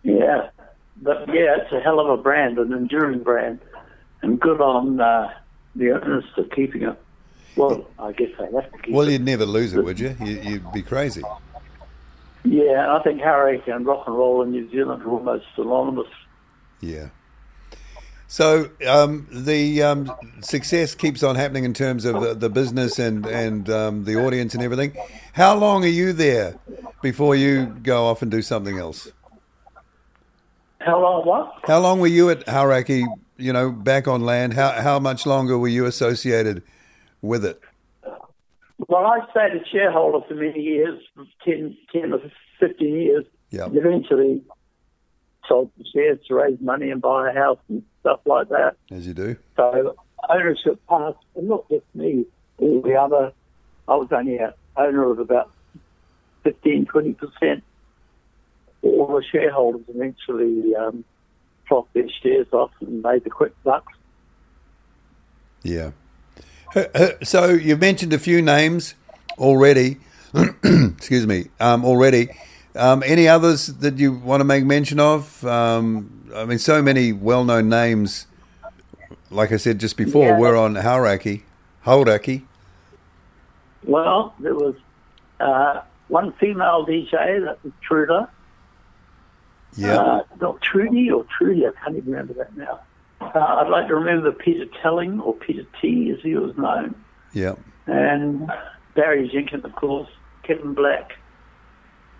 yeah, 0.03 0.49
but 1.01 1.27
yeah, 1.27 1.57
it's 1.61 1.71
a 1.71 1.79
hell 1.79 1.99
of 1.99 2.07
a 2.19 2.21
brand, 2.21 2.57
an 2.57 2.73
enduring 2.73 3.23
brand, 3.23 3.59
and 4.21 4.39
good 4.39 4.61
on 4.61 4.99
uh, 4.99 5.29
the 5.75 5.91
owners 5.91 6.25
for 6.35 6.43
keeping 6.45 6.83
it. 6.83 6.99
Well, 7.55 7.87
I 7.99 8.11
guess 8.13 8.29
they 8.37 8.45
have 8.45 8.71
to 8.71 8.77
keep 8.77 8.93
Well, 8.93 9.09
you'd 9.09 9.25
never 9.25 9.45
lose 9.45 9.73
it, 9.73 9.83
would 9.83 9.99
you? 9.99 10.15
you 10.21 10.39
you'd 10.41 10.71
be 10.71 10.81
crazy. 10.81 11.21
Yeah, 12.43 12.83
and 12.83 12.91
I 12.91 13.03
think 13.03 13.21
Harry 13.21 13.61
and 13.67 13.85
rock 13.85 14.07
and 14.07 14.15
roll 14.15 14.41
in 14.41 14.51
New 14.51 14.69
Zealand 14.71 15.03
are 15.03 15.09
almost 15.09 15.45
synonymous. 15.55 16.07
Yeah. 16.79 17.09
So 18.27 18.69
um, 18.87 19.27
the 19.29 19.83
um, 19.83 20.11
success 20.39 20.95
keeps 20.95 21.21
on 21.21 21.35
happening 21.35 21.65
in 21.65 21.73
terms 21.73 22.05
of 22.05 22.21
the, 22.21 22.33
the 22.33 22.49
business 22.49 22.97
and 22.97 23.25
and 23.25 23.69
um, 23.69 24.05
the 24.05 24.15
audience 24.15 24.53
and 24.55 24.63
everything. 24.63 24.95
How 25.33 25.55
long 25.55 25.83
are 25.83 25.89
you 25.89 26.13
there 26.13 26.55
before 27.01 27.35
you 27.35 27.65
go 27.83 28.05
off 28.05 28.21
and 28.21 28.31
do 28.31 28.41
something 28.41 28.79
else? 28.79 29.11
How 30.79 30.99
long? 31.01 31.25
What? 31.25 31.53
How 31.65 31.79
long 31.79 31.99
were 31.99 32.07
you 32.07 32.29
at 32.29 32.45
Hauraki? 32.47 33.05
You 33.37 33.53
know, 33.53 33.69
back 33.69 34.07
on 34.07 34.21
land. 34.21 34.53
How 34.53 34.71
how 34.81 34.97
much 34.97 35.25
longer 35.25 35.57
were 35.57 35.67
you 35.67 35.85
associated 35.85 36.63
with 37.21 37.45
it? 37.45 37.59
Well, 38.87 39.05
I 39.05 39.19
stayed 39.31 39.61
a 39.61 39.65
shareholder 39.71 40.25
for 40.27 40.33
many 40.33 40.59
years, 40.59 40.99
10, 41.45 41.77
10 41.93 42.13
or 42.13 42.19
15 42.59 42.87
years. 42.87 43.25
Yeah. 43.51 43.65
And 43.65 43.77
eventually 43.77 44.43
sold 45.47 45.71
the 45.77 45.85
shares 45.93 46.19
to 46.27 46.35
raise 46.35 46.59
money 46.61 46.89
and 46.89 47.01
buy 47.01 47.29
a 47.29 47.33
house 47.33 47.59
and 47.67 47.83
stuff 47.99 48.21
like 48.25 48.49
that. 48.49 48.75
As 48.89 49.05
you 49.05 49.13
do. 49.13 49.35
So 49.55 49.95
ownership 50.29 50.79
passed, 50.87 51.17
and 51.35 51.49
not 51.49 51.67
just 51.69 51.85
me, 51.93 52.25
all 52.57 52.81
the 52.81 52.95
other. 52.95 53.33
I 53.87 53.95
was 53.95 54.07
only 54.11 54.37
a 54.37 54.53
owner 54.77 55.11
of 55.11 55.19
about 55.19 55.51
15, 56.43 56.85
20%. 56.85 57.61
All 58.83 59.07
the 59.07 59.23
shareholders 59.31 59.81
eventually 59.89 60.75
um, 60.75 61.03
dropped 61.67 61.93
their 61.93 62.09
shares 62.21 62.47
off 62.51 62.71
and 62.79 63.01
made 63.01 63.23
the 63.23 63.29
quick 63.29 63.53
bucks. 63.63 63.93
Yeah. 65.63 65.91
So 67.23 67.49
you've 67.49 67.79
mentioned 67.79 68.13
a 68.13 68.19
few 68.19 68.41
names 68.41 68.95
already. 69.37 69.97
Excuse 70.63 71.27
me. 71.27 71.47
Um, 71.59 71.83
already. 71.85 72.29
Um, 72.75 73.03
any 73.05 73.27
others 73.27 73.67
that 73.67 73.97
you 73.97 74.13
want 74.13 74.39
to 74.41 74.45
make 74.45 74.63
mention 74.65 74.99
of? 74.99 75.45
Um, 75.45 76.29
I 76.33 76.45
mean, 76.45 76.57
so 76.59 76.81
many 76.81 77.11
well-known 77.11 77.67
names. 77.67 78.27
Like 79.29 79.51
I 79.51 79.57
said 79.57 79.79
just 79.79 79.97
before, 79.97 80.27
Yeah. 80.27 80.39
we're 80.39 80.55
on 80.57 80.75
Hauraki. 80.75 81.43
Hauraki. 81.85 82.43
Well, 83.83 84.33
there 84.39 84.55
was 84.55 84.75
uh, 85.39 85.81
one 86.07 86.31
female 86.33 86.85
DJ, 86.85 87.43
that 87.45 87.61
was 87.63 87.73
Truda. 87.89 88.29
Yeah. 89.75 89.95
Uh, 89.97 90.23
not 90.39 90.61
Trudy 90.61 91.09
or 91.11 91.25
Trudy, 91.37 91.65
I 91.65 91.71
can't 91.83 91.97
even 91.97 92.11
remember 92.11 92.33
that 92.35 92.55
now. 92.55 92.79
Uh, 93.33 93.39
I'd 93.39 93.69
like 93.69 93.87
to 93.87 93.95
remember 93.95 94.31
Peter 94.31 94.65
Telling 94.81 95.19
or 95.21 95.33
Peter 95.35 95.63
T 95.81 96.11
as 96.15 96.21
he 96.23 96.35
was 96.35 96.55
known. 96.57 96.95
yeah. 97.33 97.55
and 97.87 98.51
Barry 98.95 99.29
Jenkins, 99.31 99.63
of 99.65 99.73
course, 99.75 100.09
Kevin 100.43 100.73
Black, 100.73 101.11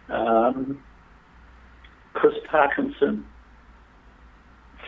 um, 0.09 0.81
Chris 2.13 2.35
Parkinson. 2.49 3.25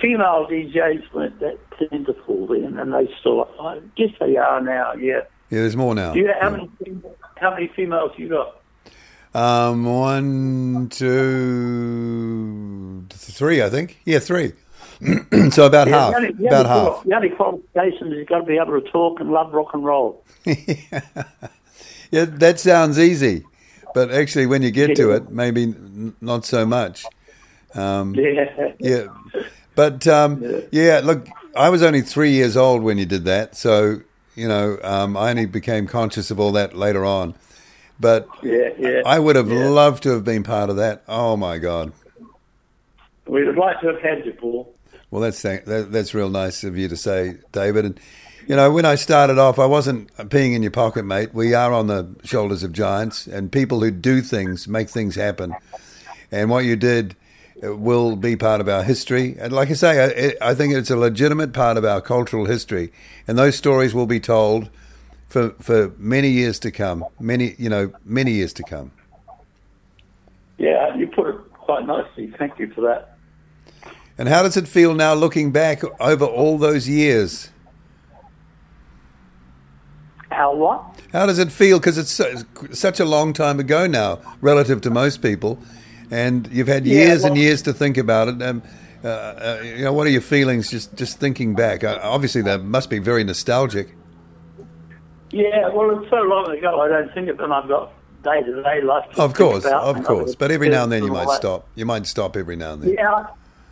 Female 0.02 0.48
DJs 0.50 1.14
weren't 1.14 1.40
that 1.40 1.58
plentiful 1.72 2.48
then, 2.48 2.78
and 2.80 2.94
they 2.94 3.08
still, 3.20 3.48
I 3.60 3.80
guess 3.96 4.10
they 4.20 4.38
are 4.38 4.60
now. 4.62 4.94
Yeah. 4.94 5.22
Yeah. 5.50 5.60
There's 5.60 5.76
more 5.76 5.94
now. 5.94 6.14
Do 6.14 6.20
you, 6.20 6.32
how 6.40 6.50
Yeah. 6.50 6.56
many 6.56 6.70
fem- 6.84 7.04
how 7.38 7.52
many 7.52 7.68
females 7.76 8.12
you 8.18 8.30
got? 8.30 8.62
Um, 9.36 9.84
one, 9.86 10.88
two, 11.74 13.06
three. 13.12 13.62
I 13.62 13.70
think. 13.70 14.00
Yeah, 14.06 14.20
three. 14.20 14.54
So 15.52 15.66
about 15.66 15.88
Yeah, 15.88 16.00
half. 16.00 16.12
the 16.12 16.18
only, 16.18 16.48
about 16.48 16.66
half. 16.66 17.04
The 17.04 17.16
only 17.16 17.30
qualification 17.30 18.08
is 18.14 18.20
you've 18.20 18.28
got 18.28 18.40
to 18.40 18.46
be 18.46 18.58
able 18.58 18.80
to 18.80 18.90
talk 18.92 19.20
and 19.20 19.32
love 19.32 19.54
rock 19.54 19.74
and 19.74 19.84
roll. 19.86 20.24
Yeah, 22.12 22.26
that 22.26 22.60
sounds 22.60 23.00
easy, 23.00 23.44
but 23.96 24.12
actually, 24.12 24.46
when 24.46 24.62
you 24.62 24.70
get 24.70 24.96
to 24.98 25.12
it, 25.14 25.32
maybe 25.32 25.64
n- 25.64 26.16
not 26.22 26.46
so 26.46 26.64
much. 26.64 27.06
Um, 27.74 28.14
Yeah. 28.14 28.72
yeah, 28.80 29.06
but 29.74 30.06
um, 30.08 30.44
yeah. 30.72 31.02
Look, 31.04 31.28
I 31.56 31.70
was 31.70 31.82
only 31.82 32.02
three 32.02 32.30
years 32.30 32.56
old 32.56 32.84
when 32.84 33.00
you 33.00 33.08
did 33.08 33.26
that, 33.26 33.56
so 33.56 34.02
you 34.36 34.48
know, 34.48 34.78
um, 34.84 35.18
I 35.18 35.32
only 35.32 35.48
became 35.48 35.88
conscious 35.88 36.30
of 36.30 36.40
all 36.40 36.52
that 36.52 36.76
later 36.76 37.04
on. 37.04 37.34
But 38.00 38.28
Yeah, 38.44 38.70
yeah. 38.78 39.02
I 39.08 39.18
would 39.18 39.36
have 39.36 39.50
Yeah. 39.52 39.70
loved 39.70 40.04
to 40.04 40.10
have 40.12 40.24
been 40.24 40.44
part 40.44 40.70
of 40.70 40.76
that. 40.76 41.02
Oh 41.08 41.36
my 41.36 41.58
God! 41.58 41.94
We'd 43.26 43.48
have 43.48 43.58
liked 43.58 43.82
to 43.82 43.88
have 43.88 44.02
had 44.02 44.24
you, 44.24 44.34
Paul. 44.34 44.72
Well, 45.14 45.22
that's 45.22 45.44
that, 45.44 45.92
that's 45.92 46.16
real 46.16 46.32
nice 46.32 46.64
of 46.64 46.76
you 46.76 46.88
to 46.88 46.98
say, 46.98 47.36
David. 47.52 47.86
And 47.86 48.00
you 48.48 48.56
know, 48.56 48.72
when 48.72 48.84
I 48.84 48.96
started 48.96 49.38
off, 49.38 49.60
I 49.60 49.68
wasn't 49.68 50.12
peeing 50.18 50.56
in 50.56 50.64
your 50.64 50.72
pocket, 50.72 51.06
mate. 51.06 51.36
We 51.36 51.54
are 51.54 51.72
on 51.72 51.86
the 51.86 52.16
shoulders 52.24 52.64
of 52.64 52.72
giants, 52.74 53.28
and 53.28 53.52
people 53.52 53.82
who 53.82 53.92
do 53.92 54.22
things 54.22 54.68
make 54.68 54.90
things 54.90 55.14
happen. 55.14 55.56
And 56.32 56.50
what 56.50 56.66
you 56.66 56.76
did 56.76 57.16
uh, 57.64 57.76
will 57.76 58.16
be 58.16 58.36
part 58.36 58.60
of 58.60 58.68
our 58.68 58.82
history. 58.82 59.36
And 59.40 59.54
like 59.54 59.70
I 59.70 59.74
say, 59.74 60.34
I, 60.42 60.50
I 60.50 60.56
think 60.56 60.74
it's 60.74 60.90
a 60.90 60.98
legitimate 60.98 61.54
part 61.54 61.78
of 61.78 61.86
our 61.86 62.02
cultural 62.02 62.46
history, 62.46 62.92
and 63.28 63.38
those 63.38 63.56
stories 63.56 63.94
will 63.94 64.08
be 64.08 64.20
told 64.20 64.72
for 65.28 65.52
for 65.60 65.94
many 66.00 66.30
years 66.30 66.58
to 66.58 66.72
come. 66.72 67.06
Many, 67.20 67.54
you 67.60 67.70
know, 67.70 67.94
many 68.04 68.32
years 68.32 68.52
to 68.54 68.64
come. 68.64 68.90
Yeah, 70.58 70.96
you 70.96 71.06
put 71.06 71.28
it 71.28 71.36
quite 71.54 71.86
nicely. 71.86 72.34
Thank 72.36 72.58
you 72.58 72.74
for 72.74 72.82
that. 72.82 73.13
And 74.18 74.30
how 74.30 74.44
does 74.44 74.58
it 74.58 74.68
feel 74.68 74.94
now, 74.94 75.14
looking 75.14 75.52
back 75.52 75.82
over 76.00 76.26
all 76.26 76.58
those 76.58 76.88
years? 76.88 77.50
How 80.30 80.54
what? 80.56 81.00
How 81.12 81.26
does 81.26 81.40
it 81.40 81.52
feel? 81.52 81.80
Because 81.80 81.98
it's 81.98 82.12
so, 82.12 82.34
such 82.72 83.00
a 83.00 83.06
long 83.06 83.34
time 83.34 83.60
ago 83.60 83.88
now, 83.88 84.20
relative 84.42 84.82
to 84.82 84.90
most 84.90 85.22
people, 85.22 85.60
and 86.12 86.48
you've 86.52 86.68
had 86.68 86.86
Yeah, 86.86 87.06
years 87.06 87.24
and 87.24 87.38
years 87.38 87.62
to 87.64 87.74
think 87.74 87.98
about 87.98 88.28
it. 88.28 88.42
Um, 88.42 88.64
uh, 89.04 89.08
uh, 89.08 89.62
you 89.64 89.84
know, 89.84 89.94
what 89.94 90.08
are 90.08 90.12
your 90.12 90.22
feelings 90.22 90.70
just 90.72 90.96
just 90.96 91.20
thinking 91.20 91.56
back? 91.56 91.84
Uh, 91.84 92.00
obviously, 92.02 92.42
that 92.44 92.64
must 92.64 92.90
be 92.90 93.00
very 93.00 93.24
nostalgic. 93.24 93.96
Yeah, 95.32 95.70
well, 95.70 96.00
it's 96.00 96.10
so 96.10 96.18
long 96.18 96.56
ago. 96.56 96.82
I 96.82 96.88
don't 96.88 97.14
think 97.14 97.30
of 97.30 97.38
them. 97.38 97.52
I've 97.52 97.68
got 97.68 97.92
day 98.24 98.42
to 98.42 98.64
day 98.64 98.82
life. 98.82 99.10
To 99.16 99.22
Of 99.22 99.34
course, 99.34 99.66
of 99.66 100.04
course. 100.04 100.36
But 100.36 100.52
every 100.52 100.70
now 100.70 100.84
and 100.84 100.92
then 100.92 101.04
you 101.04 101.12
might 101.12 101.30
stop. 101.32 101.68
You 101.76 101.86
might 101.86 102.08
stop 102.08 102.38
every 102.38 102.56
now 102.56 102.74
and 102.74 102.84
then. 102.84 102.94
Yeah, 102.94 103.28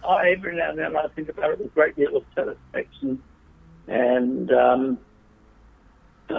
I, 0.07 0.29
every 0.29 0.55
now 0.57 0.69
and 0.71 0.79
then 0.79 0.95
I 0.95 1.07
think 1.15 1.29
about 1.29 1.51
it 1.51 1.59
with 1.59 1.67
a 1.67 1.71
great 1.71 1.95
deal 1.95 2.17
of 2.17 2.23
satisfaction, 2.35 3.21
and 3.87 4.51
um, 4.51 4.97
uh, 6.29 6.33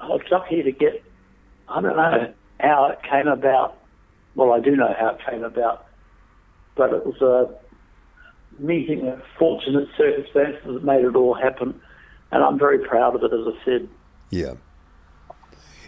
I 0.00 0.06
was 0.06 0.22
lucky 0.30 0.62
to 0.62 0.72
get. 0.72 1.02
I 1.68 1.80
don't 1.80 1.96
know 1.96 2.32
how 2.60 2.86
it 2.86 2.98
came 3.08 3.28
about. 3.28 3.78
Well, 4.34 4.52
I 4.52 4.60
do 4.60 4.76
know 4.76 4.94
how 4.98 5.08
it 5.08 5.20
came 5.28 5.42
about, 5.44 5.86
but 6.76 6.92
it 6.92 7.04
was 7.04 7.20
a 7.20 8.62
meeting 8.62 9.08
of 9.08 9.22
fortunate 9.38 9.88
circumstances 9.96 10.62
that 10.64 10.84
made 10.84 11.04
it 11.04 11.16
all 11.16 11.34
happen, 11.34 11.80
and 12.30 12.44
I'm 12.44 12.58
very 12.58 12.78
proud 12.78 13.16
of 13.16 13.22
it. 13.22 13.32
As 13.32 13.46
I 13.46 13.64
said. 13.64 13.88
Yeah. 14.30 14.54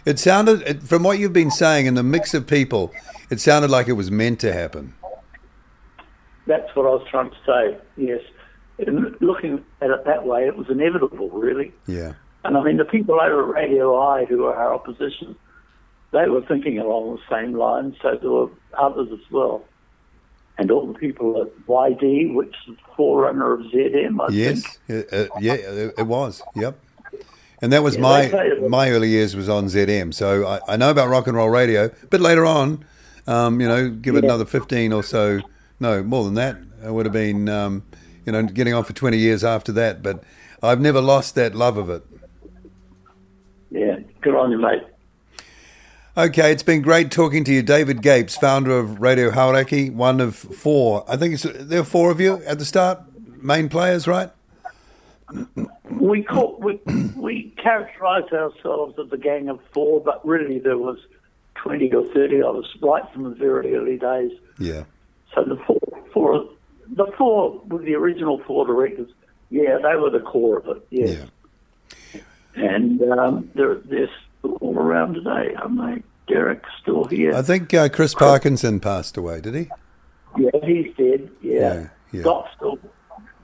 It 0.03 0.17
sounded, 0.17 0.81
from 0.81 1.03
what 1.03 1.19
you've 1.19 1.33
been 1.33 1.51
saying, 1.51 1.87
and 1.87 1.95
the 1.95 2.03
mix 2.03 2.33
of 2.33 2.47
people, 2.47 2.91
it 3.29 3.39
sounded 3.39 3.69
like 3.69 3.87
it 3.87 3.93
was 3.93 4.09
meant 4.09 4.39
to 4.39 4.51
happen. 4.51 4.95
That's 6.47 6.75
what 6.75 6.85
I 6.85 6.89
was 6.89 7.05
trying 7.09 7.29
to 7.29 7.35
say. 7.45 7.77
Yes, 7.97 8.21
in 8.79 9.15
looking 9.21 9.63
at 9.81 9.89
it 9.91 10.05
that 10.05 10.25
way, 10.25 10.47
it 10.47 10.57
was 10.57 10.69
inevitable, 10.69 11.29
really. 11.29 11.71
Yeah. 11.87 12.13
And 12.43 12.57
I 12.57 12.63
mean, 12.63 12.77
the 12.77 12.85
people 12.85 13.19
over 13.21 13.55
at 13.57 13.61
Radio 13.63 13.95
I, 13.99 14.25
who 14.25 14.45
are 14.45 14.55
our 14.55 14.73
opposition, 14.73 15.35
they 16.11 16.27
were 16.27 16.41
thinking 16.41 16.79
along 16.79 17.15
the 17.17 17.35
same 17.35 17.53
lines, 17.53 17.95
so 18.01 18.17
there 18.19 18.29
were 18.31 18.49
others 18.77 19.09
as 19.13 19.31
well. 19.31 19.63
And 20.57 20.69
all 20.71 20.87
the 20.87 20.97
people 20.97 21.41
at 21.41 21.47
YD, 21.67 22.33
which 22.35 22.53
is 22.67 22.75
the 22.75 22.93
forerunner 22.97 23.53
of 23.53 23.61
ZM, 23.71 24.19
I 24.19 24.31
Yes. 24.33 24.77
think. 24.87 25.05
Uh, 25.13 25.15
uh, 25.15 25.27
yeah, 25.39 25.53
it, 25.53 25.93
it 25.99 26.07
was. 26.07 26.41
Yep. 26.55 26.77
And 27.61 27.71
that 27.71 27.83
was 27.83 27.95
Yeah, 27.95 28.01
my 28.01 28.21
they 28.23 28.31
say 28.31 28.47
it 28.47 28.61
was- 28.61 28.69
my 28.71 28.89
early 28.89 29.09
years 29.09 29.35
was 29.35 29.47
on 29.47 29.65
ZM. 29.67 30.11
So 30.13 30.45
I, 30.47 30.59
I 30.67 30.77
know 30.77 30.89
about 30.89 31.09
rock 31.09 31.27
and 31.27 31.37
roll 31.37 31.49
radio. 31.49 31.89
But 32.09 32.19
later 32.19 32.45
on, 32.45 32.83
um, 33.27 33.61
you 33.61 33.67
know, 33.67 33.89
give 33.89 34.15
it 34.15 34.23
Yeah. 34.23 34.29
another 34.31 34.45
fifteen 34.45 34.91
or 34.91 35.03
so. 35.03 35.39
No, 35.81 36.03
more 36.03 36.23
than 36.23 36.35
that. 36.35 36.57
It 36.85 36.93
would 36.93 37.07
have 37.07 37.13
been, 37.13 37.49
um, 37.49 37.83
you 38.23 38.31
know, 38.31 38.43
getting 38.43 38.75
on 38.75 38.83
for 38.83 38.93
twenty 38.93 39.17
years 39.17 39.43
after 39.43 39.71
that. 39.73 40.03
But 40.03 40.23
I've 40.61 40.79
never 40.79 41.01
lost 41.01 41.33
that 41.35 41.55
love 41.55 41.75
of 41.75 41.89
it. 41.89 42.03
Yeah, 43.71 43.97
good 44.21 44.35
on 44.35 44.51
you, 44.51 44.59
mate. 44.59 44.83
Okay, 46.15 46.51
it's 46.51 46.61
been 46.61 46.81
great 46.81 47.09
talking 47.09 47.43
to 47.45 47.53
you, 47.53 47.63
David 47.63 48.01
Gapes, 48.01 48.37
founder 48.37 48.77
of 48.77 49.01
Radio 49.01 49.31
Hauraki, 49.31 49.91
one 49.91 50.19
of 50.21 50.35
four. 50.35 51.03
I 51.07 51.17
think 51.17 51.33
it's, 51.33 51.43
there 51.43 51.79
are 51.79 51.85
four 51.85 52.11
of 52.11 52.19
you 52.19 52.43
at 52.45 52.59
the 52.59 52.65
start, 52.65 52.99
main 53.41 53.69
players, 53.69 54.07
right? 54.07 54.29
We 55.89 56.21
call, 56.23 56.57
we 56.59 56.79
we 57.15 57.55
characterise 57.57 58.31
ourselves 58.33 58.99
as 58.99 59.11
a 59.11 59.17
gang 59.17 59.49
of 59.49 59.59
four, 59.73 60.01
but 60.01 60.23
really 60.27 60.59
there 60.59 60.77
was 60.77 60.99
twenty 61.55 61.91
or 61.91 62.03
thirty 62.13 62.41
of 62.41 62.57
us 62.57 62.65
right 62.81 63.03
from 63.13 63.23
the 63.23 63.29
very 63.31 63.73
early 63.73 63.97
days. 63.97 64.31
Yeah. 64.59 64.83
So 65.33 65.43
the 65.43 65.55
four, 65.65 65.79
four 66.13 66.49
the 66.95 67.11
four 67.17 67.61
with 67.67 67.85
the 67.85 67.95
original 67.95 68.41
four 68.45 68.65
directors, 68.65 69.09
yeah, 69.49 69.77
they 69.81 69.95
were 69.95 70.09
the 70.09 70.19
core 70.19 70.57
of 70.59 70.67
it. 70.67 70.87
Yes. 70.89 71.25
Yeah. 72.13 72.21
And 72.55 73.01
um, 73.13 73.49
they're 73.55 73.75
they're 73.75 74.09
still 74.39 74.55
all 74.55 74.77
around 74.77 75.13
today, 75.13 75.55
aren't 75.55 75.77
they? 75.77 76.03
Derek's 76.33 76.69
still 76.81 77.05
here. 77.05 77.33
I 77.33 77.41
think 77.41 77.73
uh, 77.73 77.89
Chris 77.89 78.13
Parkinson 78.13 78.79
passed 78.79 79.17
away, 79.17 79.41
did 79.41 79.55
he? 79.55 79.69
Yeah, 80.37 80.49
he's 80.63 80.95
dead. 80.95 81.29
Yeah, 81.41 81.59
Yeah, 81.59 81.87
yeah. 82.11 82.23
Doc's 82.23 82.55
still 82.55 82.79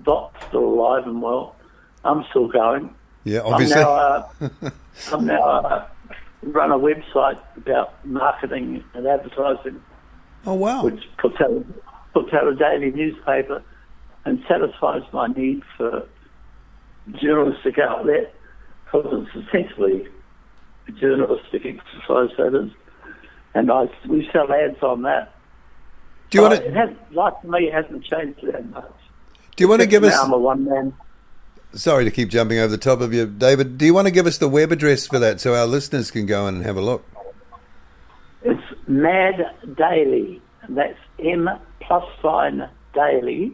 Doc's 0.03 0.45
still 0.47 0.65
alive 0.65 1.05
and 1.05 1.21
well. 1.21 1.55
I'm 2.03 2.23
still 2.29 2.47
going. 2.47 2.93
Yeah, 3.23 3.41
obviously. 3.41 3.81
I'm 3.81 3.83
now, 3.83 3.91
uh, 3.91 4.69
I'm 5.11 5.25
now 5.25 5.43
uh, 5.43 5.87
run 6.43 6.71
a 6.71 6.77
website 6.77 7.41
about 7.57 8.05
marketing 8.05 8.83
and 8.93 9.05
advertising, 9.05 9.81
oh, 10.47 10.53
wow. 10.53 10.83
which 10.83 11.03
puts 11.17 11.39
out 11.41 11.65
puts 12.13 12.33
out 12.33 12.47
a 12.47 12.55
daily 12.55 12.91
newspaper 12.91 13.63
and 14.25 14.43
satisfies 14.47 15.03
my 15.13 15.27
need 15.27 15.61
for 15.77 16.07
journalistic 17.21 17.77
outlet 17.79 18.33
because 18.85 19.05
it's 19.35 19.47
essentially 19.47 20.07
a 20.87 20.91
journalistic 20.93 21.65
exercise 21.65 22.29
that 22.37 22.55
is. 22.55 22.71
And 23.53 23.71
I 23.71 23.85
we 24.07 24.29
sell 24.33 24.51
ads 24.51 24.81
on 24.81 25.03
that. 25.03 25.33
Do 26.29 26.37
you 26.37 26.41
want 26.41 26.55
But 26.55 26.63
it 26.65 26.71
to 26.71 26.79
has, 26.79 26.89
like 27.11 27.43
me, 27.43 27.67
it 27.67 27.73
hasn't 27.73 28.03
changed 28.03 28.45
that 28.51 28.69
much. 28.69 28.91
do 29.55 29.63
you 29.63 29.67
want 29.69 29.81
to 29.81 29.87
give 29.87 30.01
now 30.01 30.09
us? 30.09 30.19
I'm 30.19 30.33
a 30.33 30.37
one 30.37 30.65
man. 30.65 30.93
Sorry 31.73 32.05
to 32.05 32.11
keep 32.11 32.29
jumping 32.29 32.59
over 32.59 32.69
the 32.69 32.77
top 32.77 33.01
of 33.01 33.13
you, 33.13 33.25
David. 33.25 33.77
Do 33.77 33.85
you 33.85 33.93
want 33.93 34.07
to 34.07 34.11
give 34.11 34.25
us 34.25 34.37
the 34.37 34.47
web 34.47 34.71
address 34.71 35.05
for 35.05 35.19
that 35.19 35.39
so 35.39 35.53
our 35.53 35.65
listeners 35.65 36.11
can 36.11 36.25
go 36.25 36.47
in 36.47 36.55
and 36.55 36.65
have 36.65 36.77
a 36.77 36.81
look? 36.81 37.05
Mad 38.87 39.53
Daily, 39.75 40.41
that's 40.69 40.97
M 41.19 41.49
plus 41.81 42.05
sign 42.21 42.69
Daily, 42.93 43.53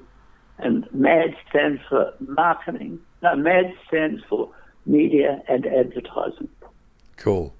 and 0.59 0.87
MAD 0.93 1.35
stands 1.49 1.81
for 1.89 2.13
marketing. 2.19 2.99
No, 3.21 3.35
MAD 3.35 3.73
stands 3.87 4.23
for 4.29 4.49
media 4.85 5.41
and 5.47 5.65
advertising. 5.65 6.49
Cool. 7.17 7.53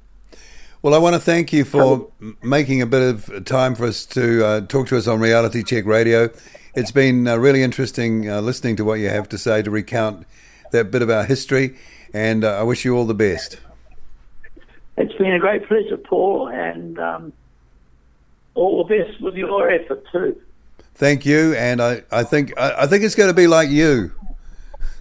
Well, 0.82 0.94
I 0.94 0.98
want 0.98 1.16
to 1.16 1.20
thank 1.20 1.54
you 1.54 1.64
for 1.64 2.12
making 2.42 2.82
a 2.82 2.86
bit 2.86 3.02
of 3.02 3.46
time 3.46 3.74
for 3.74 3.86
us 3.86 4.06
to 4.08 4.46
uh, 4.46 4.62
talk 4.62 4.88
to 4.88 4.98
us 4.98 5.08
on 5.08 5.22
Reality 5.22 5.64
Check 5.64 5.86
Radio. 5.86 6.30
It's 6.76 6.92
been 6.92 7.28
uh, 7.28 7.38
really 7.38 7.64
interesting 7.64 8.30
uh, 8.30 8.42
listening 8.42 8.76
to 8.78 8.84
what 8.84 8.96
you 8.96 9.10
have 9.10 9.30
to 9.30 9.38
say 9.38 9.62
to 9.62 9.72
recount 9.72 10.28
that 10.72 10.92
bit 10.92 11.02
of 11.02 11.10
our 11.10 11.24
history, 11.24 11.78
and 12.14 12.44
uh, 12.44 12.60
I 12.60 12.64
wish 12.64 12.84
you 12.84 12.98
all 12.98 13.06
the 13.06 13.14
best. 13.14 13.60
It's 14.98 15.14
been 15.14 15.34
a 15.34 15.40
great 15.40 15.66
pleasure, 15.68 15.98
Paul, 15.98 16.50
and 16.50 17.00
um, 17.00 17.34
all 18.56 18.84
the 18.84 18.96
best 18.98 19.22
with 19.22 19.36
your 19.36 19.70
effort 19.70 20.04
too. 20.12 20.40
Thank 20.96 21.26
you, 21.26 21.56
and 21.56 21.82
I, 21.82 22.04
I 22.12 22.24
think 22.24 22.54
I, 22.58 22.84
I 22.84 22.88
think 22.88 23.04
it's 23.04 23.16
going 23.16 23.30
to 23.30 23.36
be 23.36 23.48
like 23.48 23.70
you. 23.70 24.12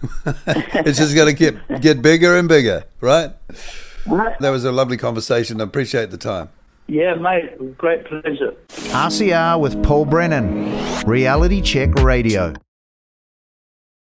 it's 0.25 0.97
just 0.97 1.15
going 1.15 1.27
to 1.27 1.33
get 1.33 1.81
get 1.81 2.01
bigger 2.01 2.35
and 2.37 2.47
bigger, 2.47 2.83
right? 2.99 3.31
right? 4.05 4.39
That 4.39 4.49
was 4.49 4.65
a 4.65 4.71
lovely 4.71 4.97
conversation. 4.97 5.61
I 5.61 5.63
appreciate 5.63 6.11
the 6.11 6.17
time. 6.17 6.49
Yeah, 6.87 7.15
mate, 7.15 7.45
it 7.45 7.61
was 7.61 7.71
a 7.71 7.75
great 7.75 8.05
pleasure. 8.05 8.53
RCR 8.69 9.59
with 9.59 9.81
Paul 9.83 10.05
Brennan. 10.05 11.05
Reality 11.05 11.61
Check 11.61 11.93
Radio. 11.95 12.53